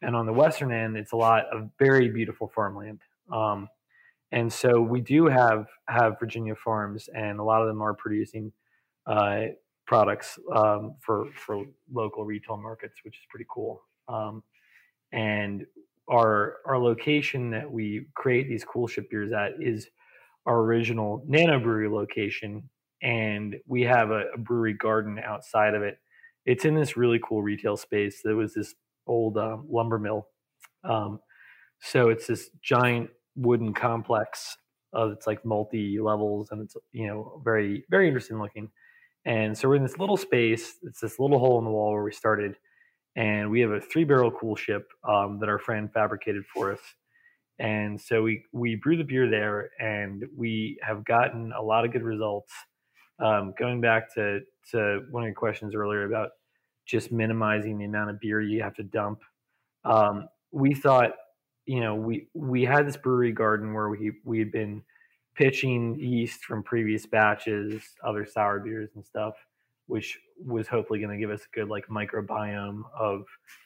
And 0.03 0.15
on 0.15 0.25
the 0.25 0.34
western 0.34 0.71
end, 0.71 0.97
it's 0.97 1.11
a 1.11 1.17
lot 1.17 1.45
of 1.53 1.69
very 1.77 2.09
beautiful 2.09 2.51
farmland. 2.53 3.01
Um, 3.32 3.67
and 4.32 4.51
so 4.51 4.82
we 4.82 5.01
do 5.01 5.25
have 5.25 5.67
have 5.88 6.19
Virginia 6.19 6.55
farms, 6.55 7.09
and 7.13 7.39
a 7.39 7.43
lot 7.43 7.61
of 7.61 7.67
them 7.67 7.82
are 7.82 7.93
producing 7.93 8.51
uh, 9.05 9.43
products 9.86 10.39
um, 10.55 10.95
for 11.01 11.25
for 11.34 11.65
local 11.91 12.23
retail 12.23 12.57
markets, 12.57 12.95
which 13.03 13.15
is 13.15 13.25
pretty 13.29 13.45
cool. 13.49 13.82
Um, 14.07 14.43
and 15.11 15.65
our 16.09 16.57
our 16.65 16.77
location 16.77 17.51
that 17.51 17.69
we 17.69 18.07
create 18.15 18.47
these 18.47 18.63
coolship 18.63 19.09
beers 19.09 19.34
at 19.34 19.53
is 19.59 19.89
our 20.45 20.61
original 20.61 21.23
nano 21.27 21.59
brewery 21.59 21.89
location, 21.89 22.69
and 23.01 23.57
we 23.67 23.82
have 23.82 24.11
a, 24.11 24.25
a 24.34 24.38
brewery 24.38 24.73
garden 24.73 25.19
outside 25.19 25.75
of 25.75 25.84
it. 25.84 25.97
It's 26.45 26.65
in 26.65 26.73
this 26.73 26.97
really 26.97 27.19
cool 27.23 27.43
retail 27.43 27.77
space. 27.77 28.21
There 28.23 28.36
was 28.36 28.53
this 28.53 28.73
old 29.07 29.38
um, 29.38 29.67
lumber 29.69 29.99
mill. 29.99 30.27
Um, 30.84 31.19
so 31.82 32.09
it's 32.09 32.27
this 32.27 32.49
giant 32.61 33.09
wooden 33.36 33.73
complex 33.73 34.57
of 34.93 35.11
it's 35.11 35.27
like 35.27 35.45
multi 35.45 35.99
levels 35.99 36.49
and 36.51 36.61
it's 36.63 36.75
you 36.93 37.07
know 37.07 37.41
very 37.45 37.86
very 37.89 38.07
interesting 38.07 38.39
looking. 38.39 38.69
And 39.25 39.57
so 39.57 39.69
we're 39.69 39.75
in 39.77 39.84
this 39.84 39.99
little 39.99 40.17
space. 40.17 40.77
It's 40.84 41.01
this 41.01 41.19
little 41.19 41.39
hole 41.39 41.59
in 41.59 41.65
the 41.65 41.71
wall 41.71 41.93
where 41.93 42.03
we 42.03 42.11
started, 42.13 42.55
and 43.15 43.51
we 43.51 43.61
have 43.61 43.71
a 43.71 43.82
three 43.82 44.03
barrel 44.05 44.32
coolship 44.32 44.84
um, 45.07 45.39
that 45.41 45.49
our 45.49 45.59
friend 45.59 45.91
fabricated 45.93 46.43
for 46.53 46.73
us. 46.73 46.82
And 47.59 47.99
so 48.01 48.23
we 48.23 48.45
we 48.53 48.75
brew 48.75 48.97
the 48.97 49.03
beer 49.05 49.29
there, 49.29 49.71
and 49.79 50.25
we 50.36 50.79
have 50.84 51.05
gotten 51.05 51.53
a 51.53 51.61
lot 51.61 51.86
of 51.86 51.91
good 51.93 52.03
results. 52.03 52.53
um, 53.19 53.53
going 53.59 53.82
back 53.82 54.13
to 54.15 54.41
to 54.71 55.01
one 55.11 55.23
of 55.23 55.27
your 55.27 55.36
questions 55.36 55.75
earlier 55.75 56.05
about 56.05 56.32
just 56.88 57.11
minimizing 57.11 57.77
the 57.77 57.86
amount 57.86 58.09
of 58.09 58.19
beer 58.19 58.41
you 58.41 58.63
have 58.63 58.75
to 58.75 58.84
dump, 58.84 59.21
um, 59.86 60.27
we 60.51 60.73
thought, 60.75 61.13
you 61.72 61.80
know, 61.80 61.95
we 61.95 62.28
we 62.34 62.65
had 62.65 62.86
this 62.86 62.97
brewery 62.97 63.32
garden 63.32 63.74
where 63.74 63.88
we 63.88 64.11
we 64.26 64.39
had 64.39 64.51
been 64.51 64.84
pitching 65.36 65.97
yeast 65.97 66.43
from 66.43 66.63
previous 66.63 67.05
batches, 67.05 67.82
other 68.05 68.26
sour 68.26 68.59
beers 68.59 68.89
and 68.95 69.05
stuff, 69.05 69.36
which 69.88 70.19
was 70.45 70.67
hopefully 70.67 70.99
going 70.99 71.13
to 71.13 71.17
give 71.17 71.32
us 71.32 71.43
a 71.45 71.55
good 71.55 71.69
like 71.69 71.88
microbiome 71.88 72.82
of 72.93 73.24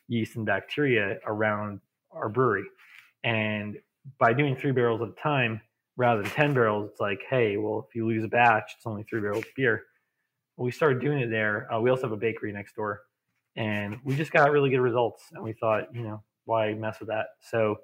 yeast 0.08 0.36
and 0.36 0.45
bacteria 0.45 1.18
around 1.26 1.80
our 2.12 2.30
brewery. 2.30 2.66
And 3.24 3.80
by 4.20 4.34
doing 4.34 4.56
three 4.56 4.72
barrels 4.72 5.01
at 5.01 5.08
a 5.08 5.14
time 5.14 5.60
rather 5.97 6.22
than 6.22 6.30
10 6.30 6.53
barrels, 6.53 6.91
it's 6.91 6.99
like, 6.99 7.24
hey, 7.28 7.58
well, 7.58 7.88
if 7.89 7.95
you 7.95 8.06
lose 8.06 8.24
a 8.24 8.28
batch, 8.28 8.76
it's 8.78 8.86
only 8.86 9.01
three 9.01 9.22
barrels 9.22 9.45
of 9.45 9.56
beer. 9.56 9.82
We 10.58 10.70
started 10.70 11.01
doing 11.01 11.22
it 11.22 11.32
there. 11.32 11.74
Uh, 11.74 11.80
we 11.80 11.89
also 11.89 12.03
have 12.03 12.12
a 12.12 12.18
bakery 12.18 12.53
next 12.53 12.76
door, 12.76 13.01
and 13.56 13.97
we 14.03 14.16
just 14.16 14.32
got 14.32 14.51
really 14.51 14.70
good 14.70 14.82
results. 14.82 15.24
And 15.34 15.43
we 15.43 15.53
thought, 15.53 15.86
you 15.91 16.03
know, 16.03 16.22
why 16.43 16.72
mess 16.76 16.99
with 16.99 17.10
that? 17.10 17.30
So 17.41 17.80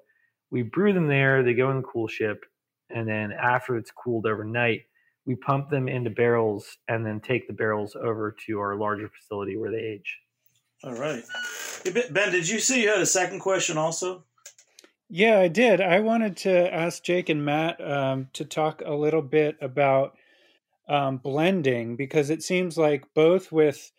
we 0.52 0.62
brew 0.62 0.92
them 0.92 1.08
there. 1.08 1.42
They 1.42 1.54
go 1.54 1.70
in 1.70 1.78
the 1.78 1.82
coolship, 1.82 2.40
and 2.90 3.08
then 3.08 3.32
after 3.32 3.76
it's 3.76 3.90
cooled 3.90 4.26
overnight, 4.26 4.82
we 5.26 5.34
pump 5.34 5.70
them 5.70 5.88
into 5.88 6.10
barrels 6.10 6.76
and 6.88 7.04
then 7.04 7.20
take 7.20 7.48
the 7.48 7.54
barrels 7.54 7.96
over 7.96 8.36
to 8.46 8.60
our 8.60 8.76
larger 8.76 9.08
facility 9.08 9.56
where 9.56 9.70
they 9.70 9.78
age. 9.78 10.18
All 10.84 10.94
right. 10.94 11.22
Ben, 12.10 12.32
did 12.32 12.48
you 12.48 12.58
see 12.60 12.82
you 12.82 12.88
had 12.88 13.00
a 13.00 13.06
second 13.06 13.40
question 13.40 13.78
also? 13.78 14.24
Yeah, 15.08 15.38
I 15.38 15.48
did. 15.48 15.80
I 15.80 16.00
wanted 16.00 16.36
to 16.38 16.74
ask 16.74 17.02
Jake 17.02 17.28
and 17.28 17.44
Matt 17.44 17.80
um, 17.80 18.28
to 18.34 18.44
talk 18.44 18.82
a 18.84 18.94
little 18.94 19.22
bit 19.22 19.56
about 19.60 20.16
um, 20.88 21.18
blending 21.18 21.96
because 21.96 22.30
it 22.30 22.42
seems 22.42 22.76
like 22.76 23.04
both 23.14 23.52
with 23.52 23.92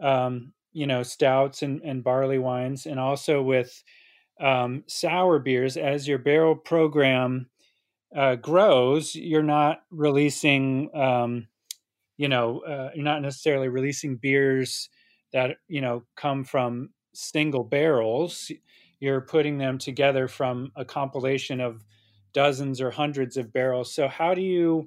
um, 0.00 0.52
you 0.72 0.86
know 0.86 1.02
stouts 1.02 1.62
and, 1.62 1.82
and 1.82 2.02
barley 2.02 2.38
wines 2.38 2.86
and 2.86 2.98
also 2.98 3.42
with 3.42 3.82
um, 4.40 4.84
sour 4.86 5.38
beers 5.38 5.76
as 5.76 6.08
your 6.08 6.18
barrel 6.18 6.56
program 6.56 7.48
uh, 8.14 8.36
grows, 8.36 9.14
you're 9.14 9.42
not 9.42 9.82
releasing, 9.90 10.94
um, 10.94 11.48
you 12.16 12.28
know, 12.28 12.60
uh, 12.60 12.90
you're 12.94 13.04
not 13.04 13.22
necessarily 13.22 13.68
releasing 13.68 14.16
beers 14.16 14.88
that 15.32 15.56
you 15.66 15.80
know 15.80 16.04
come 16.16 16.44
from 16.44 16.90
single 17.14 17.64
barrels. 17.64 18.50
You're 19.00 19.22
putting 19.22 19.58
them 19.58 19.78
together 19.78 20.28
from 20.28 20.72
a 20.76 20.84
compilation 20.84 21.60
of 21.60 21.84
dozens 22.32 22.80
or 22.80 22.90
hundreds 22.90 23.36
of 23.36 23.52
barrels. 23.52 23.92
So 23.94 24.08
how 24.08 24.34
do 24.34 24.42
you, 24.42 24.86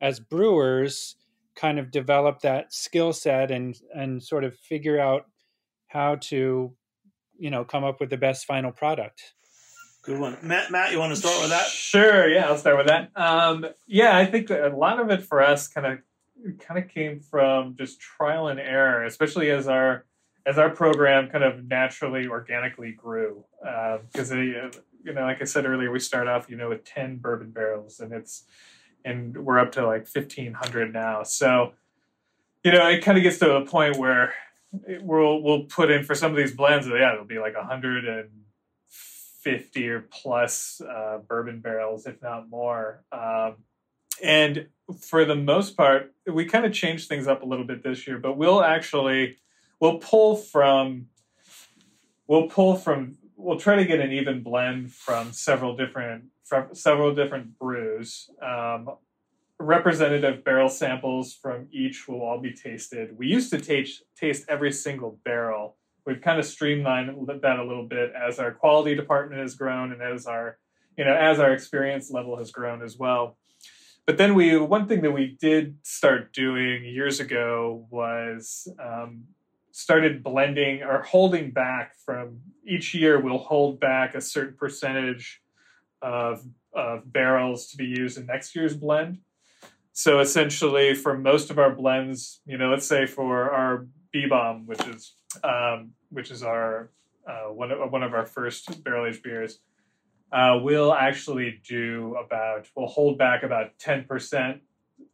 as 0.00 0.20
brewers, 0.20 1.16
kind 1.56 1.78
of 1.78 1.90
develop 1.90 2.40
that 2.40 2.72
skill 2.72 3.12
set 3.12 3.50
and 3.50 3.78
and 3.94 4.22
sort 4.22 4.44
of 4.44 4.56
figure 4.56 5.00
out 5.00 5.26
how 5.88 6.14
to, 6.14 6.72
you 7.40 7.50
know, 7.50 7.64
come 7.64 7.82
up 7.82 7.98
with 7.98 8.10
the 8.10 8.16
best 8.16 8.44
final 8.44 8.70
product? 8.70 9.32
Good 10.02 10.18
one, 10.18 10.38
Matt. 10.42 10.70
Matt, 10.70 10.92
you 10.92 10.98
want 10.98 11.12
to 11.12 11.16
start 11.16 11.40
with 11.40 11.50
that? 11.50 11.66
Sure. 11.66 12.28
Yeah, 12.28 12.46
I'll 12.46 12.56
start 12.56 12.78
with 12.78 12.86
that. 12.86 13.10
Um, 13.14 13.66
yeah, 13.86 14.16
I 14.16 14.24
think 14.24 14.50
a 14.50 14.72
lot 14.74 15.00
of 15.00 15.10
it 15.10 15.22
for 15.22 15.42
us 15.42 15.68
kind 15.68 15.86
of 15.86 15.98
kind 16.58 16.82
of 16.82 16.88
came 16.88 17.20
from 17.20 17.76
just 17.76 18.00
trial 18.00 18.48
and 18.48 18.58
error, 18.58 19.04
especially 19.04 19.50
as 19.50 19.68
our 19.68 20.06
as 20.46 20.58
our 20.58 20.70
program 20.70 21.28
kind 21.28 21.44
of 21.44 21.66
naturally, 21.68 22.26
organically 22.26 22.92
grew. 22.92 23.44
Because 23.60 24.32
uh, 24.32 24.36
you 24.36 25.12
know, 25.12 25.22
like 25.22 25.42
I 25.42 25.44
said 25.44 25.66
earlier, 25.66 25.90
we 25.90 26.00
start 26.00 26.28
off, 26.28 26.48
you 26.48 26.56
know, 26.56 26.70
with 26.70 26.84
ten 26.84 27.18
bourbon 27.18 27.50
barrels, 27.50 28.00
and 28.00 28.12
it's 28.12 28.44
and 29.04 29.36
we're 29.36 29.58
up 29.58 29.72
to 29.72 29.86
like 29.86 30.06
fifteen 30.06 30.54
hundred 30.54 30.92
now. 30.94 31.24
So, 31.24 31.72
you 32.64 32.72
know, 32.72 32.88
it 32.88 33.04
kind 33.04 33.18
of 33.18 33.24
gets 33.24 33.38
to 33.38 33.56
a 33.56 33.66
point 33.66 33.98
where 33.98 34.32
we'll 34.72 35.42
we'll 35.42 35.64
put 35.64 35.90
in 35.90 36.04
for 36.04 36.14
some 36.14 36.30
of 36.30 36.36
these 36.36 36.52
blends. 36.52 36.86
Yeah, 36.86 37.12
it'll 37.12 37.24
be 37.24 37.38
like 37.38 37.54
hundred 37.56 38.06
and 38.06 38.30
50 38.88 39.88
or 39.88 40.00
plus 40.00 40.80
uh, 40.80 41.18
bourbon 41.26 41.60
barrels, 41.60 42.06
if 42.06 42.20
not 42.22 42.48
more. 42.50 43.02
Um, 43.10 43.56
and 44.22 44.68
for 45.00 45.24
the 45.24 45.34
most 45.34 45.76
part, 45.76 46.12
we 46.26 46.44
kind 46.44 46.66
of 46.66 46.72
changed 46.72 47.08
things 47.08 47.26
up 47.26 47.42
a 47.42 47.46
little 47.46 47.64
bit 47.64 47.82
this 47.82 48.06
year, 48.06 48.18
but 48.18 48.36
we'll 48.36 48.62
actually 48.62 49.38
we'll 49.80 49.98
pull 49.98 50.36
from 50.36 51.06
we'll 52.26 52.48
pull 52.48 52.76
from 52.76 53.16
we'll 53.36 53.58
try 53.58 53.76
to 53.76 53.84
get 53.84 54.00
an 54.00 54.12
even 54.12 54.42
blend 54.42 54.92
from 54.92 55.32
several 55.32 55.76
different 55.76 56.24
from 56.44 56.74
several 56.74 57.14
different 57.14 57.58
brews. 57.58 58.28
Um, 58.42 58.90
representative 59.60 60.42
barrel 60.42 60.68
samples 60.68 61.34
from 61.34 61.68
each 61.70 62.08
will 62.08 62.22
all 62.22 62.40
be 62.40 62.52
tasted. 62.52 63.16
We 63.16 63.26
used 63.26 63.50
to 63.50 63.60
taste 63.60 64.02
taste 64.16 64.46
every 64.48 64.72
single 64.72 65.20
barrel. 65.24 65.76
We've 66.06 66.20
kind 66.20 66.38
of 66.38 66.46
streamlined 66.46 67.10
that 67.42 67.58
a 67.58 67.64
little 67.64 67.86
bit 67.86 68.12
as 68.14 68.38
our 68.38 68.52
quality 68.52 68.94
department 68.94 69.42
has 69.42 69.54
grown 69.54 69.92
and 69.92 70.02
as 70.02 70.26
our 70.26 70.58
you 70.96 71.04
know 71.04 71.14
as 71.14 71.38
our 71.38 71.52
experience 71.52 72.10
level 72.10 72.38
has 72.38 72.50
grown 72.50 72.82
as 72.82 72.96
well. 72.96 73.36
But 74.06 74.16
then 74.16 74.34
we 74.34 74.56
one 74.56 74.88
thing 74.88 75.02
that 75.02 75.12
we 75.12 75.36
did 75.38 75.76
start 75.82 76.32
doing 76.32 76.84
years 76.84 77.20
ago 77.20 77.86
was 77.90 78.66
um, 78.82 79.24
started 79.72 80.22
blending 80.22 80.82
or 80.82 81.02
holding 81.02 81.50
back 81.50 81.94
from 82.04 82.40
each 82.66 82.94
year 82.94 83.20
we'll 83.20 83.38
hold 83.38 83.78
back 83.78 84.14
a 84.14 84.20
certain 84.20 84.56
percentage 84.56 85.40
of, 86.02 86.44
of 86.74 87.12
barrels 87.12 87.68
to 87.68 87.76
be 87.76 87.84
used 87.84 88.18
in 88.18 88.26
next 88.26 88.56
year's 88.56 88.76
blend 88.76 89.18
so 89.92 90.20
essentially 90.20 90.94
for 90.94 91.16
most 91.16 91.50
of 91.50 91.58
our 91.58 91.74
blends 91.74 92.40
you 92.46 92.56
know 92.56 92.70
let's 92.70 92.86
say 92.86 93.06
for 93.06 93.50
our 93.50 93.86
B-Bomb 94.12 94.66
which 94.66 94.84
is 94.86 95.14
um, 95.44 95.92
which 96.10 96.30
is 96.30 96.42
our 96.42 96.90
uh, 97.26 97.52
one 97.52 97.70
of 97.70 97.92
one 97.92 98.02
of 98.02 98.14
our 98.14 98.26
first 98.26 98.82
barrel 98.82 99.06
aged 99.06 99.22
beers, 99.22 99.60
uh, 100.32 100.58
we'll 100.62 100.92
actually 100.92 101.60
do 101.66 102.16
about 102.16 102.66
we'll 102.74 102.86
hold 102.86 103.18
back 103.18 103.42
about 103.42 103.78
ten 103.78 104.04
percent 104.04 104.60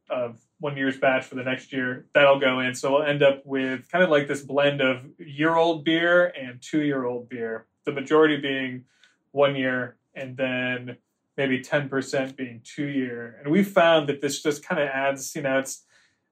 of 0.09 0.39
one 0.59 0.77
year's 0.77 0.97
batch 0.97 1.25
for 1.25 1.35
the 1.35 1.43
next 1.43 1.73
year. 1.73 2.07
That'll 2.15 2.41
go 2.41 2.61
in, 2.61 2.75
so 2.75 2.93
we'll 2.93 3.03
end 3.03 3.23
up 3.23 3.43
with 3.45 3.91
kind 3.91 4.05
of 4.05 4.11
like 4.11 4.29
this 4.29 4.43
blend 4.43 4.81
of 4.81 5.05
year 5.19 5.55
old 5.55 5.85
beer 5.85 6.27
and 6.27 6.61
two 6.63 6.83
year 6.83 7.05
old 7.05 7.29
beer. 7.29 7.67
The 7.85 7.93
majority 7.93 8.37
being 8.37 8.85
one 9.33 9.57
year, 9.57 9.97
and 10.15 10.37
then 10.37 10.97
maybe 11.37 11.61
ten 11.61 11.89
percent 11.89 12.37
being 12.37 12.61
two 12.65 12.87
year. 12.87 13.37
And 13.41 13.53
we 13.53 13.63
found 13.63 14.09
that 14.09 14.21
this 14.21 14.43
just 14.43 14.65
kind 14.65 14.81
of 14.81 14.89
adds, 14.89 15.35
you 15.35 15.43
know, 15.43 15.59
it's 15.59 15.85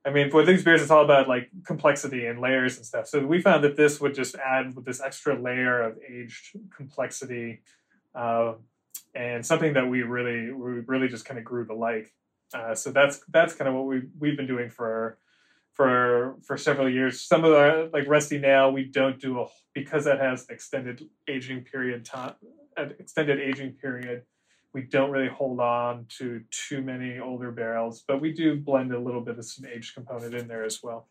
I 0.07 0.11
mean, 0.11 0.31
for 0.31 0.45
these 0.45 0.63
beers, 0.63 0.83
it's 0.83 0.91
all 0.91 1.05
about 1.05 1.29
like 1.29 1.49
complexity 1.65 2.27
and 2.27 2.39
layers 2.39 2.77
and 2.77 2.85
stuff. 2.85 3.09
So 3.09 3.27
we 3.27 3.41
found 3.41 3.65
that 3.65 3.77
this 3.77 4.01
would 4.01 4.15
just 4.15 4.35
add 4.37 4.75
with 4.77 4.85
this 4.85 5.01
extra 5.01 5.41
layer 5.41 5.83
of 5.83 5.99
aged 6.07 6.59
complexity, 6.77 7.63
uh, 8.15 8.55
and 9.15 9.47
something 9.47 9.73
that 9.75 9.89
we 9.89 10.03
really, 10.03 10.53
we 10.53 10.81
really 10.87 11.09
just 11.09 11.25
kind 11.25 11.39
of 11.39 11.45
grew 11.45 11.67
to 11.67 11.75
like. 11.75 12.13
Uh, 12.53 12.75
so 12.75 12.93
that's 12.93 13.21
that's 13.29 13.55
kind 13.55 13.69
of 13.69 13.75
what 13.75 13.87
we 13.87 14.03
we've 14.19 14.37
been 14.37 14.47
doing 14.47 14.69
for 14.69 15.19
for 15.73 16.37
for 16.43 16.59
several 16.59 16.89
years. 16.89 17.23
Some 17.23 17.43
of 17.45 17.55
our 17.55 17.89
like 17.89 18.07
Rusty 18.07 18.39
Nail, 18.39 18.73
we 18.73 18.85
don't 18.85 19.19
do 19.19 19.41
a 19.41 19.47
because 19.73 20.05
that 20.05 20.21
has 20.21 20.47
extended 20.51 21.03
aging 21.27 21.65
period 21.65 22.05
time, 22.05 22.35
an 22.77 22.95
extended 22.99 23.41
aging 23.41 23.73
period 23.73 24.25
we 24.75 24.83
don't 24.83 25.11
really 25.11 25.29
hold 25.29 25.61
on 25.61 26.05
to 26.19 26.43
too 26.51 26.83
many 26.83 27.21
older 27.21 27.53
barrels, 27.53 28.05
but 28.07 28.21
we 28.21 28.33
do 28.33 28.57
blend 28.57 28.93
a 28.93 28.99
little 28.99 29.21
bit 29.21 29.39
of 29.39 29.45
some 29.45 29.65
aged 29.67 29.95
component 29.95 30.35
in 30.35 30.49
there 30.49 30.65
as 30.65 30.83
well. 30.83 31.07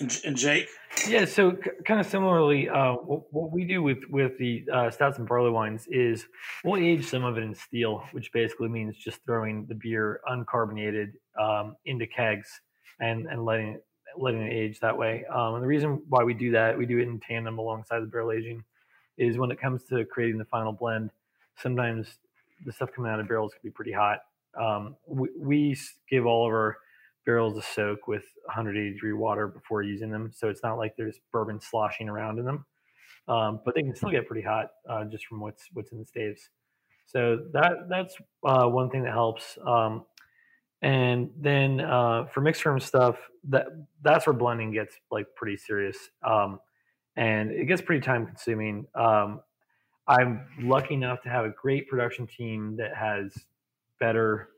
And, 0.00 0.20
and 0.24 0.36
Jake, 0.36 0.68
yeah. 1.08 1.24
So 1.26 1.52
c- 1.52 1.70
kind 1.86 2.00
of 2.00 2.06
similarly, 2.06 2.68
uh, 2.68 2.94
what, 2.94 3.32
what, 3.32 3.52
we 3.52 3.64
do 3.64 3.82
with 3.82 3.98
with 4.10 4.36
the 4.38 4.64
uh, 4.72 4.90
stouts 4.90 5.18
and 5.18 5.28
barley 5.28 5.50
wines 5.50 5.86
is 5.86 6.26
we'll 6.64 6.82
age 6.82 7.06
some 7.06 7.24
of 7.24 7.38
it 7.38 7.42
in 7.42 7.54
steel, 7.54 8.02
which 8.12 8.32
basically 8.32 8.68
means 8.68 8.96
just 8.96 9.20
throwing 9.24 9.66
the 9.66 9.74
beer 9.74 10.20
uncarbonated 10.28 11.12
um, 11.40 11.76
into 11.84 12.06
kegs 12.06 12.60
and 13.00 13.26
and 13.26 13.44
letting 13.44 13.74
it 13.74 13.86
letting 14.18 14.42
it 14.42 14.52
age 14.52 14.80
that 14.80 14.96
way. 14.96 15.24
Um, 15.32 15.54
and 15.54 15.62
the 15.62 15.68
reason 15.68 16.02
why 16.08 16.24
we 16.24 16.34
do 16.34 16.50
that, 16.52 16.76
we 16.76 16.86
do 16.86 16.98
it 16.98 17.08
in 17.08 17.20
tandem 17.20 17.58
alongside 17.58 18.00
the 18.00 18.06
barrel 18.06 18.32
aging, 18.32 18.64
is 19.16 19.38
when 19.38 19.50
it 19.50 19.60
comes 19.60 19.84
to 19.84 20.04
creating 20.06 20.38
the 20.38 20.44
final 20.44 20.72
blend. 20.72 21.10
Sometimes 21.58 22.18
the 22.64 22.72
stuff 22.72 22.90
coming 22.94 23.10
out 23.10 23.20
of 23.20 23.28
barrels 23.28 23.52
can 23.52 23.60
be 23.62 23.72
pretty 23.72 23.92
hot. 23.92 24.20
Um, 24.58 24.96
we, 25.06 25.28
we, 25.38 25.78
give 26.10 26.24
all 26.24 26.46
of 26.46 26.52
our 26.52 26.78
barrels 27.26 27.58
a 27.58 27.62
soak 27.62 28.08
with 28.08 28.24
180 28.46 28.94
degree 28.94 29.12
water 29.12 29.48
before 29.48 29.82
using 29.82 30.10
them, 30.10 30.30
so 30.34 30.48
it's 30.48 30.62
not 30.62 30.78
like 30.78 30.94
there's 30.96 31.18
bourbon 31.32 31.60
sloshing 31.60 32.08
around 32.08 32.38
in 32.38 32.44
them. 32.44 32.64
Um, 33.28 33.60
but 33.64 33.74
they 33.74 33.82
can 33.82 33.94
still 33.94 34.10
get 34.10 34.26
pretty 34.26 34.46
hot 34.46 34.70
uh, 34.88 35.04
just 35.04 35.26
from 35.26 35.40
what's 35.40 35.64
what's 35.72 35.92
in 35.92 35.98
the 35.98 36.06
staves. 36.06 36.48
So 37.06 37.40
that 37.52 37.88
that's 37.88 38.16
uh, 38.44 38.66
one 38.66 38.88
thing 38.88 39.02
that 39.02 39.12
helps. 39.12 39.58
Um, 39.66 40.04
and 40.82 41.30
then 41.38 41.80
uh, 41.80 42.26
for 42.32 42.40
mixed 42.40 42.62
ferm 42.62 42.80
stuff, 42.80 43.16
that 43.48 43.66
that's 44.02 44.26
where 44.26 44.34
blending 44.34 44.72
gets 44.72 44.96
like 45.10 45.26
pretty 45.34 45.56
serious, 45.56 45.96
um, 46.22 46.60
and 47.16 47.50
it 47.50 47.66
gets 47.66 47.80
pretty 47.80 48.04
time 48.04 48.26
consuming. 48.26 48.86
Um, 48.94 49.40
I'm 50.08 50.46
lucky 50.60 50.94
enough 50.94 51.22
to 51.22 51.28
have 51.28 51.44
a 51.44 51.50
great 51.50 51.88
production 51.88 52.26
team 52.26 52.76
that 52.76 52.94
has 52.94 53.32
better 53.98 54.50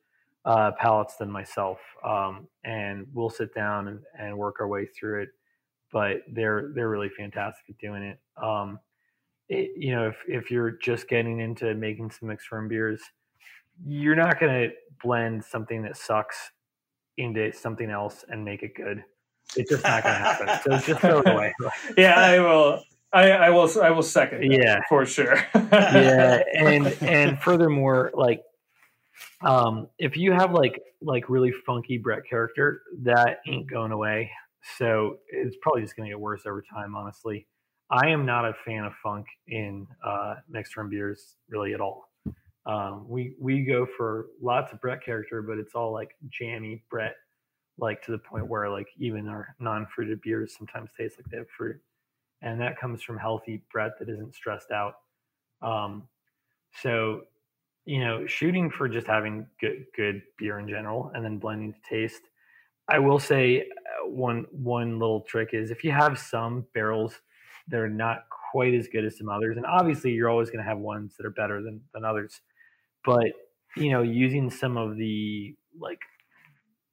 uh, 0.44 0.72
palates 0.72 1.16
than 1.16 1.30
myself, 1.30 1.78
um, 2.04 2.48
and 2.64 3.06
we'll 3.12 3.30
sit 3.30 3.54
down 3.54 3.88
and, 3.88 4.00
and 4.18 4.36
work 4.36 4.56
our 4.60 4.68
way 4.68 4.86
through 4.86 5.22
it. 5.22 5.28
But 5.92 6.22
they're 6.32 6.70
they're 6.74 6.90
really 6.90 7.08
fantastic 7.08 7.64
at 7.70 7.78
doing 7.78 8.02
it. 8.02 8.18
Um, 8.42 8.78
it 9.48 9.70
you 9.76 9.94
know, 9.94 10.08
if 10.08 10.16
if 10.28 10.50
you're 10.50 10.72
just 10.72 11.08
getting 11.08 11.40
into 11.40 11.74
making 11.74 12.10
some 12.10 12.28
mixed 12.28 12.48
ferm 12.48 12.68
beers, 12.68 13.00
you're 13.86 14.16
not 14.16 14.38
going 14.38 14.68
to 14.68 14.74
blend 15.02 15.44
something 15.44 15.82
that 15.82 15.96
sucks 15.96 16.50
into 17.16 17.52
something 17.52 17.90
else 17.90 18.24
and 18.28 18.44
make 18.44 18.62
it 18.62 18.74
good. 18.74 19.02
It's 19.56 19.70
just 19.70 19.82
not 19.82 20.02
going 20.02 20.14
to 20.14 20.20
happen. 20.20 20.48
so 20.62 20.78
just 20.86 21.00
throw 21.00 21.20
it 21.20 21.28
away. 21.28 21.54
yeah, 21.96 22.14
I 22.14 22.38
will. 22.38 22.82
I, 23.12 23.30
I 23.30 23.50
will. 23.50 23.70
I 23.82 23.90
will 23.90 24.02
second. 24.02 24.52
Yeah, 24.52 24.80
for 24.88 25.06
sure. 25.06 25.36
yeah, 25.54 26.42
and 26.54 26.86
and 27.00 27.40
furthermore, 27.40 28.10
like, 28.14 28.42
um, 29.40 29.88
if 29.98 30.16
you 30.16 30.32
have 30.32 30.52
like 30.52 30.80
like 31.00 31.28
really 31.30 31.52
funky 31.64 31.96
Brett 31.98 32.22
character, 32.28 32.82
that 33.02 33.38
ain't 33.46 33.70
going 33.70 33.92
away. 33.92 34.30
So 34.76 35.18
it's 35.28 35.56
probably 35.62 35.82
just 35.82 35.96
going 35.96 36.08
to 36.08 36.12
get 36.12 36.20
worse 36.20 36.42
over 36.44 36.62
time. 36.62 36.94
Honestly, 36.94 37.46
I 37.90 38.08
am 38.08 38.26
not 38.26 38.44
a 38.44 38.52
fan 38.66 38.84
of 38.84 38.92
funk 39.02 39.26
in 39.46 39.86
uh, 40.04 40.34
mixed 40.48 40.74
ferm 40.74 40.90
beers 40.90 41.36
really 41.48 41.72
at 41.72 41.80
all. 41.80 42.10
Um, 42.66 43.06
we 43.08 43.34
we 43.40 43.64
go 43.64 43.86
for 43.96 44.26
lots 44.42 44.72
of 44.72 44.80
Brett 44.82 45.02
character, 45.02 45.40
but 45.40 45.58
it's 45.58 45.74
all 45.74 45.92
like 45.92 46.10
jammy 46.28 46.82
Brett, 46.90 47.14
like 47.78 48.02
to 48.02 48.10
the 48.10 48.18
point 48.18 48.46
where 48.46 48.68
like 48.68 48.88
even 48.98 49.26
our 49.28 49.54
non-fruited 49.58 50.20
beers 50.20 50.54
sometimes 50.56 50.90
taste 50.98 51.16
like 51.16 51.26
they 51.30 51.38
have 51.38 51.48
fruit, 51.56 51.80
and 52.42 52.60
that 52.60 52.78
comes 52.78 53.02
from 53.02 53.18
healthy 53.18 53.62
Brett 53.72 53.92
that 53.98 54.08
isn't 54.08 54.34
stressed 54.34 54.70
out. 54.70 54.94
Um, 55.62 56.04
so, 56.82 57.22
you 57.84 58.00
know, 58.00 58.26
shooting 58.26 58.70
for 58.70 58.88
just 58.88 59.06
having 59.06 59.46
good 59.60 59.84
good 59.96 60.22
beer 60.38 60.58
in 60.58 60.68
general, 60.68 61.10
and 61.14 61.24
then 61.24 61.38
blending 61.38 61.72
to 61.72 61.80
taste. 61.88 62.22
I 62.88 62.98
will 62.98 63.18
say 63.18 63.60
uh, 63.60 64.08
one 64.08 64.46
one 64.50 64.98
little 64.98 65.22
trick 65.22 65.50
is 65.52 65.70
if 65.70 65.84
you 65.84 65.92
have 65.92 66.18
some 66.18 66.66
barrels 66.74 67.14
that 67.68 67.80
are 67.80 67.88
not 67.88 68.24
quite 68.52 68.74
as 68.74 68.88
good 68.88 69.04
as 69.04 69.18
some 69.18 69.28
others, 69.28 69.56
and 69.56 69.66
obviously 69.66 70.12
you're 70.12 70.30
always 70.30 70.50
going 70.50 70.64
to 70.64 70.68
have 70.68 70.78
ones 70.78 71.14
that 71.18 71.26
are 71.26 71.30
better 71.30 71.62
than 71.62 71.80
than 71.92 72.04
others 72.04 72.40
but 73.04 73.32
you 73.76 73.90
know, 73.90 74.02
using 74.02 74.50
some 74.50 74.76
of 74.76 74.96
the 74.96 75.54
like 75.80 76.00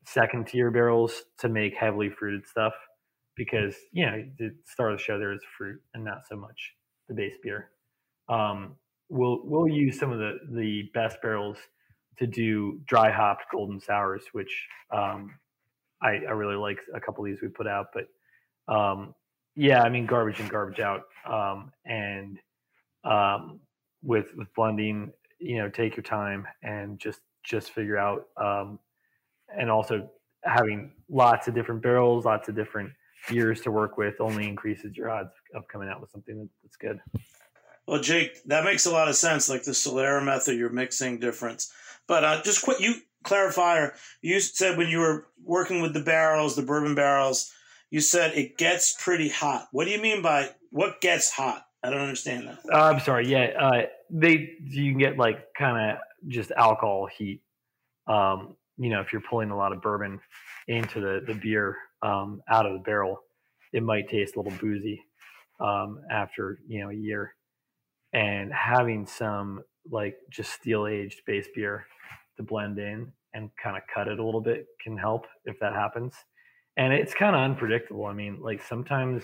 second 0.06 0.48
tier 0.48 0.72
barrels 0.72 1.24
to 1.40 1.50
make 1.50 1.76
heavily 1.76 2.10
fruited 2.10 2.48
stuff 2.48 2.74
because 3.36 3.76
you 3.92 4.06
know 4.06 4.24
the 4.38 4.54
star 4.66 4.92
of 4.92 4.98
the 4.98 5.04
show 5.04 5.20
there 5.20 5.34
is 5.34 5.42
fruit 5.58 5.82
and 5.94 6.04
not 6.04 6.28
so 6.28 6.36
much 6.36 6.74
the 7.08 7.14
base 7.14 7.36
beer. 7.44 7.70
Um, 8.30 8.76
we'll 9.10 9.40
we'll 9.44 9.68
use 9.68 10.00
some 10.00 10.12
of 10.12 10.20
the 10.20 10.40
the 10.52 10.90
best 10.94 11.22
barrels 11.22 11.58
to 12.18 12.28
do 12.28 12.80
dry 12.86 13.12
hopped 13.12 13.46
golden 13.52 13.80
sours, 13.80 14.24
which 14.32 14.68
um, 14.92 15.36
I, 16.02 16.22
I 16.28 16.32
really 16.32 16.56
like 16.56 16.80
a 16.94 17.00
couple 17.00 17.24
of 17.26 17.30
these 17.30 17.42
we 17.42 17.50
put 17.50 17.68
out. 17.68 17.88
But 17.94 18.74
um, 18.74 19.14
yeah, 19.56 19.82
I 19.82 19.90
mean 19.90 20.06
garbage 20.06 20.40
in, 20.40 20.48
garbage 20.48 20.80
out, 20.80 21.04
um, 21.30 21.72
and 21.86 22.40
um, 23.04 23.60
with 24.04 24.28
with 24.36 24.54
blending 24.56 25.12
you 25.40 25.58
know 25.58 25.70
take 25.70 25.96
your 25.96 26.04
time 26.04 26.48
and 26.64 27.00
just 27.00 27.20
just 27.44 27.72
figure 27.72 27.98
out 27.98 28.28
um, 28.38 28.80
and 29.58 29.70
also 29.70 30.10
having 30.44 30.92
lots 31.10 31.48
of 31.48 31.56
different 31.56 31.82
barrels 31.82 32.24
lots 32.24 32.48
of 32.48 32.56
different 32.56 32.92
years 33.30 33.62
to 33.62 33.72
work 33.72 33.98
with 33.98 34.16
only 34.20 34.48
increases 34.48 34.96
your 34.96 35.10
odds 35.10 35.32
of 35.54 35.68
coming 35.68 35.90
out 35.90 36.02
with 36.02 36.12
something 36.12 36.50
that's 36.64 36.76
good 36.78 37.00
well 37.88 38.02
jake 38.02 38.44
that 38.46 38.64
makes 38.64 38.86
a 38.86 38.92
lot 38.92 39.08
of 39.08 39.16
sense 39.16 39.50
like 39.50 39.64
the 39.64 39.72
solera 39.72 40.24
method 40.24 40.58
you're 40.58 40.70
mixing 40.70 41.20
difference 41.20 41.72
but 42.08 42.24
uh, 42.24 42.42
just 42.44 42.64
quick 42.64 42.80
you 42.80 42.96
clarifier 43.24 43.92
you 44.22 44.40
said 44.40 44.78
when 44.78 44.88
you 44.88 45.00
were 45.00 45.28
working 45.44 45.82
with 45.82 45.94
the 45.94 46.04
barrels 46.04 46.56
the 46.56 46.62
bourbon 46.62 46.96
barrels 46.96 47.52
you 47.90 48.00
said 48.00 48.34
it 48.36 48.58
gets 48.58 48.96
pretty 49.02 49.30
hot 49.30 49.68
what 49.72 49.86
do 49.86 49.92
you 49.92 50.02
mean 50.02 50.22
by 50.22 50.50
what 50.72 51.02
gets 51.02 51.32
hot 51.32 51.66
I 51.86 51.92
don't 51.92 52.02
understand 52.02 52.48
that. 52.48 52.58
Uh, 52.74 52.86
I'm 52.86 53.00
sorry. 53.00 53.28
Yeah, 53.28 53.52
uh, 53.60 53.82
they 54.10 54.56
you 54.64 54.92
can 54.92 54.98
get 54.98 55.18
like 55.18 55.54
kind 55.56 55.92
of 55.92 55.98
just 56.28 56.52
alcohol 56.52 57.08
heat. 57.16 57.42
Um, 58.08 58.56
you 58.78 58.90
know, 58.90 59.02
if 59.02 59.14
you're 59.14 59.22
pulling 59.22 59.52
a 59.52 59.58
lot 59.58 59.72
of 59.72 59.84
bourbon 59.84 60.20
into 60.68 61.00
the 61.00 61.24
the 61.28 61.36
beer 61.36 61.78
um, 62.02 62.42
out 62.50 62.66
of 62.66 62.74
the 62.74 62.80
barrel, 62.80 63.20
it 63.74 63.84
might 63.84 64.10
taste 64.10 64.36
a 64.36 64.42
little 64.42 64.58
boozy 64.60 65.02
um, 65.60 66.00
after 66.10 66.60
you 66.68 66.82
know 66.82 66.90
a 66.90 66.96
year. 66.96 67.36
And 68.14 68.54
having 68.54 69.06
some 69.06 69.62
like 69.92 70.16
just 70.30 70.54
steel 70.54 70.88
aged 70.88 71.22
base 71.26 71.48
beer 71.54 71.86
to 72.38 72.44
blend 72.44 72.80
in 72.80 73.12
and 73.34 73.50
kind 73.62 73.76
of 73.76 73.84
cut 73.94 74.08
it 74.08 74.20
a 74.20 74.24
little 74.24 74.42
bit 74.42 74.68
can 74.82 74.98
help 74.98 75.26
if 75.44 75.60
that 75.60 75.74
happens 75.74 76.14
and 76.78 76.94
it's 76.94 77.14
kind 77.14 77.36
of 77.36 77.42
unpredictable. 77.42 78.06
I 78.06 78.14
mean, 78.14 78.40
like 78.42 78.62
sometimes 78.62 79.24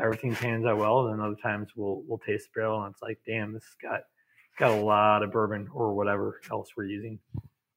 everything 0.00 0.34
pans 0.34 0.64
out 0.64 0.78
well, 0.78 1.08
and 1.08 1.20
other 1.20 1.36
times 1.42 1.68
we'll 1.76 2.02
we'll 2.06 2.18
taste 2.18 2.48
the 2.54 2.60
barrel 2.60 2.82
and 2.82 2.92
it's 2.92 3.02
like, 3.02 3.18
damn, 3.26 3.52
this 3.52 3.64
has 3.64 3.90
got 3.90 4.00
got 4.58 4.70
a 4.70 4.82
lot 4.82 5.22
of 5.22 5.30
bourbon 5.30 5.68
or 5.74 5.94
whatever 5.94 6.40
else 6.50 6.70
we're 6.76 6.86
using. 6.86 7.18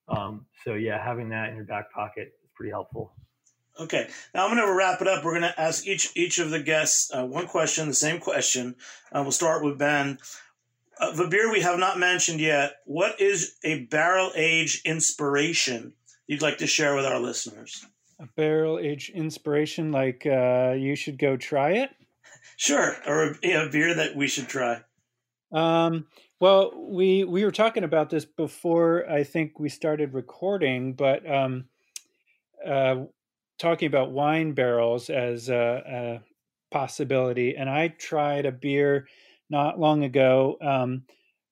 Um, 0.08 0.46
so 0.64 0.76
yeah, 0.76 1.04
having 1.04 1.30
that 1.30 1.50
in 1.50 1.56
your 1.56 1.66
back 1.66 1.92
pocket 1.92 2.32
is 2.44 2.50
pretty 2.56 2.72
helpful. 2.72 3.14
Okay, 3.80 4.10
now 4.34 4.46
I'm 4.46 4.56
going 4.56 4.68
to 4.68 4.74
wrap 4.74 5.02
it 5.02 5.08
up. 5.08 5.24
We're 5.24 5.40
going 5.40 5.52
to 5.54 5.62
ask 5.62 5.88
each 5.88 6.12
each 6.16 6.40
of 6.40 6.50
the 6.50 6.62
guests 6.62 7.12
uh, 7.14 7.26
one 7.26 7.48
question, 7.48 7.88
the 7.88 7.94
same 7.94 8.20
question. 8.20 8.76
Uh, 9.12 9.22
we'll 9.22 9.32
start 9.32 9.64
with 9.64 9.78
Ben. 9.78 10.18
Uh, 11.00 11.16
the 11.16 11.28
beer 11.28 11.50
we 11.50 11.62
have 11.62 11.80
not 11.80 11.98
mentioned 11.98 12.42
yet. 12.42 12.74
What 12.86 13.22
is 13.22 13.56
a 13.64 13.86
barrel 13.86 14.32
age 14.36 14.82
inspiration 14.84 15.94
you'd 16.28 16.42
like 16.42 16.58
to 16.58 16.68
share 16.68 16.94
with 16.96 17.06
our 17.06 17.20
listeners? 17.20 17.86
a 18.20 18.28
barrel 18.36 18.80
age 18.80 19.10
inspiration 19.10 19.92
like 19.92 20.26
uh, 20.26 20.74
you 20.78 20.96
should 20.96 21.18
go 21.18 21.38
try 21.38 21.72
it? 21.72 21.90
Sure, 22.58 22.98
or 23.08 23.38
a, 23.42 23.54
a 23.54 23.70
beer 23.70 23.94
that 23.94 24.18
we 24.18 24.28
should 24.28 24.50
try. 24.50 24.82
Um, 25.54 26.08
well, 26.42 26.74
we 26.76 27.24
we 27.24 27.46
were 27.46 27.52
talking 27.52 27.86
about 27.86 28.10
this 28.10 28.26
before 28.26 29.10
I 29.10 29.24
think 29.24 29.60
we 29.60 29.70
started 29.70 30.14
recording, 30.14 30.92
but 30.92 31.30
um, 31.30 31.66
uh, 32.66 33.06
talking 33.60 33.88
about 33.88 34.12
wine 34.12 34.53
barrels 34.53 35.10
as 35.10 35.49
a, 35.49 35.84
a, 35.88 36.22
possibility, 36.72 37.55
and 37.55 37.68
I 37.68 37.88
tried 37.88 38.45
a 38.45 38.51
beer 38.51 39.07
not 39.49 39.80
long 39.80 40.03
ago 40.03 40.57
um, 40.62 41.03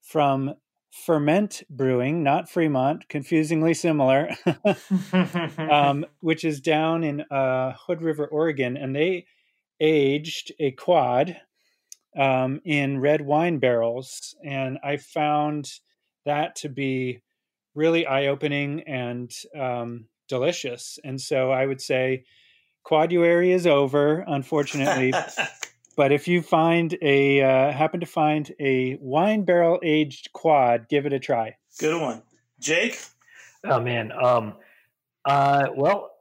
from 0.03 0.53
Ferment 0.91 1.63
Brewing, 1.69 2.23
not 2.23 2.49
Fremont, 2.49 3.09
confusingly 3.09 3.73
similar, 3.73 4.29
um, 5.57 6.05
which 6.19 6.45
is 6.45 6.61
down 6.61 7.03
in 7.03 7.21
uh, 7.31 7.73
Hood 7.73 8.01
River, 8.01 8.27
Oregon, 8.27 8.77
and 8.77 8.95
they 8.95 9.25
aged 9.79 10.51
a 10.59 10.71
quad 10.71 11.37
um, 12.15 12.61
in 12.63 12.99
red 12.99 13.21
wine 13.21 13.59
barrels, 13.59 14.35
and 14.43 14.77
I 14.83 14.97
found 14.97 15.71
that 16.25 16.55
to 16.57 16.69
be 16.69 17.21
really 17.75 18.05
eye-opening 18.05 18.81
and 18.81 19.31
um, 19.55 20.05
delicious. 20.27 20.99
And 21.03 21.19
so 21.19 21.51
I 21.51 21.65
would 21.65 21.81
say 21.81 22.25
quaduary 22.83 23.51
is 23.51 23.67
over, 23.67 24.23
unfortunately. 24.27 25.13
But 25.97 26.11
if 26.11 26.27
you 26.27 26.43
find 26.43 26.95
a 27.01 27.41
uh, 27.41 27.71
happen 27.71 27.99
to 28.01 28.05
find 28.05 28.53
a 28.59 28.99
wine 29.01 29.43
barrel 29.45 29.79
aged 29.83 30.31
quad, 30.31 30.87
give 30.89 31.07
it 31.07 31.11
a 31.11 31.19
try. 31.19 31.57
Good 31.79 31.99
one, 31.99 32.21
Jake. 32.59 32.99
Oh 33.63 33.79
man, 33.79 34.11
um, 34.11 34.53
uh, 35.25 35.69
well, 35.75 36.11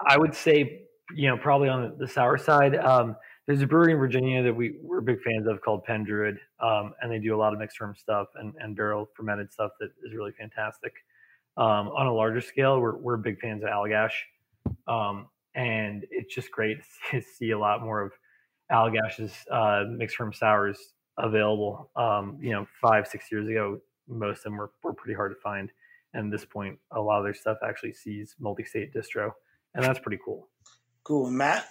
I 0.00 0.16
would 0.16 0.36
say 0.36 0.82
you 1.12 1.26
know 1.26 1.36
probably 1.36 1.68
on 1.68 1.98
the 1.98 2.06
sour 2.06 2.38
side. 2.38 2.76
Um, 2.76 3.16
there's 3.48 3.60
a 3.60 3.66
brewery 3.66 3.92
in 3.92 3.98
Virginia 3.98 4.40
that 4.44 4.54
we 4.54 4.76
we're 4.80 5.00
big 5.00 5.20
fans 5.20 5.48
of 5.48 5.60
called 5.62 5.82
Pen 5.82 6.04
Druid, 6.04 6.38
um, 6.60 6.94
and 7.02 7.10
they 7.10 7.18
do 7.18 7.34
a 7.34 7.38
lot 7.38 7.52
of 7.52 7.58
mixed 7.58 7.78
ferm 7.78 7.96
stuff 7.96 8.28
and, 8.36 8.54
and 8.60 8.76
barrel 8.76 9.08
fermented 9.16 9.52
stuff 9.52 9.72
that 9.80 9.90
is 10.04 10.14
really 10.14 10.32
fantastic. 10.38 10.92
Um, 11.56 11.88
on 11.88 12.06
a 12.06 12.12
larger 12.12 12.40
scale, 12.40 12.80
we're 12.80 12.96
we're 12.96 13.16
big 13.16 13.40
fans 13.40 13.62
of 13.62 13.70
Allagash, 13.70 14.12
um, 14.86 15.28
and 15.54 16.04
it's 16.10 16.34
just 16.34 16.50
great 16.50 16.78
to 17.10 17.22
see 17.22 17.50
a 17.52 17.58
lot 17.58 17.82
more 17.82 18.02
of 18.02 18.12
Allagash's 18.70 19.32
uh, 19.50 19.84
mixed 19.88 20.16
ferm 20.16 20.32
sours 20.34 20.78
available. 21.18 21.90
Um, 21.96 22.38
you 22.40 22.52
know, 22.52 22.66
five 22.80 23.06
six 23.06 23.32
years 23.32 23.48
ago, 23.48 23.80
most 24.06 24.38
of 24.38 24.44
them 24.44 24.56
were, 24.58 24.70
were 24.82 24.92
pretty 24.92 25.14
hard 25.14 25.32
to 25.34 25.40
find, 25.40 25.70
and 26.12 26.26
at 26.26 26.38
this 26.38 26.46
point, 26.46 26.78
a 26.90 27.00
lot 27.00 27.18
of 27.18 27.24
their 27.24 27.34
stuff 27.34 27.58
actually 27.66 27.92
sees 27.94 28.34
multi-state 28.38 28.92
distro, 28.92 29.30
and 29.74 29.82
that's 29.82 29.98
pretty 29.98 30.20
cool. 30.22 30.48
Cool, 31.04 31.30
Matt. 31.30 31.66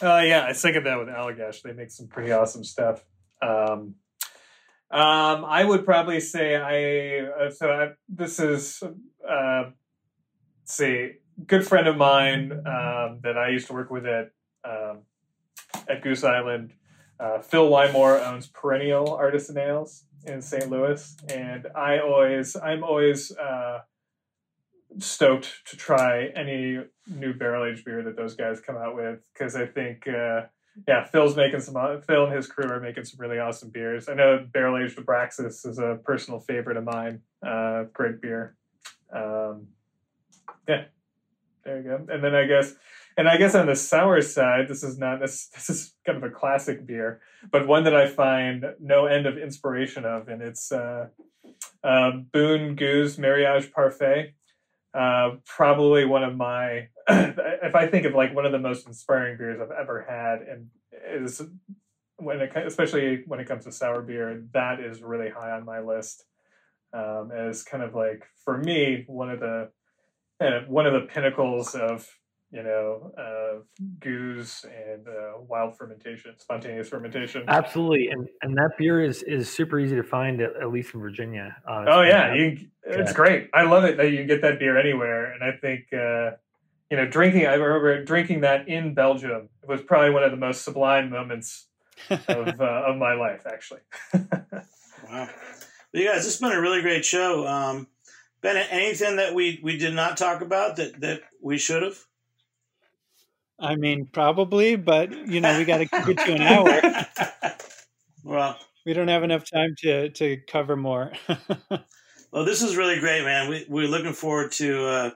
Uh, 0.00 0.22
yeah, 0.24 0.46
I 0.48 0.52
second 0.52 0.84
that 0.84 0.98
with 0.98 1.08
Allagash. 1.08 1.62
They 1.62 1.72
make 1.72 1.90
some 1.90 2.06
pretty 2.06 2.32
awesome 2.32 2.64
stuff. 2.64 3.04
Um, 3.42 3.96
um, 4.90 5.44
I 5.44 5.64
would 5.64 5.84
probably 5.84 6.20
say 6.20 6.56
I 6.56 7.44
uh, 7.46 7.50
so 7.50 7.70
I, 7.70 7.88
this 8.08 8.38
is 8.38 8.82
uh, 9.28 9.70
see 10.64 11.12
good 11.46 11.66
friend 11.66 11.88
of 11.88 11.96
mine 11.96 12.52
um, 12.52 13.20
that 13.22 13.36
I 13.36 13.48
used 13.48 13.66
to 13.68 13.72
work 13.72 13.90
with 13.90 14.06
at 14.06 14.30
um, 14.64 15.00
at 15.88 16.02
Goose 16.02 16.24
Island. 16.24 16.72
Uh, 17.18 17.40
Phil 17.40 17.68
Wymore 17.70 18.24
owns 18.26 18.46
Perennial 18.46 19.14
Artisan 19.14 19.56
Ales 19.56 20.04
in 20.26 20.42
St. 20.42 20.70
Louis, 20.70 21.16
and 21.32 21.66
I 21.74 21.98
always, 21.98 22.56
I'm 22.56 22.84
always 22.84 23.32
uh, 23.36 23.80
stoked 24.98 25.62
to 25.66 25.76
try 25.76 26.26
any 26.34 26.80
new 27.06 27.32
barrel 27.32 27.64
aged 27.64 27.84
beer 27.84 28.02
that 28.02 28.16
those 28.16 28.34
guys 28.34 28.60
come 28.60 28.76
out 28.76 28.96
with 28.96 29.20
because 29.32 29.56
I 29.56 29.66
think 29.66 30.06
uh, 30.08 30.42
yeah, 30.86 31.04
Phil's 31.04 31.36
making 31.36 31.60
some. 31.60 31.74
Phil 32.06 32.24
and 32.24 32.34
his 32.34 32.46
crew 32.46 32.70
are 32.70 32.80
making 32.80 33.04
some 33.04 33.20
really 33.20 33.38
awesome 33.38 33.70
beers. 33.70 34.08
I 34.08 34.14
know 34.14 34.46
barrel 34.52 34.82
aged 34.82 34.98
Abraxas 34.98 35.66
is 35.66 35.78
a 35.78 35.98
personal 36.04 36.40
favorite 36.40 36.76
of 36.76 36.84
mine. 36.84 37.20
Uh, 37.46 37.84
great 37.92 38.20
beer. 38.20 38.56
Um, 39.12 39.68
yeah, 40.68 40.84
there 41.64 41.78
you 41.78 41.82
go. 41.82 42.06
And 42.08 42.22
then 42.22 42.34
I 42.34 42.46
guess, 42.46 42.74
and 43.16 43.28
I 43.28 43.38
guess 43.38 43.54
on 43.54 43.66
the 43.66 43.76
sour 43.76 44.20
side, 44.20 44.68
this 44.68 44.82
is 44.82 44.98
not 44.98 45.20
this. 45.20 45.48
This 45.54 45.70
is 45.70 45.94
kind 46.04 46.18
of 46.18 46.24
a 46.24 46.30
classic 46.30 46.86
beer, 46.86 47.20
but 47.50 47.66
one 47.66 47.84
that 47.84 47.94
I 47.94 48.06
find 48.06 48.64
no 48.78 49.06
end 49.06 49.26
of 49.26 49.38
inspiration 49.38 50.04
of, 50.04 50.28
and 50.28 50.42
it's 50.42 50.70
uh, 50.72 51.08
uh, 51.82 52.10
Boon 52.32 52.76
Geuze 52.76 53.18
Mariage 53.18 53.72
Parfait. 53.72 54.34
Uh, 54.96 55.36
probably 55.44 56.06
one 56.06 56.24
of 56.24 56.36
my 56.36 56.88
if 57.08 57.74
I 57.74 57.86
think 57.86 58.06
of 58.06 58.14
like 58.14 58.34
one 58.34 58.46
of 58.46 58.52
the 58.52 58.58
most 58.58 58.86
inspiring 58.86 59.36
beers 59.36 59.60
I've 59.60 59.70
ever 59.70 60.06
had, 60.08 60.40
and 60.48 60.68
is 61.06 61.42
when 62.16 62.40
it 62.40 62.50
especially 62.56 63.22
when 63.26 63.38
it 63.38 63.46
comes 63.46 63.64
to 63.64 63.72
sour 63.72 64.00
beer, 64.00 64.42
that 64.54 64.80
is 64.80 65.02
really 65.02 65.28
high 65.28 65.50
on 65.50 65.66
my 65.66 65.80
list. 65.80 66.24
Um, 66.94 67.30
as 67.30 67.62
kind 67.62 67.82
of 67.82 67.94
like 67.94 68.24
for 68.42 68.56
me 68.56 69.04
one 69.06 69.28
of 69.28 69.40
the 69.40 69.70
uh, 70.40 70.60
one 70.66 70.86
of 70.86 70.94
the 70.94 71.08
pinnacles 71.12 71.74
of 71.74 72.08
you 72.50 72.62
know 72.62 73.12
uh, 73.18 73.60
gueuze 73.98 74.64
and 74.64 75.06
uh, 75.08 75.40
wild 75.48 75.76
fermentation, 75.76 76.34
spontaneous 76.38 76.88
fermentation. 76.88 77.44
Absolutely, 77.48 78.08
and 78.08 78.28
and 78.42 78.56
that 78.56 78.72
beer 78.78 79.02
is 79.02 79.22
is 79.22 79.52
super 79.52 79.78
easy 79.78 79.96
to 79.96 80.04
find 80.04 80.40
at, 80.40 80.56
at 80.60 80.70
least 80.70 80.94
in 80.94 81.00
Virginia. 81.00 81.56
Uh, 81.68 81.84
oh 81.88 82.02
yeah, 82.02 82.34
you, 82.34 82.68
it's 82.84 83.10
yeah. 83.10 83.16
great. 83.16 83.50
I 83.52 83.62
love 83.62 83.84
it 83.84 83.96
that 83.96 84.10
you 84.12 84.24
get 84.24 84.42
that 84.42 84.58
beer 84.58 84.78
anywhere, 84.78 85.32
and 85.32 85.42
I 85.42 85.52
think 85.56 85.92
uh, 85.92 86.36
you 86.90 86.96
know, 86.96 87.06
drinking. 87.06 87.46
I 87.46 87.54
remember 87.54 88.04
drinking 88.04 88.42
that 88.42 88.68
in 88.68 88.94
Belgium. 88.94 89.48
It 89.62 89.68
was 89.68 89.82
probably 89.82 90.10
one 90.10 90.22
of 90.22 90.30
the 90.30 90.36
most 90.36 90.64
sublime 90.64 91.10
moments 91.10 91.66
of 92.10 92.28
uh, 92.60 92.82
of 92.86 92.96
my 92.96 93.14
life, 93.14 93.46
actually. 93.46 93.80
wow, 94.14 94.22
well, 95.10 95.28
you 95.92 96.06
guys, 96.06 96.24
this 96.24 96.34
has 96.34 96.40
been 96.40 96.52
a 96.52 96.60
really 96.60 96.82
great 96.82 97.04
show. 97.04 97.46
Um, 97.46 97.88
Bennett, 98.40 98.68
anything 98.70 99.16
that 99.16 99.34
we 99.34 99.60
we 99.62 99.76
did 99.76 99.94
not 99.94 100.16
talk 100.16 100.42
about 100.42 100.76
that 100.76 101.00
that 101.00 101.22
we 101.42 101.58
should 101.58 101.82
have? 101.82 101.98
I 103.58 103.76
mean, 103.76 104.06
probably, 104.12 104.76
but 104.76 105.10
you 105.28 105.40
know, 105.40 105.56
we 105.58 105.64
got 105.64 105.78
to 105.78 105.86
keep 105.86 106.08
it 106.08 106.18
to 106.18 106.32
an 106.34 106.42
hour. 106.42 107.54
well, 108.24 108.58
we 108.84 108.92
don't 108.92 109.08
have 109.08 109.22
enough 109.22 109.50
time 109.50 109.74
to 109.78 110.10
to 110.10 110.36
cover 110.48 110.76
more. 110.76 111.12
well, 112.32 112.44
this 112.44 112.62
is 112.62 112.76
really 112.76 113.00
great, 113.00 113.24
man. 113.24 113.48
We 113.48 113.66
we're 113.68 113.88
looking 113.88 114.12
forward 114.12 114.52
to. 114.52 114.86
Uh, 114.86 115.10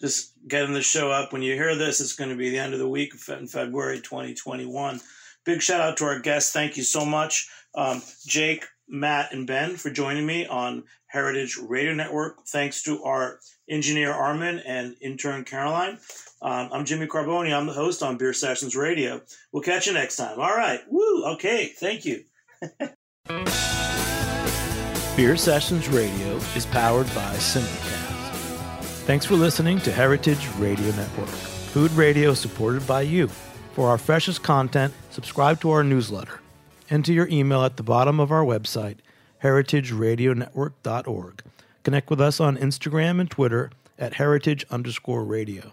just 0.00 0.32
getting 0.46 0.74
the 0.74 0.82
show 0.82 1.10
up. 1.10 1.32
When 1.32 1.42
you 1.42 1.54
hear 1.54 1.74
this, 1.74 2.00
it's 2.00 2.14
going 2.14 2.30
to 2.30 2.36
be 2.36 2.50
the 2.50 2.58
end 2.58 2.74
of 2.74 2.78
the 2.78 2.88
week 2.88 3.14
in 3.28 3.46
February 3.46 4.00
2021. 4.00 5.00
Big 5.44 5.62
shout 5.62 5.80
out 5.80 5.96
to 5.98 6.04
our 6.04 6.18
guests. 6.18 6.52
Thank 6.52 6.76
you 6.76 6.82
so 6.82 7.04
much, 7.04 7.48
um, 7.74 8.02
Jake, 8.26 8.66
Matt, 8.88 9.32
and 9.32 9.46
Ben, 9.46 9.76
for 9.76 9.90
joining 9.90 10.26
me 10.26 10.46
on 10.46 10.84
Heritage 11.06 11.56
Radio 11.56 11.94
Network. 11.94 12.46
Thanks 12.46 12.82
to 12.82 13.02
our 13.04 13.40
engineer 13.68 14.12
Armin 14.12 14.58
and 14.58 14.96
intern 15.00 15.44
Caroline. 15.44 15.98
Um, 16.46 16.70
I'm 16.72 16.84
Jimmy 16.84 17.08
Carbone. 17.08 17.52
I'm 17.52 17.66
the 17.66 17.72
host 17.72 18.04
on 18.04 18.18
Beer 18.18 18.32
Sessions 18.32 18.76
Radio. 18.76 19.20
We'll 19.50 19.64
catch 19.64 19.88
you 19.88 19.92
next 19.92 20.14
time. 20.14 20.38
All 20.38 20.56
right. 20.56 20.78
Woo. 20.88 21.24
Okay. 21.32 21.72
Thank 21.76 22.04
you. 22.04 22.22
Beer 25.16 25.36
Sessions 25.36 25.88
Radio 25.88 26.36
is 26.54 26.64
powered 26.66 27.08
by 27.08 27.34
Simplecast. 27.34 28.84
Thanks 29.06 29.26
for 29.26 29.34
listening 29.34 29.80
to 29.80 29.90
Heritage 29.90 30.46
Radio 30.58 30.92
Network, 30.92 31.26
food 31.26 31.90
radio 31.92 32.32
supported 32.32 32.86
by 32.86 33.00
you. 33.00 33.26
For 33.72 33.88
our 33.88 33.98
freshest 33.98 34.44
content, 34.44 34.94
subscribe 35.10 35.60
to 35.62 35.72
our 35.72 35.82
newsletter. 35.82 36.38
Enter 36.90 37.12
your 37.12 37.26
email 37.26 37.64
at 37.64 37.76
the 37.76 37.82
bottom 37.82 38.20
of 38.20 38.30
our 38.30 38.44
website, 38.44 38.98
heritageradionetwork.org. 39.42 41.42
Connect 41.82 42.08
with 42.08 42.20
us 42.20 42.38
on 42.38 42.56
Instagram 42.56 43.18
and 43.18 43.28
Twitter 43.28 43.72
at 43.98 44.14
heritage 44.14 44.64
underscore 44.70 45.24
radio. 45.24 45.72